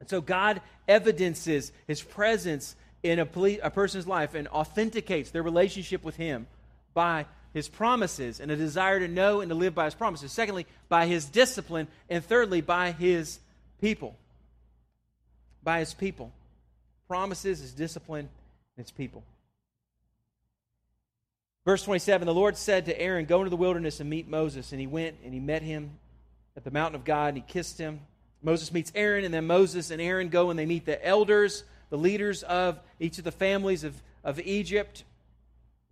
And 0.00 0.08
so 0.08 0.20
God 0.20 0.60
evidences 0.86 1.72
his 1.86 2.02
presence 2.02 2.76
in 3.02 3.18
a, 3.18 3.28
a 3.62 3.70
person's 3.70 4.06
life 4.06 4.34
and 4.34 4.48
authenticates 4.48 5.30
their 5.30 5.42
relationship 5.42 6.04
with 6.04 6.16
him 6.16 6.46
by 6.94 7.26
his 7.52 7.68
promises 7.68 8.40
and 8.40 8.50
a 8.50 8.56
desire 8.56 8.98
to 8.98 9.08
know 9.08 9.40
and 9.40 9.50
to 9.50 9.54
live 9.54 9.74
by 9.74 9.84
his 9.84 9.94
promises. 9.94 10.32
Secondly, 10.32 10.66
by 10.88 11.06
his 11.06 11.26
discipline. 11.26 11.88
And 12.08 12.24
thirdly, 12.24 12.60
by 12.60 12.92
his 12.92 13.38
people. 13.80 14.16
By 15.62 15.80
his 15.80 15.94
people. 15.94 16.32
Promises, 17.08 17.60
his 17.60 17.72
discipline, 17.72 18.28
and 18.76 18.86
his 18.86 18.90
people. 18.90 19.22
Verse 21.64 21.82
27 21.82 22.26
The 22.26 22.34
Lord 22.34 22.56
said 22.56 22.86
to 22.86 23.00
Aaron, 23.00 23.26
Go 23.26 23.38
into 23.38 23.50
the 23.50 23.56
wilderness 23.56 24.00
and 24.00 24.08
meet 24.08 24.28
Moses. 24.28 24.72
And 24.72 24.80
he 24.80 24.86
went 24.86 25.16
and 25.24 25.34
he 25.34 25.40
met 25.40 25.62
him 25.62 25.90
at 26.56 26.64
the 26.64 26.70
mountain 26.70 26.94
of 26.94 27.04
God 27.04 27.28
and 27.28 27.36
he 27.36 27.44
kissed 27.46 27.78
him. 27.78 28.00
Moses 28.42 28.72
meets 28.72 28.90
Aaron, 28.96 29.24
and 29.24 29.32
then 29.32 29.46
Moses 29.46 29.92
and 29.92 30.02
Aaron 30.02 30.28
go 30.28 30.50
and 30.50 30.58
they 30.58 30.66
meet 30.66 30.84
the 30.84 31.04
elders, 31.06 31.62
the 31.90 31.98
leaders 31.98 32.42
of 32.42 32.80
each 32.98 33.18
of 33.18 33.24
the 33.24 33.30
families 33.30 33.84
of, 33.84 33.94
of 34.24 34.40
Egypt. 34.40 35.04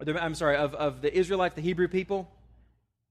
The, 0.00 0.22
I'm 0.22 0.34
sorry, 0.34 0.56
of, 0.56 0.74
of 0.74 1.02
the 1.02 1.14
Israelite, 1.16 1.54
the 1.54 1.60
Hebrew 1.60 1.88
people. 1.88 2.30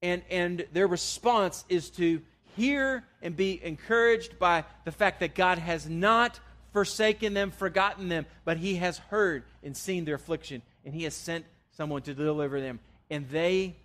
And, 0.02 0.24
and 0.30 0.66
their 0.74 0.88
response 0.88 1.66
is 1.70 1.90
to 1.92 2.22
hear 2.56 3.04
and 3.22 3.36
be 3.36 3.60
encouraged 3.64 4.40
by 4.40 4.66
the 4.86 4.92
fact 4.92 5.20
that 5.20 5.36
God 5.36 5.58
has 5.60 5.88
not 5.88 6.40
forsaken 6.74 7.34
them, 7.34 7.52
forgotten 7.52 8.10
them, 8.10 8.26
but 8.46 8.58
He 8.58 8.76
has 8.76 8.98
heard 8.98 9.44
and 9.64 9.76
seen 9.76 10.06
their 10.06 10.16
affliction, 10.16 10.62
and 10.86 10.94
He 10.94 11.04
has 11.04 11.14
sent 11.14 11.46
someone 11.72 12.02
to 12.04 12.14
deliver 12.14 12.62
them. 12.62 12.80
And 13.10 13.28
they 13.30 13.76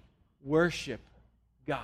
worship 0.42 1.00
God. 1.66 1.80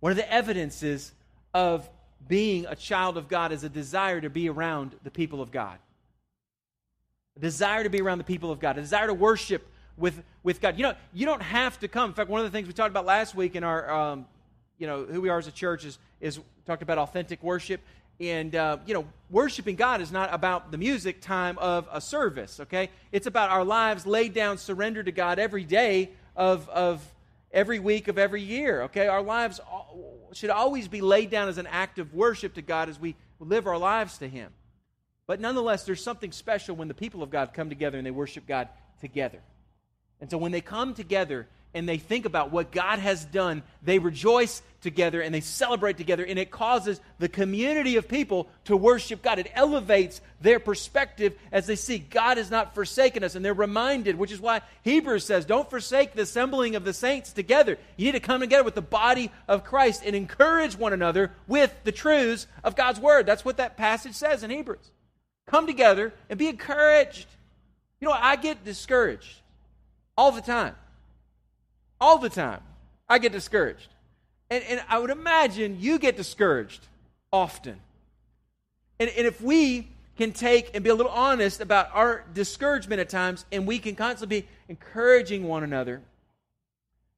One 0.00 0.12
of 0.12 0.16
the 0.16 0.32
evidences 0.32 1.12
of 1.54 1.88
being 2.28 2.66
a 2.66 2.76
child 2.76 3.16
of 3.16 3.28
God 3.28 3.52
is 3.52 3.64
a 3.64 3.68
desire 3.68 4.20
to 4.20 4.30
be 4.30 4.48
around 4.48 4.94
the 5.02 5.10
people 5.10 5.40
of 5.40 5.50
God. 5.50 5.78
A 7.36 7.40
desire 7.40 7.82
to 7.82 7.90
be 7.90 8.00
around 8.00 8.18
the 8.18 8.24
people 8.24 8.50
of 8.50 8.60
God, 8.60 8.78
a 8.78 8.80
desire 8.80 9.06
to 9.06 9.14
worship 9.14 9.66
with, 9.96 10.22
with 10.42 10.60
God. 10.60 10.76
You 10.76 10.84
know, 10.84 10.94
you 11.12 11.26
don't 11.26 11.42
have 11.42 11.78
to 11.80 11.88
come. 11.88 12.10
In 12.10 12.14
fact, 12.14 12.28
one 12.28 12.40
of 12.40 12.46
the 12.46 12.56
things 12.56 12.66
we 12.66 12.72
talked 12.72 12.90
about 12.90 13.06
last 13.06 13.34
week 13.34 13.56
in 13.56 13.64
our, 13.64 13.90
um, 13.90 14.26
you 14.78 14.86
know, 14.86 15.04
who 15.04 15.20
we 15.20 15.28
are 15.28 15.38
as 15.38 15.46
a 15.46 15.52
church 15.52 15.84
is, 15.84 15.98
is 16.20 16.38
talked 16.66 16.82
about 16.82 16.98
authentic 16.98 17.42
worship. 17.42 17.80
And, 18.18 18.54
uh, 18.54 18.78
you 18.86 18.94
know, 18.94 19.06
worshiping 19.28 19.76
God 19.76 20.00
is 20.00 20.10
not 20.10 20.32
about 20.32 20.70
the 20.70 20.78
music 20.78 21.20
time 21.20 21.58
of 21.58 21.86
a 21.92 22.00
service, 22.00 22.60
okay? 22.60 22.90
It's 23.12 23.26
about 23.26 23.50
our 23.50 23.64
lives 23.64 24.06
laid 24.06 24.32
down, 24.32 24.56
surrendered 24.56 25.06
to 25.06 25.12
God 25.12 25.38
every 25.38 25.64
day 25.64 26.10
of, 26.34 26.66
of 26.70 27.06
every 27.52 27.78
week 27.78 28.08
of 28.08 28.16
every 28.16 28.42
year, 28.42 28.82
okay? 28.82 29.06
Our 29.06 29.22
lives 29.22 29.60
should 30.32 30.50
always 30.50 30.88
be 30.88 31.02
laid 31.02 31.30
down 31.30 31.48
as 31.48 31.58
an 31.58 31.66
act 31.66 31.98
of 31.98 32.14
worship 32.14 32.54
to 32.54 32.62
God 32.62 32.88
as 32.88 32.98
we 32.98 33.16
live 33.38 33.66
our 33.66 33.78
lives 33.78 34.18
to 34.18 34.28
Him. 34.28 34.50
But 35.26 35.40
nonetheless, 35.40 35.84
there's 35.84 36.02
something 36.02 36.32
special 36.32 36.74
when 36.74 36.88
the 36.88 36.94
people 36.94 37.22
of 37.22 37.30
God 37.30 37.52
come 37.52 37.68
together 37.68 37.98
and 37.98 38.06
they 38.06 38.10
worship 38.12 38.46
God 38.46 38.68
together. 39.00 39.40
And 40.20 40.30
so 40.30 40.38
when 40.38 40.52
they 40.52 40.60
come 40.60 40.94
together 40.94 41.46
and 41.74 41.86
they 41.86 41.98
think 41.98 42.24
about 42.24 42.50
what 42.50 42.72
God 42.72 43.00
has 43.00 43.24
done, 43.26 43.62
they 43.82 43.98
rejoice 43.98 44.62
together 44.80 45.20
and 45.20 45.34
they 45.34 45.42
celebrate 45.42 45.98
together, 45.98 46.24
and 46.24 46.38
it 46.38 46.50
causes 46.50 47.00
the 47.18 47.28
community 47.28 47.96
of 47.96 48.08
people 48.08 48.48
to 48.64 48.76
worship 48.76 49.20
God. 49.20 49.38
It 49.38 49.50
elevates 49.54 50.22
their 50.40 50.58
perspective 50.58 51.36
as 51.52 51.66
they 51.66 51.76
see 51.76 51.98
God 51.98 52.38
has 52.38 52.50
not 52.50 52.74
forsaken 52.74 53.22
us, 53.24 53.34
and 53.34 53.44
they're 53.44 53.52
reminded, 53.52 54.16
which 54.16 54.32
is 54.32 54.40
why 54.40 54.62
Hebrews 54.84 55.24
says, 55.24 55.44
Don't 55.44 55.68
forsake 55.68 56.14
the 56.14 56.22
assembling 56.22 56.76
of 56.76 56.84
the 56.84 56.94
saints 56.94 57.32
together. 57.34 57.76
You 57.98 58.06
need 58.06 58.12
to 58.12 58.20
come 58.20 58.40
together 58.40 58.64
with 58.64 58.74
the 58.74 58.80
body 58.80 59.30
of 59.46 59.64
Christ 59.64 60.02
and 60.06 60.16
encourage 60.16 60.78
one 60.78 60.94
another 60.94 61.32
with 61.46 61.74
the 61.84 61.92
truths 61.92 62.46
of 62.64 62.74
God's 62.74 63.00
word. 63.00 63.26
That's 63.26 63.44
what 63.44 63.58
that 63.58 63.76
passage 63.76 64.14
says 64.14 64.42
in 64.42 64.50
Hebrews. 64.50 64.92
Come 65.46 65.66
together 65.66 66.14
and 66.30 66.38
be 66.38 66.48
encouraged. 66.48 67.26
You 68.00 68.08
know, 68.08 68.14
I 68.18 68.36
get 68.36 68.64
discouraged 68.64 69.42
all 70.16 70.32
the 70.32 70.40
time. 70.40 70.74
All 72.00 72.18
the 72.18 72.28
time. 72.28 72.60
I 73.08 73.18
get 73.18 73.32
discouraged. 73.32 73.88
And, 74.50 74.62
and 74.64 74.82
I 74.88 74.98
would 74.98 75.10
imagine 75.10 75.78
you 75.80 75.98
get 75.98 76.16
discouraged 76.16 76.86
often. 77.32 77.80
And, 78.98 79.10
and 79.10 79.26
if 79.26 79.40
we 79.40 79.88
can 80.16 80.32
take 80.32 80.74
and 80.74 80.82
be 80.82 80.90
a 80.90 80.94
little 80.94 81.12
honest 81.12 81.60
about 81.60 81.90
our 81.92 82.24
discouragement 82.32 83.00
at 83.00 83.08
times, 83.08 83.44
and 83.52 83.66
we 83.66 83.78
can 83.78 83.94
constantly 83.94 84.42
be 84.42 84.48
encouraging 84.68 85.44
one 85.44 85.62
another 85.62 86.00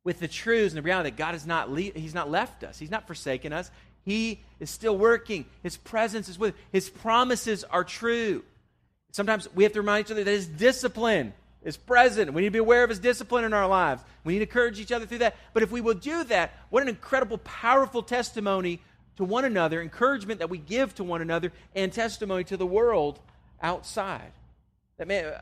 with 0.04 0.20
the 0.20 0.28
truths 0.28 0.74
and 0.74 0.78
the 0.78 0.82
reality 0.82 1.10
that 1.10 1.16
God 1.16 1.32
has 1.32 1.46
not 1.46 1.70
le- 1.70 1.80
He's 1.80 2.14
not 2.14 2.30
left 2.30 2.64
us, 2.64 2.78
He's 2.78 2.90
not 2.90 3.06
forsaken 3.06 3.52
us. 3.52 3.70
He 4.04 4.40
is 4.58 4.70
still 4.70 4.96
working. 4.96 5.44
His 5.62 5.76
presence 5.76 6.30
is 6.30 6.38
with. 6.38 6.54
His 6.72 6.88
promises 6.88 7.62
are 7.64 7.84
true. 7.84 8.42
Sometimes 9.12 9.52
we 9.54 9.64
have 9.64 9.74
to 9.74 9.80
remind 9.80 10.06
each 10.06 10.10
other 10.10 10.24
that 10.24 10.30
His 10.30 10.46
discipline 10.46 11.34
is 11.62 11.76
present. 11.76 12.32
We 12.32 12.42
need 12.42 12.48
to 12.48 12.52
be 12.52 12.58
aware 12.58 12.84
of 12.84 12.90
his 12.90 12.98
discipline 12.98 13.44
in 13.44 13.52
our 13.52 13.66
lives. 13.66 14.02
We 14.24 14.34
need 14.34 14.38
to 14.40 14.44
encourage 14.44 14.78
each 14.78 14.92
other 14.92 15.06
through 15.06 15.18
that. 15.18 15.36
But 15.52 15.62
if 15.62 15.70
we 15.70 15.80
will 15.80 15.94
do 15.94 16.24
that, 16.24 16.52
what 16.70 16.82
an 16.82 16.88
incredible, 16.88 17.38
powerful 17.38 18.02
testimony 18.02 18.80
to 19.16 19.24
one 19.24 19.44
another, 19.44 19.82
encouragement 19.82 20.38
that 20.38 20.48
we 20.48 20.58
give 20.58 20.94
to 20.94 21.04
one 21.04 21.20
another, 21.20 21.52
and 21.74 21.92
testimony 21.92 22.44
to 22.44 22.56
the 22.56 22.66
world 22.66 23.18
outside. 23.60 24.30
That 24.98 25.08
man, 25.08 25.34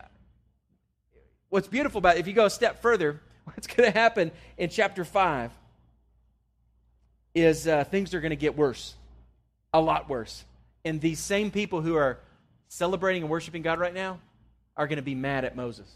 what's 1.50 1.68
beautiful 1.68 1.98
about 1.98 2.16
it, 2.16 2.20
if 2.20 2.26
you 2.26 2.32
go 2.32 2.46
a 2.46 2.50
step 2.50 2.80
further, 2.80 3.20
what's 3.44 3.66
going 3.66 3.90
to 3.90 3.96
happen 3.96 4.32
in 4.56 4.70
chapter 4.70 5.04
5 5.04 5.52
is 7.34 7.68
uh, 7.68 7.84
things 7.84 8.14
are 8.14 8.20
going 8.20 8.30
to 8.30 8.36
get 8.36 8.56
worse, 8.56 8.94
a 9.74 9.80
lot 9.80 10.08
worse. 10.08 10.44
And 10.86 11.00
these 11.00 11.20
same 11.20 11.50
people 11.50 11.82
who 11.82 11.96
are 11.96 12.18
celebrating 12.68 13.22
and 13.22 13.30
worshiping 13.30 13.60
God 13.60 13.78
right 13.78 13.92
now 13.92 14.20
are 14.76 14.86
going 14.86 14.96
to 14.96 15.02
be 15.02 15.14
mad 15.14 15.44
at 15.44 15.54
Moses. 15.54 15.90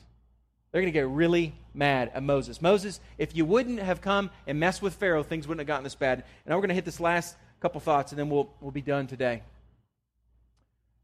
They're 0.73 0.83
going 0.83 0.93
to 0.93 0.99
get 0.99 1.09
really 1.09 1.55
mad 1.75 2.13
at 2.15 2.23
Moses. 2.23 2.63
Moses, 2.63 3.01
if 3.19 3.35
you 3.35 3.45
wouldn't 3.45 3.81
have 3.81 4.01
come 4.01 4.31
and 4.47 4.61
messed 4.61 4.83
with 4.83 4.95
Pharaoh, 4.95 5.23
things 5.23 5.49
wouldn't 5.49 5.61
have 5.61 5.67
gotten 5.67 5.85
this 5.85 5.97
bad. 5.97 6.23
And 6.47 6.55
we're 6.55 6.61
going 6.61 6.69
to 6.69 6.75
hit 6.75 6.85
this 6.85 7.01
last 7.01 7.37
couple 7.61 7.81
thoughts, 7.81 8.13
and 8.13 8.19
then 8.19 8.31
we'll, 8.31 8.49
we'll 8.61 8.71
be 8.71 8.81
done 8.81 9.07
today. 9.07 9.43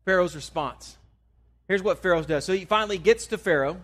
Pharaoh's 0.04 0.36
response. 0.36 0.96
Here's 1.66 1.82
what 1.82 2.00
Pharaoh 2.00 2.22
does. 2.22 2.44
So 2.44 2.52
he 2.52 2.64
finally 2.64 2.98
gets 2.98 3.26
to 3.26 3.38
Pharaoh. 3.38 3.80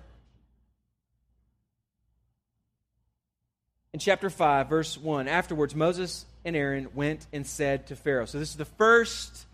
In 3.93 3.99
chapter 3.99 4.31
5, 4.31 4.69
verse 4.69 4.97
1, 4.97 5.29
afterwards, 5.29 5.75
Moses 5.75 6.25
and 6.45 6.57
Aaron 6.57 6.89
went 6.95 7.27
and 7.33 7.47
said 7.47 7.89
to 7.89 7.97
Pharaoh. 7.97 8.25
So 8.25 8.39
this 8.39 8.51
is 8.51 8.57
the 8.57 8.65
first 8.65 9.47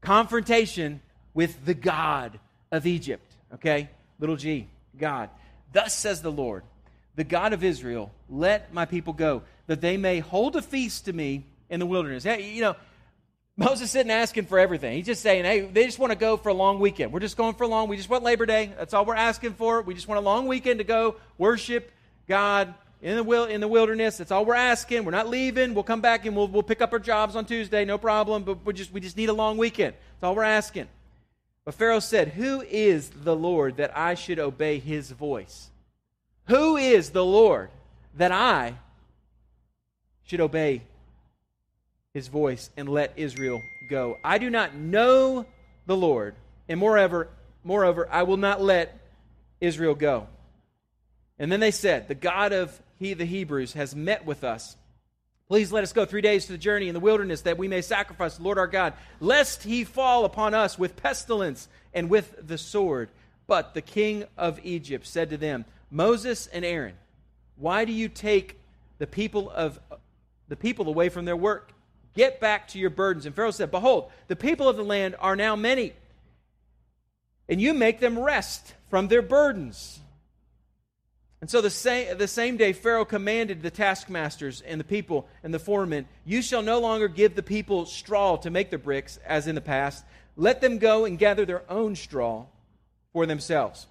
confrontation 0.00 1.00
with 1.34 1.64
the 1.64 1.74
God 1.74 2.40
of 2.72 2.86
Egypt. 2.86 3.30
Okay? 3.54 3.90
Little 4.18 4.36
g, 4.36 4.66
God. 4.98 5.28
Thus 5.72 5.94
says 5.94 6.22
the 6.22 6.32
Lord, 6.32 6.62
the 7.16 7.24
God 7.24 7.52
of 7.52 7.64
Israel, 7.64 8.12
let 8.28 8.72
my 8.72 8.84
people 8.84 9.12
go, 9.12 9.42
that 9.66 9.80
they 9.80 9.96
may 9.96 10.20
hold 10.20 10.56
a 10.56 10.62
feast 10.62 11.06
to 11.06 11.12
me 11.12 11.44
in 11.68 11.80
the 11.80 11.86
wilderness. 11.86 12.24
Hey, 12.24 12.50
you 12.50 12.60
know, 12.60 12.76
Moses 13.56 13.94
isn't 13.94 14.10
asking 14.10 14.46
for 14.46 14.58
everything. 14.58 14.96
He's 14.96 15.06
just 15.06 15.22
saying, 15.22 15.44
hey, 15.44 15.62
they 15.62 15.86
just 15.86 15.98
want 15.98 16.12
to 16.12 16.18
go 16.18 16.36
for 16.36 16.50
a 16.50 16.54
long 16.54 16.78
weekend. 16.78 17.12
We're 17.12 17.20
just 17.20 17.36
going 17.36 17.54
for 17.54 17.64
a 17.64 17.68
long, 17.68 17.88
we 17.88 17.96
just 17.96 18.10
want 18.10 18.22
Labor 18.22 18.44
Day. 18.44 18.72
That's 18.76 18.92
all 18.92 19.06
we're 19.06 19.14
asking 19.14 19.54
for. 19.54 19.80
We 19.80 19.94
just 19.94 20.08
want 20.08 20.18
a 20.18 20.22
long 20.22 20.46
weekend 20.46 20.78
to 20.78 20.84
go 20.84 21.16
worship 21.38 21.90
God 22.28 22.74
in 23.00 23.16
the, 23.16 23.24
will, 23.24 23.44
in 23.44 23.60
the 23.60 23.68
wilderness. 23.68 24.18
That's 24.18 24.30
all 24.30 24.44
we're 24.44 24.54
asking. 24.54 25.04
We're 25.04 25.10
not 25.10 25.28
leaving. 25.28 25.74
We'll 25.74 25.84
come 25.84 26.02
back 26.02 26.26
and 26.26 26.36
we'll, 26.36 26.48
we'll 26.48 26.62
pick 26.62 26.82
up 26.82 26.92
our 26.92 26.98
jobs 26.98 27.34
on 27.34 27.46
Tuesday, 27.46 27.84
no 27.84 27.96
problem. 27.98 28.42
But 28.42 28.64
we 28.66 28.74
just, 28.74 28.92
we 28.92 29.00
just 29.00 29.16
need 29.16 29.30
a 29.30 29.34
long 29.34 29.56
weekend. 29.56 29.94
That's 29.94 30.24
all 30.24 30.34
we're 30.34 30.42
asking. 30.42 30.88
But 31.66 31.74
Pharaoh 31.74 31.98
said, 31.98 32.28
Who 32.28 32.62
is 32.62 33.10
the 33.10 33.36
Lord 33.36 33.78
that 33.78 33.94
I 33.94 34.14
should 34.14 34.38
obey 34.38 34.78
his 34.78 35.10
voice? 35.10 35.68
Who 36.46 36.76
is 36.76 37.10
the 37.10 37.24
Lord 37.24 37.70
that 38.14 38.30
I 38.30 38.76
should 40.24 40.40
obey 40.40 40.82
his 42.14 42.28
voice 42.28 42.70
and 42.76 42.88
let 42.88 43.12
Israel 43.16 43.60
go? 43.90 44.16
I 44.24 44.38
do 44.38 44.48
not 44.48 44.76
know 44.76 45.44
the 45.86 45.96
Lord, 45.96 46.36
and 46.68 46.78
moreover, 46.78 47.28
moreover, 47.64 48.08
I 48.10 48.22
will 48.22 48.36
not 48.36 48.62
let 48.62 48.96
Israel 49.60 49.96
go. 49.96 50.28
And 51.36 51.50
then 51.50 51.60
they 51.60 51.72
said, 51.72 52.06
The 52.06 52.14
God 52.14 52.52
of 52.52 52.80
he, 53.00 53.12
the 53.12 53.24
Hebrews 53.24 53.72
has 53.72 53.94
met 53.94 54.24
with 54.24 54.44
us 54.44 54.76
Please 55.48 55.70
let 55.70 55.84
us 55.84 55.92
go 55.92 56.04
three 56.04 56.20
days 56.22 56.46
to 56.46 56.52
the 56.52 56.58
journey 56.58 56.88
in 56.88 56.94
the 56.94 57.00
wilderness 57.00 57.42
that 57.42 57.58
we 57.58 57.68
may 57.68 57.80
sacrifice 57.80 58.36
the 58.36 58.42
Lord 58.42 58.58
our 58.58 58.66
God, 58.66 58.94
lest 59.20 59.62
he 59.62 59.84
fall 59.84 60.24
upon 60.24 60.54
us 60.54 60.78
with 60.78 60.96
pestilence 60.96 61.68
and 61.94 62.10
with 62.10 62.34
the 62.46 62.58
sword. 62.58 63.08
But 63.46 63.72
the 63.74 63.82
king 63.82 64.24
of 64.36 64.58
Egypt 64.64 65.06
said 65.06 65.30
to 65.30 65.36
them, 65.36 65.64
Moses 65.90 66.48
and 66.48 66.64
Aaron, 66.64 66.94
why 67.56 67.84
do 67.84 67.92
you 67.92 68.08
take 68.08 68.58
the 68.98 69.06
people 69.06 69.48
of 69.50 69.78
the 70.48 70.56
people 70.56 70.88
away 70.88 71.08
from 71.08 71.24
their 71.24 71.36
work? 71.36 71.72
Get 72.14 72.40
back 72.40 72.68
to 72.68 72.78
your 72.78 72.90
burdens. 72.90 73.24
And 73.24 73.34
Pharaoh 73.34 73.50
said, 73.52 73.70
Behold, 73.70 74.10
the 74.26 74.36
people 74.36 74.68
of 74.68 74.76
the 74.76 74.84
land 74.84 75.14
are 75.20 75.36
now 75.36 75.54
many. 75.54 75.92
and 77.48 77.60
you 77.60 77.72
make 77.72 78.00
them 78.00 78.18
rest 78.18 78.74
from 78.90 79.06
their 79.08 79.22
burdens. 79.22 80.00
And 81.46 81.50
so 81.52 81.60
the 81.60 81.70
same, 81.70 82.18
the 82.18 82.26
same 82.26 82.56
day, 82.56 82.72
Pharaoh 82.72 83.04
commanded 83.04 83.62
the 83.62 83.70
taskmasters 83.70 84.62
and 84.62 84.80
the 84.80 84.84
people 84.84 85.28
and 85.44 85.54
the 85.54 85.60
foremen, 85.60 86.08
You 86.24 86.42
shall 86.42 86.60
no 86.60 86.80
longer 86.80 87.06
give 87.06 87.36
the 87.36 87.42
people 87.44 87.86
straw 87.86 88.36
to 88.38 88.50
make 88.50 88.70
the 88.70 88.78
bricks, 88.78 89.20
as 89.24 89.46
in 89.46 89.54
the 89.54 89.60
past. 89.60 90.04
Let 90.34 90.60
them 90.60 90.78
go 90.78 91.04
and 91.04 91.16
gather 91.16 91.44
their 91.44 91.62
own 91.70 91.94
straw 91.94 92.46
for 93.12 93.26
themselves. 93.26 93.86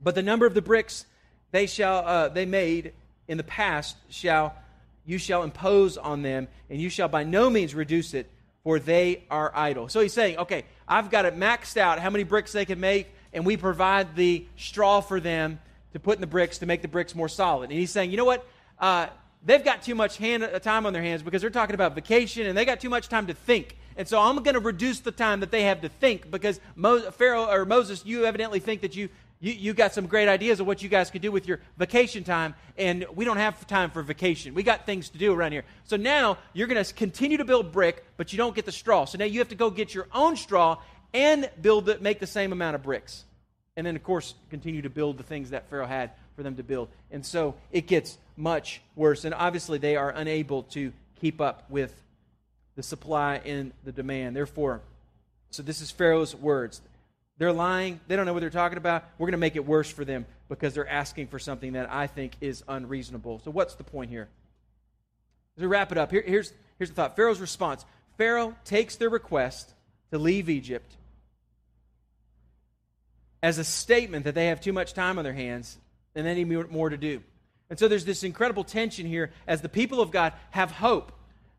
But 0.00 0.14
the 0.14 0.22
number 0.22 0.46
of 0.46 0.54
the 0.54 0.62
bricks 0.62 1.04
they, 1.50 1.66
shall, 1.66 2.06
uh, 2.06 2.28
they 2.28 2.46
made 2.46 2.94
in 3.28 3.36
the 3.36 3.44
past 3.44 3.98
shall 4.08 4.56
you 5.04 5.18
shall 5.18 5.42
impose 5.42 5.98
on 5.98 6.22
them, 6.22 6.48
and 6.70 6.80
you 6.80 6.88
shall 6.88 7.08
by 7.08 7.22
no 7.22 7.50
means 7.50 7.74
reduce 7.74 8.14
it, 8.14 8.30
for 8.64 8.78
they 8.78 9.24
are 9.30 9.52
idle. 9.54 9.90
So 9.90 10.00
he's 10.00 10.14
saying, 10.14 10.38
okay, 10.38 10.64
I've 10.88 11.10
got 11.10 11.26
it 11.26 11.38
maxed 11.38 11.76
out 11.76 11.98
how 11.98 12.08
many 12.08 12.24
bricks 12.24 12.52
they 12.52 12.64
can 12.64 12.80
make, 12.80 13.08
and 13.34 13.44
we 13.44 13.58
provide 13.58 14.16
the 14.16 14.46
straw 14.56 15.02
for 15.02 15.20
them 15.20 15.58
to 15.92 16.00
put 16.00 16.16
in 16.16 16.20
the 16.20 16.26
bricks 16.26 16.58
to 16.58 16.66
make 16.66 16.82
the 16.82 16.88
bricks 16.88 17.14
more 17.14 17.28
solid. 17.28 17.70
And 17.70 17.78
he's 17.78 17.90
saying, 17.90 18.10
you 18.10 18.16
know 18.16 18.24
what? 18.24 18.46
Uh, 18.78 19.06
they've 19.44 19.64
got 19.64 19.82
too 19.82 19.94
much 19.94 20.16
hand, 20.16 20.42
uh, 20.42 20.58
time 20.58 20.86
on 20.86 20.92
their 20.92 21.02
hands 21.02 21.22
because 21.22 21.40
they're 21.40 21.50
talking 21.50 21.74
about 21.74 21.94
vacation 21.94 22.46
and 22.46 22.56
they 22.56 22.64
got 22.64 22.80
too 22.80 22.90
much 22.90 23.08
time 23.08 23.26
to 23.26 23.34
think. 23.34 23.76
And 23.96 24.08
so 24.08 24.18
I'm 24.18 24.36
going 24.36 24.54
to 24.54 24.60
reduce 24.60 25.00
the 25.00 25.12
time 25.12 25.40
that 25.40 25.50
they 25.50 25.64
have 25.64 25.82
to 25.82 25.88
think 25.88 26.30
because 26.30 26.60
Mo- 26.76 27.10
Pharaoh 27.10 27.46
or 27.50 27.64
Moses, 27.64 28.04
you 28.06 28.24
evidently 28.24 28.58
think 28.58 28.80
that 28.80 28.96
you, 28.96 29.10
you, 29.40 29.52
you 29.52 29.74
got 29.74 29.92
some 29.92 30.06
great 30.06 30.28
ideas 30.28 30.60
of 30.60 30.66
what 30.66 30.82
you 30.82 30.88
guys 30.88 31.10
could 31.10 31.20
do 31.20 31.30
with 31.30 31.46
your 31.46 31.60
vacation 31.76 32.24
time, 32.24 32.54
and 32.78 33.04
we 33.14 33.26
don't 33.26 33.36
have 33.36 33.66
time 33.66 33.90
for 33.90 34.02
vacation. 34.02 34.54
We 34.54 34.62
got 34.62 34.86
things 34.86 35.10
to 35.10 35.18
do 35.18 35.34
around 35.34 35.52
here. 35.52 35.64
So 35.84 35.96
now 35.96 36.38
you're 36.54 36.68
going 36.68 36.82
to 36.82 36.94
continue 36.94 37.36
to 37.36 37.44
build 37.44 37.70
brick, 37.70 38.04
but 38.16 38.32
you 38.32 38.38
don't 38.38 38.54
get 38.54 38.64
the 38.64 38.72
straw. 38.72 39.04
So 39.04 39.18
now 39.18 39.26
you 39.26 39.40
have 39.40 39.48
to 39.48 39.54
go 39.54 39.68
get 39.68 39.94
your 39.94 40.06
own 40.14 40.36
straw 40.36 40.78
and 41.12 41.50
build 41.60 42.00
make 42.00 42.18
the 42.18 42.26
same 42.26 42.52
amount 42.52 42.76
of 42.76 42.82
bricks 42.82 43.24
and 43.76 43.86
then, 43.86 43.96
of 43.96 44.02
course, 44.02 44.34
continue 44.50 44.82
to 44.82 44.90
build 44.90 45.18
the 45.18 45.22
things 45.22 45.50
that 45.50 45.68
Pharaoh 45.70 45.86
had 45.86 46.10
for 46.36 46.42
them 46.42 46.56
to 46.56 46.62
build. 46.62 46.88
And 47.10 47.24
so 47.24 47.54
it 47.70 47.86
gets 47.86 48.18
much 48.36 48.82
worse. 48.96 49.24
And 49.24 49.34
obviously, 49.34 49.78
they 49.78 49.96
are 49.96 50.10
unable 50.10 50.64
to 50.64 50.92
keep 51.20 51.40
up 51.40 51.64
with 51.70 51.94
the 52.76 52.82
supply 52.82 53.36
and 53.44 53.72
the 53.84 53.92
demand. 53.92 54.36
Therefore, 54.36 54.82
so 55.50 55.62
this 55.62 55.80
is 55.80 55.90
Pharaoh's 55.90 56.34
words. 56.34 56.80
They're 57.38 57.52
lying. 57.52 58.00
They 58.08 58.16
don't 58.16 58.26
know 58.26 58.32
what 58.32 58.40
they're 58.40 58.50
talking 58.50 58.78
about. 58.78 59.04
We're 59.18 59.26
going 59.26 59.32
to 59.32 59.38
make 59.38 59.56
it 59.56 59.66
worse 59.66 59.90
for 59.90 60.04
them 60.04 60.26
because 60.48 60.74
they're 60.74 60.88
asking 60.88 61.28
for 61.28 61.38
something 61.38 61.72
that 61.72 61.90
I 61.90 62.06
think 62.06 62.34
is 62.40 62.62
unreasonable. 62.68 63.40
So, 63.44 63.50
what's 63.50 63.74
the 63.74 63.84
point 63.84 64.10
here? 64.10 64.28
As 65.56 65.62
we 65.62 65.66
wrap 65.66 65.92
it 65.92 65.98
up, 65.98 66.10
here, 66.10 66.22
here's, 66.24 66.52
here's 66.78 66.90
the 66.90 66.94
thought 66.94 67.16
Pharaoh's 67.16 67.40
response 67.40 67.84
Pharaoh 68.18 68.54
takes 68.64 68.96
their 68.96 69.10
request 69.10 69.72
to 70.10 70.18
leave 70.18 70.48
Egypt 70.50 70.94
as 73.42 73.58
a 73.58 73.64
statement 73.64 74.24
that 74.24 74.34
they 74.34 74.46
have 74.46 74.60
too 74.60 74.72
much 74.72 74.94
time 74.94 75.18
on 75.18 75.24
their 75.24 75.32
hands 75.32 75.76
and 76.14 76.26
they 76.26 76.34
need 76.34 76.70
more 76.70 76.90
to 76.90 76.96
do. 76.96 77.22
And 77.70 77.78
so 77.78 77.88
there's 77.88 78.04
this 78.04 78.22
incredible 78.22 78.64
tension 78.64 79.06
here 79.06 79.30
as 79.46 79.62
the 79.62 79.68
people 79.68 80.00
of 80.00 80.10
God 80.10 80.34
have 80.50 80.70
hope 80.70 81.12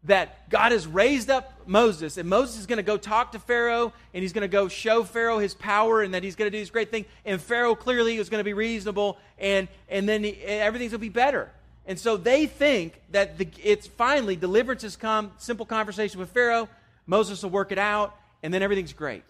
that 0.05 0.49
God 0.49 0.73
has 0.73 0.85
raised 0.85 1.29
up 1.29 1.61
Moses, 1.65 2.17
and 2.17 2.27
Moses 2.29 2.59
is 2.59 2.65
going 2.65 2.77
to 2.77 2.83
go 2.83 2.97
talk 2.97 3.31
to 3.31 3.39
Pharaoh, 3.39 3.93
and 4.13 4.21
he's 4.21 4.33
going 4.33 4.41
to 4.41 4.49
go 4.49 4.67
show 4.67 5.03
Pharaoh 5.03 5.39
his 5.39 5.53
power, 5.53 6.01
and 6.01 6.13
that 6.13 6.23
he's 6.23 6.35
going 6.35 6.51
to 6.51 6.55
do 6.55 6.61
this 6.61 6.69
great 6.69 6.91
thing. 6.91 7.05
And 7.23 7.41
Pharaoh 7.41 7.73
clearly 7.73 8.17
is 8.17 8.29
going 8.29 8.41
to 8.41 8.43
be 8.43 8.53
reasonable, 8.53 9.17
and, 9.39 9.69
and 9.87 10.07
then 10.07 10.25
he, 10.25 10.31
everything's 10.41 10.91
going 10.91 10.99
to 10.99 11.05
be 11.05 11.09
better. 11.09 11.49
And 11.85 11.97
so 11.97 12.17
they 12.17 12.47
think 12.47 13.01
that 13.11 13.37
the, 13.37 13.47
it's 13.63 13.87
finally 13.87 14.35
deliverance 14.35 14.81
has 14.81 14.97
come, 14.97 15.31
simple 15.37 15.65
conversation 15.65 16.19
with 16.19 16.31
Pharaoh, 16.31 16.67
Moses 17.07 17.41
will 17.41 17.49
work 17.49 17.71
it 17.71 17.79
out, 17.79 18.13
and 18.41 18.53
then 18.53 18.61
everything's 18.61 18.93
great. 18.93 19.23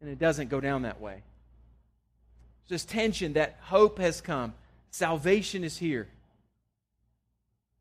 And 0.00 0.10
it 0.10 0.18
doesn't 0.18 0.50
go 0.50 0.60
down 0.60 0.82
that 0.82 1.00
way 1.00 1.22
this 2.68 2.84
tension 2.84 3.34
that 3.34 3.58
hope 3.62 3.98
has 3.98 4.20
come, 4.20 4.54
salvation 4.90 5.64
is 5.64 5.76
here. 5.76 6.08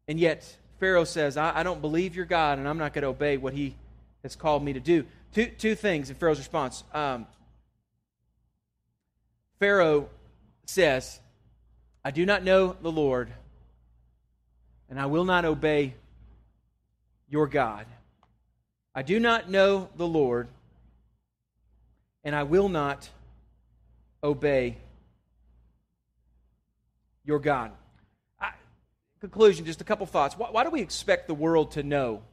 And 0.07 0.19
yet, 0.19 0.57
Pharaoh 0.79 1.03
says, 1.03 1.37
I, 1.37 1.59
I 1.59 1.63
don't 1.63 1.81
believe 1.81 2.15
your 2.15 2.25
God, 2.25 2.59
and 2.59 2.67
I'm 2.67 2.77
not 2.77 2.93
going 2.93 3.03
to 3.03 3.07
obey 3.07 3.37
what 3.37 3.53
he 3.53 3.75
has 4.23 4.35
called 4.35 4.63
me 4.63 4.73
to 4.73 4.79
do. 4.79 5.05
Two, 5.33 5.47
two 5.47 5.75
things 5.75 6.09
in 6.09 6.15
Pharaoh's 6.15 6.37
response. 6.37 6.83
Um, 6.93 7.25
Pharaoh 9.59 10.09
says, 10.65 11.19
I 12.03 12.11
do 12.11 12.25
not 12.25 12.43
know 12.43 12.75
the 12.81 12.91
Lord, 12.91 13.31
and 14.89 14.99
I 14.99 15.07
will 15.07 15.25
not 15.25 15.45
obey 15.45 15.95
your 17.29 17.47
God. 17.47 17.85
I 18.93 19.01
do 19.01 19.19
not 19.19 19.49
know 19.49 19.89
the 19.97 20.07
Lord, 20.07 20.47
and 22.23 22.35
I 22.35 22.43
will 22.43 22.69
not 22.69 23.09
obey 24.25 24.77
your 27.23 27.39
God. 27.39 27.71
I, 28.41 28.51
conclusion, 29.21 29.65
just 29.65 29.81
a 29.81 29.83
couple 29.83 30.05
thoughts. 30.05 30.37
Why, 30.37 30.49
why 30.49 30.63
do 30.63 30.71
we 30.71 30.81
expect 30.81 31.27
the 31.27 31.33
world 31.33 31.71
to 31.71 31.83
know 31.83 32.23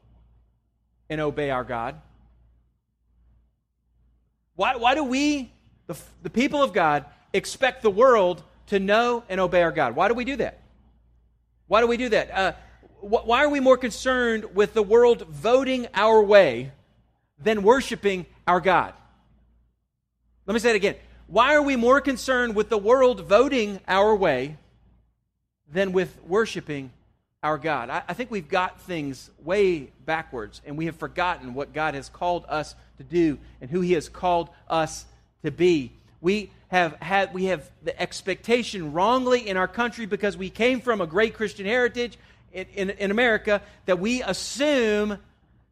and 1.08 1.20
obey 1.20 1.50
our 1.50 1.64
God? 1.64 2.00
Why, 4.56 4.76
why 4.76 4.94
do 4.94 5.04
we, 5.04 5.52
the, 5.86 5.96
the 6.22 6.30
people 6.30 6.62
of 6.62 6.72
God, 6.72 7.04
expect 7.32 7.82
the 7.82 7.90
world 7.90 8.42
to 8.66 8.80
know 8.80 9.22
and 9.28 9.40
obey 9.40 9.62
our 9.62 9.72
God? 9.72 9.94
Why 9.94 10.08
do 10.08 10.14
we 10.14 10.24
do 10.24 10.36
that? 10.36 10.60
Why 11.68 11.80
do 11.80 11.86
we 11.86 11.96
do 11.96 12.08
that? 12.10 12.30
Uh, 12.30 12.52
wh- 13.00 13.26
why 13.26 13.44
are 13.44 13.48
we 13.48 13.60
more 13.60 13.76
concerned 13.76 14.54
with 14.54 14.74
the 14.74 14.82
world 14.82 15.26
voting 15.28 15.86
our 15.94 16.22
way 16.22 16.72
than 17.38 17.62
worshiping 17.62 18.26
our 18.46 18.60
God? 18.60 18.94
Let 20.46 20.54
me 20.54 20.60
say 20.60 20.70
it 20.70 20.76
again. 20.76 20.96
Why 21.32 21.54
are 21.54 21.62
we 21.62 21.76
more 21.76 22.02
concerned 22.02 22.54
with 22.54 22.68
the 22.68 22.76
world 22.76 23.22
voting 23.22 23.80
our 23.88 24.14
way 24.14 24.58
than 25.72 25.92
with 25.92 26.14
worshiping 26.26 26.92
our 27.42 27.56
God? 27.56 27.88
I, 27.88 28.02
I, 28.06 28.12
think 28.12 28.30
we've 28.30 28.50
got 28.50 28.82
things 28.82 29.30
way 29.42 29.90
backwards, 30.04 30.60
and 30.66 30.76
we 30.76 30.84
have 30.84 30.96
forgotten 30.96 31.54
what 31.54 31.72
God 31.72 31.94
has 31.94 32.10
called 32.10 32.44
us 32.50 32.74
to 32.98 33.02
do 33.02 33.38
and 33.62 33.70
who 33.70 33.80
He 33.80 33.94
has 33.94 34.10
called 34.10 34.50
us 34.68 35.06
to 35.42 35.50
be. 35.50 35.92
We 36.20 36.50
have 36.68 36.96
had 37.00 37.32
we 37.32 37.46
have 37.46 37.70
the 37.82 37.98
expectation 37.98 38.92
wrongly 38.92 39.48
in 39.48 39.56
our 39.56 39.68
country 39.68 40.04
because 40.04 40.36
we 40.36 40.50
came 40.50 40.82
from 40.82 41.00
a 41.00 41.06
great 41.06 41.32
Christian 41.32 41.64
heritage 41.64 42.18
in, 42.52 42.66
in, 42.74 42.90
in 42.90 43.10
America 43.10 43.62
that 43.86 43.98
we 43.98 44.22
assume 44.22 45.16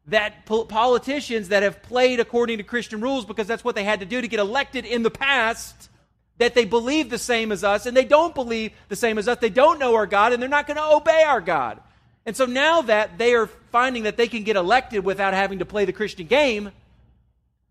that 0.07 0.45
politicians 0.45 1.49
that 1.49 1.63
have 1.63 1.81
played 1.83 2.19
according 2.19 2.57
to 2.57 2.63
Christian 2.63 3.01
rules 3.01 3.25
because 3.25 3.47
that's 3.47 3.63
what 3.63 3.75
they 3.75 3.83
had 3.83 3.99
to 3.99 4.05
do 4.05 4.19
to 4.19 4.27
get 4.27 4.39
elected 4.39 4.85
in 4.85 5.03
the 5.03 5.11
past, 5.11 5.89
that 6.37 6.55
they 6.55 6.65
believe 6.65 7.09
the 7.09 7.19
same 7.19 7.51
as 7.51 7.63
us 7.63 7.85
and 7.85 7.95
they 7.95 8.05
don't 8.05 8.33
believe 8.33 8.71
the 8.89 8.95
same 8.95 9.17
as 9.17 9.27
us. 9.27 9.37
They 9.39 9.49
don't 9.49 9.79
know 9.79 9.95
our 9.95 10.07
God 10.07 10.33
and 10.33 10.41
they're 10.41 10.49
not 10.49 10.67
going 10.67 10.77
to 10.77 10.95
obey 10.95 11.23
our 11.23 11.41
God. 11.41 11.79
And 12.25 12.35
so 12.35 12.45
now 12.45 12.81
that 12.83 13.17
they 13.17 13.33
are 13.33 13.47
finding 13.71 14.03
that 14.03 14.17
they 14.17 14.27
can 14.27 14.43
get 14.43 14.55
elected 14.55 15.03
without 15.03 15.33
having 15.33 15.59
to 15.59 15.65
play 15.65 15.85
the 15.85 15.93
Christian 15.93 16.27
game, 16.27 16.71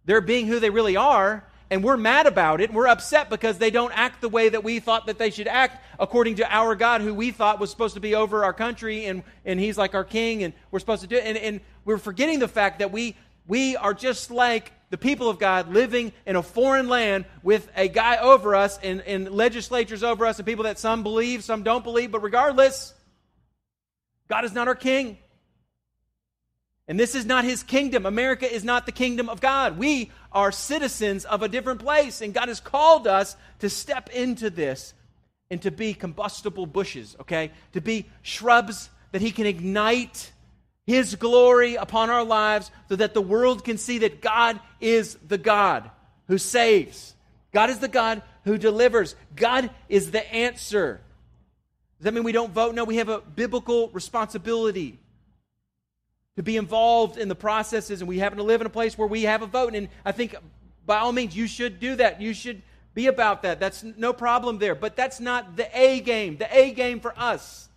they're 0.04 0.20
being 0.20 0.46
who 0.46 0.60
they 0.60 0.70
really 0.70 0.96
are 0.96 1.44
and 1.70 1.84
we're 1.84 1.96
mad 1.96 2.26
about 2.26 2.60
it. 2.60 2.72
We're 2.72 2.88
upset 2.88 3.30
because 3.30 3.58
they 3.58 3.70
don't 3.70 3.92
act 3.92 4.20
the 4.20 4.28
way 4.28 4.48
that 4.48 4.64
we 4.64 4.80
thought 4.80 5.06
that 5.06 5.18
they 5.18 5.30
should 5.30 5.46
act 5.46 5.82
according 5.98 6.36
to 6.36 6.54
our 6.54 6.74
God, 6.74 7.00
who 7.00 7.14
we 7.14 7.30
thought 7.30 7.60
was 7.60 7.70
supposed 7.70 7.94
to 7.94 8.00
be 8.00 8.14
over 8.14 8.44
our 8.44 8.52
country, 8.52 9.04
and, 9.06 9.22
and 9.44 9.60
He's 9.60 9.78
like 9.78 9.94
our 9.94 10.04
King, 10.04 10.42
and 10.42 10.52
we're 10.70 10.80
supposed 10.80 11.02
to 11.02 11.08
do 11.08 11.16
it. 11.16 11.24
And, 11.24 11.38
and 11.38 11.60
we're 11.84 11.98
forgetting 11.98 12.40
the 12.40 12.48
fact 12.48 12.80
that 12.80 12.90
we, 12.90 13.16
we 13.46 13.76
are 13.76 13.94
just 13.94 14.30
like 14.30 14.72
the 14.90 14.98
people 14.98 15.28
of 15.28 15.38
God 15.38 15.72
living 15.72 16.12
in 16.26 16.34
a 16.34 16.42
foreign 16.42 16.88
land 16.88 17.24
with 17.44 17.70
a 17.76 17.86
guy 17.88 18.16
over 18.16 18.56
us 18.56 18.78
and, 18.82 19.00
and 19.02 19.30
legislatures 19.30 20.02
over 20.02 20.26
us 20.26 20.38
and 20.38 20.46
people 20.46 20.64
that 20.64 20.78
some 20.78 21.04
believe, 21.04 21.44
some 21.44 21.62
don't 21.62 21.84
believe, 21.84 22.10
but 22.10 22.22
regardless, 22.22 22.92
God 24.28 24.44
is 24.44 24.52
not 24.52 24.66
our 24.66 24.74
King. 24.74 25.18
And 26.90 26.98
this 26.98 27.14
is 27.14 27.24
not 27.24 27.44
his 27.44 27.62
kingdom. 27.62 28.04
America 28.04 28.52
is 28.52 28.64
not 28.64 28.84
the 28.84 28.90
kingdom 28.90 29.28
of 29.28 29.40
God. 29.40 29.78
We 29.78 30.10
are 30.32 30.50
citizens 30.50 31.24
of 31.24 31.40
a 31.40 31.48
different 31.48 31.78
place, 31.78 32.20
and 32.20 32.34
God 32.34 32.48
has 32.48 32.58
called 32.58 33.06
us 33.06 33.36
to 33.60 33.70
step 33.70 34.10
into 34.10 34.50
this 34.50 34.92
and 35.52 35.62
to 35.62 35.70
be 35.70 35.94
combustible 35.94 36.66
bushes, 36.66 37.14
okay? 37.20 37.52
To 37.74 37.80
be 37.80 38.06
shrubs 38.22 38.90
that 39.12 39.20
he 39.20 39.30
can 39.30 39.46
ignite 39.46 40.32
his 40.84 41.14
glory 41.14 41.76
upon 41.76 42.10
our 42.10 42.24
lives 42.24 42.72
so 42.88 42.96
that 42.96 43.14
the 43.14 43.22
world 43.22 43.64
can 43.64 43.78
see 43.78 43.98
that 43.98 44.20
God 44.20 44.58
is 44.80 45.16
the 45.28 45.38
God 45.38 45.88
who 46.26 46.38
saves. 46.38 47.14
God 47.52 47.70
is 47.70 47.78
the 47.78 47.86
God 47.86 48.20
who 48.42 48.58
delivers. 48.58 49.14
God 49.36 49.70
is 49.88 50.10
the 50.10 50.28
answer. 50.34 51.00
Does 51.98 52.06
that 52.06 52.14
mean 52.14 52.24
we 52.24 52.32
don't 52.32 52.52
vote? 52.52 52.74
No, 52.74 52.82
we 52.82 52.96
have 52.96 53.08
a 53.08 53.20
biblical 53.20 53.90
responsibility 53.90 54.98
to 56.40 56.42
be 56.42 56.56
involved 56.56 57.18
in 57.18 57.28
the 57.28 57.34
processes, 57.34 58.00
and 58.00 58.08
we 58.08 58.18
happen 58.18 58.38
to 58.38 58.44
live 58.44 58.62
in 58.62 58.66
a 58.66 58.70
place 58.70 58.96
where 58.96 59.06
we 59.06 59.24
have 59.24 59.42
a 59.42 59.46
vote. 59.46 59.74
And 59.74 59.90
I 60.06 60.12
think 60.12 60.34
by 60.86 60.96
all 60.96 61.12
means, 61.12 61.36
you 61.36 61.46
should 61.46 61.78
do 61.78 61.96
that. 61.96 62.22
You 62.22 62.32
should 62.32 62.62
be 62.94 63.08
about 63.08 63.42
that. 63.42 63.60
That's 63.60 63.84
no 63.84 64.14
problem 64.14 64.56
there. 64.56 64.74
But 64.74 64.96
that's 64.96 65.20
not 65.20 65.58
the 65.58 65.68
A 65.78 66.00
game. 66.00 66.38
The 66.38 66.48
A 66.50 66.70
game 66.70 66.98
for 66.98 67.12
us 67.18 67.68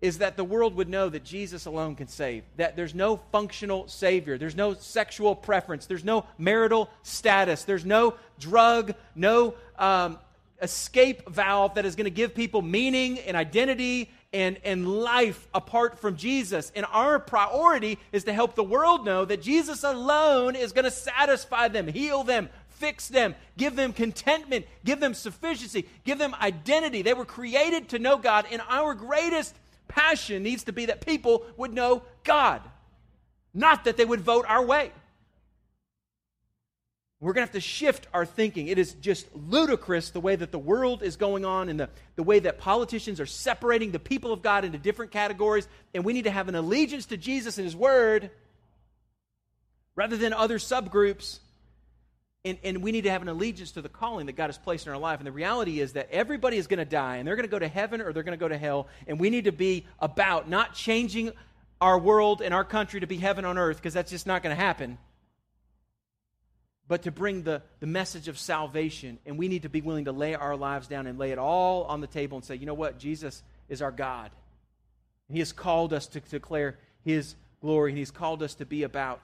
is 0.00 0.16
that 0.18 0.38
the 0.38 0.44
world 0.44 0.76
would 0.76 0.88
know 0.88 1.10
that 1.10 1.24
Jesus 1.24 1.66
alone 1.66 1.94
can 1.94 2.08
save, 2.08 2.42
that 2.56 2.74
there's 2.74 2.94
no 2.94 3.20
functional 3.32 3.86
Savior, 3.86 4.38
there's 4.38 4.56
no 4.56 4.72
sexual 4.72 5.34
preference, 5.34 5.84
there's 5.84 6.04
no 6.04 6.24
marital 6.38 6.88
status, 7.02 7.64
there's 7.64 7.84
no 7.84 8.14
drug, 8.38 8.94
no 9.14 9.54
um, 9.78 10.18
escape 10.62 11.28
valve 11.28 11.74
that 11.74 11.84
is 11.84 11.96
going 11.96 12.04
to 12.04 12.10
give 12.10 12.34
people 12.34 12.62
meaning 12.62 13.18
and 13.18 13.36
identity 13.36 14.10
and, 14.32 14.58
and 14.64 14.88
life 14.88 15.48
apart 15.54 15.98
from 15.98 16.16
Jesus. 16.16 16.72
And 16.74 16.86
our 16.90 17.18
priority 17.18 17.98
is 18.12 18.24
to 18.24 18.32
help 18.32 18.54
the 18.54 18.64
world 18.64 19.04
know 19.04 19.24
that 19.24 19.42
Jesus 19.42 19.84
alone 19.84 20.56
is 20.56 20.72
going 20.72 20.84
to 20.84 20.90
satisfy 20.90 21.68
them, 21.68 21.88
heal 21.88 22.24
them, 22.24 22.48
fix 22.68 23.08
them, 23.08 23.34
give 23.56 23.76
them 23.76 23.92
contentment, 23.92 24.66
give 24.84 25.00
them 25.00 25.14
sufficiency, 25.14 25.88
give 26.04 26.18
them 26.18 26.34
identity. 26.40 27.02
They 27.02 27.14
were 27.14 27.24
created 27.24 27.88
to 27.90 27.98
know 27.98 28.16
God, 28.18 28.46
and 28.50 28.62
our 28.68 28.94
greatest 28.94 29.54
passion 29.88 30.42
needs 30.42 30.64
to 30.64 30.72
be 30.72 30.86
that 30.86 31.04
people 31.04 31.44
would 31.56 31.72
know 31.72 32.02
God, 32.24 32.60
not 33.54 33.84
that 33.84 33.96
they 33.96 34.04
would 34.04 34.20
vote 34.20 34.44
our 34.48 34.64
way. 34.64 34.92
We're 37.26 37.32
going 37.32 37.44
to 37.44 37.52
have 37.52 37.60
to 37.60 37.60
shift 37.60 38.06
our 38.14 38.24
thinking. 38.24 38.68
It 38.68 38.78
is 38.78 38.92
just 38.94 39.26
ludicrous 39.34 40.10
the 40.10 40.20
way 40.20 40.36
that 40.36 40.52
the 40.52 40.60
world 40.60 41.02
is 41.02 41.16
going 41.16 41.44
on 41.44 41.68
and 41.68 41.80
the, 41.80 41.88
the 42.14 42.22
way 42.22 42.38
that 42.38 42.58
politicians 42.58 43.18
are 43.18 43.26
separating 43.26 43.90
the 43.90 43.98
people 43.98 44.32
of 44.32 44.42
God 44.42 44.64
into 44.64 44.78
different 44.78 45.10
categories. 45.10 45.66
And 45.92 46.04
we 46.04 46.12
need 46.12 46.22
to 46.22 46.30
have 46.30 46.48
an 46.48 46.54
allegiance 46.54 47.06
to 47.06 47.16
Jesus 47.16 47.58
and 47.58 47.64
His 47.64 47.74
Word 47.74 48.30
rather 49.96 50.16
than 50.16 50.34
other 50.34 50.58
subgroups. 50.58 51.40
And, 52.44 52.58
and 52.62 52.80
we 52.80 52.92
need 52.92 53.02
to 53.02 53.10
have 53.10 53.22
an 53.22 53.28
allegiance 53.28 53.72
to 53.72 53.82
the 53.82 53.88
calling 53.88 54.26
that 54.26 54.36
God 54.36 54.46
has 54.46 54.58
placed 54.58 54.86
in 54.86 54.92
our 54.92 54.98
life. 55.00 55.18
And 55.18 55.26
the 55.26 55.32
reality 55.32 55.80
is 55.80 55.94
that 55.94 56.08
everybody 56.12 56.58
is 56.58 56.68
going 56.68 56.78
to 56.78 56.84
die 56.84 57.16
and 57.16 57.26
they're 57.26 57.34
going 57.34 57.48
to 57.48 57.50
go 57.50 57.58
to 57.58 57.66
heaven 57.66 58.00
or 58.00 58.12
they're 58.12 58.22
going 58.22 58.38
to 58.38 58.40
go 58.40 58.46
to 58.46 58.56
hell. 58.56 58.86
And 59.08 59.18
we 59.18 59.30
need 59.30 59.46
to 59.46 59.52
be 59.52 59.84
about 59.98 60.48
not 60.48 60.74
changing 60.74 61.32
our 61.80 61.98
world 61.98 62.40
and 62.40 62.54
our 62.54 62.64
country 62.64 63.00
to 63.00 63.08
be 63.08 63.16
heaven 63.16 63.44
on 63.44 63.58
earth 63.58 63.78
because 63.78 63.94
that's 63.94 64.12
just 64.12 64.28
not 64.28 64.44
going 64.44 64.54
to 64.54 64.62
happen 64.62 64.96
but 66.88 67.02
to 67.02 67.10
bring 67.10 67.42
the, 67.42 67.62
the 67.80 67.86
message 67.86 68.28
of 68.28 68.38
salvation. 68.38 69.18
And 69.26 69.38
we 69.38 69.48
need 69.48 69.62
to 69.62 69.68
be 69.68 69.80
willing 69.80 70.04
to 70.04 70.12
lay 70.12 70.34
our 70.34 70.56
lives 70.56 70.86
down 70.86 71.06
and 71.06 71.18
lay 71.18 71.32
it 71.32 71.38
all 71.38 71.84
on 71.84 72.00
the 72.00 72.06
table 72.06 72.38
and 72.38 72.44
say, 72.44 72.54
you 72.54 72.66
know 72.66 72.74
what? 72.74 72.98
Jesus 72.98 73.42
is 73.68 73.82
our 73.82 73.90
God. 73.90 74.30
He 75.30 75.40
has 75.40 75.52
called 75.52 75.92
us 75.92 76.06
to 76.08 76.20
declare 76.20 76.78
His 77.04 77.34
glory, 77.60 77.90
and 77.90 77.98
He's 77.98 78.10
called 78.12 78.42
us 78.42 78.54
to 78.56 78.66
be 78.66 78.84
about 78.84 79.20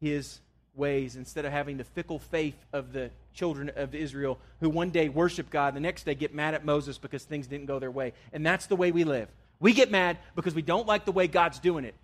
His 0.00 0.40
ways 0.74 1.16
instead 1.16 1.44
of 1.44 1.52
having 1.52 1.76
the 1.76 1.84
fickle 1.84 2.18
faith 2.18 2.56
of 2.72 2.92
the 2.94 3.10
children 3.34 3.70
of 3.76 3.94
Israel 3.94 4.38
who 4.60 4.70
one 4.70 4.90
day 4.90 5.08
worship 5.08 5.50
God, 5.50 5.74
the 5.74 5.80
next 5.80 6.04
day 6.04 6.14
get 6.14 6.34
mad 6.34 6.54
at 6.54 6.64
Moses 6.64 6.96
because 6.96 7.24
things 7.24 7.46
didn't 7.46 7.66
go 7.66 7.78
their 7.78 7.90
way. 7.90 8.14
And 8.32 8.44
that's 8.44 8.66
the 8.66 8.76
way 8.76 8.90
we 8.90 9.04
live. 9.04 9.28
We 9.60 9.74
get 9.74 9.90
mad 9.90 10.18
because 10.34 10.54
we 10.54 10.62
don't 10.62 10.86
like 10.86 11.04
the 11.04 11.12
way 11.12 11.28
God's 11.28 11.58
doing 11.58 11.84
it. 11.84 11.94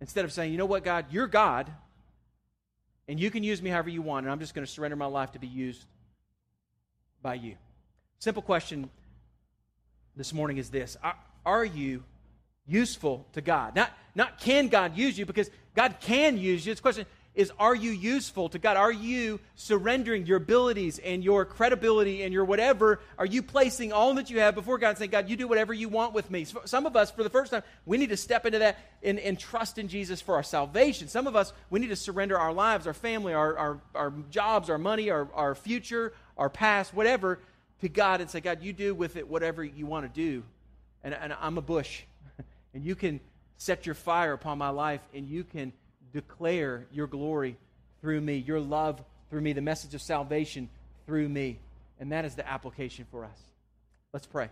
Instead 0.00 0.24
of 0.24 0.32
saying, 0.32 0.52
you 0.52 0.58
know 0.58 0.66
what, 0.66 0.84
God, 0.84 1.06
you're 1.10 1.26
God. 1.26 1.70
And 3.08 3.18
you 3.18 3.30
can 3.30 3.42
use 3.42 3.62
me 3.62 3.70
however 3.70 3.88
you 3.88 4.02
want, 4.02 4.26
and 4.26 4.32
I'm 4.32 4.38
just 4.38 4.54
going 4.54 4.66
to 4.66 4.70
surrender 4.70 4.96
my 4.96 5.06
life 5.06 5.32
to 5.32 5.38
be 5.38 5.46
used 5.46 5.84
by 7.22 7.34
you. 7.34 7.56
Simple 8.18 8.42
question 8.42 8.90
this 10.14 10.32
morning 10.34 10.58
is 10.58 10.68
this 10.68 10.96
Are 11.46 11.64
you 11.64 12.04
useful 12.66 13.26
to 13.32 13.40
God? 13.40 13.74
Not, 13.74 13.90
not 14.14 14.38
can 14.38 14.68
God 14.68 14.96
use 14.96 15.18
you, 15.18 15.24
because 15.24 15.50
God 15.74 15.96
can 16.00 16.36
use 16.36 16.66
you. 16.66 16.72
It's 16.72 16.80
a 16.80 16.82
question 16.82 17.06
is 17.34 17.52
are 17.58 17.74
you 17.74 17.92
useful 17.92 18.48
to 18.48 18.58
God? 18.58 18.76
Are 18.76 18.92
you 18.92 19.38
surrendering 19.54 20.26
your 20.26 20.38
abilities 20.38 20.98
and 20.98 21.22
your 21.22 21.44
credibility 21.44 22.22
and 22.24 22.32
your 22.32 22.44
whatever? 22.44 23.00
Are 23.16 23.26
you 23.26 23.42
placing 23.42 23.92
all 23.92 24.14
that 24.14 24.28
you 24.28 24.40
have 24.40 24.54
before 24.54 24.76
God 24.78 24.90
and 24.90 24.98
saying, 24.98 25.10
God, 25.10 25.28
you 25.28 25.36
do 25.36 25.46
whatever 25.46 25.72
you 25.72 25.88
want 25.88 26.14
with 26.14 26.30
me? 26.30 26.44
Some 26.64 26.84
of 26.84 26.96
us, 26.96 27.10
for 27.10 27.22
the 27.22 27.30
first 27.30 27.52
time, 27.52 27.62
we 27.86 27.96
need 27.96 28.08
to 28.08 28.16
step 28.16 28.44
into 28.44 28.58
that 28.58 28.78
and, 29.02 29.20
and 29.20 29.38
trust 29.38 29.78
in 29.78 29.86
Jesus 29.88 30.20
for 30.20 30.34
our 30.34 30.42
salvation. 30.42 31.06
Some 31.06 31.26
of 31.26 31.36
us, 31.36 31.52
we 31.70 31.78
need 31.78 31.88
to 31.88 31.96
surrender 31.96 32.36
our 32.36 32.52
lives, 32.52 32.86
our 32.86 32.94
family, 32.94 33.34
our, 33.34 33.56
our, 33.56 33.80
our 33.94 34.12
jobs, 34.30 34.68
our 34.68 34.78
money, 34.78 35.10
our, 35.10 35.28
our 35.32 35.54
future, 35.54 36.12
our 36.36 36.50
past, 36.50 36.92
whatever, 36.92 37.38
to 37.82 37.88
God 37.88 38.20
and 38.20 38.28
say, 38.28 38.40
God, 38.40 38.62
you 38.62 38.72
do 38.72 38.94
with 38.94 39.16
it 39.16 39.28
whatever 39.28 39.62
you 39.62 39.86
want 39.86 40.12
to 40.12 40.20
do. 40.20 40.42
And, 41.04 41.14
and 41.14 41.32
I'm 41.40 41.58
a 41.58 41.62
bush. 41.62 42.02
and 42.74 42.84
you 42.84 42.96
can 42.96 43.20
set 43.58 43.86
your 43.86 43.94
fire 43.94 44.32
upon 44.32 44.58
my 44.58 44.70
life 44.70 45.00
and 45.14 45.28
you 45.28 45.44
can 45.44 45.72
declare 46.12 46.86
your 46.92 47.06
glory 47.06 47.56
through 48.00 48.20
me, 48.20 48.36
your 48.36 48.60
love 48.60 49.02
through 49.30 49.40
me, 49.40 49.52
the 49.52 49.60
message 49.60 49.94
of 49.94 50.02
salvation 50.02 50.68
through 51.06 51.28
me. 51.28 51.58
And 52.00 52.12
that 52.12 52.24
is 52.24 52.34
the 52.34 52.48
application 52.48 53.06
for 53.10 53.24
us. 53.24 53.38
Let's 54.12 54.26
pray. 54.26 54.48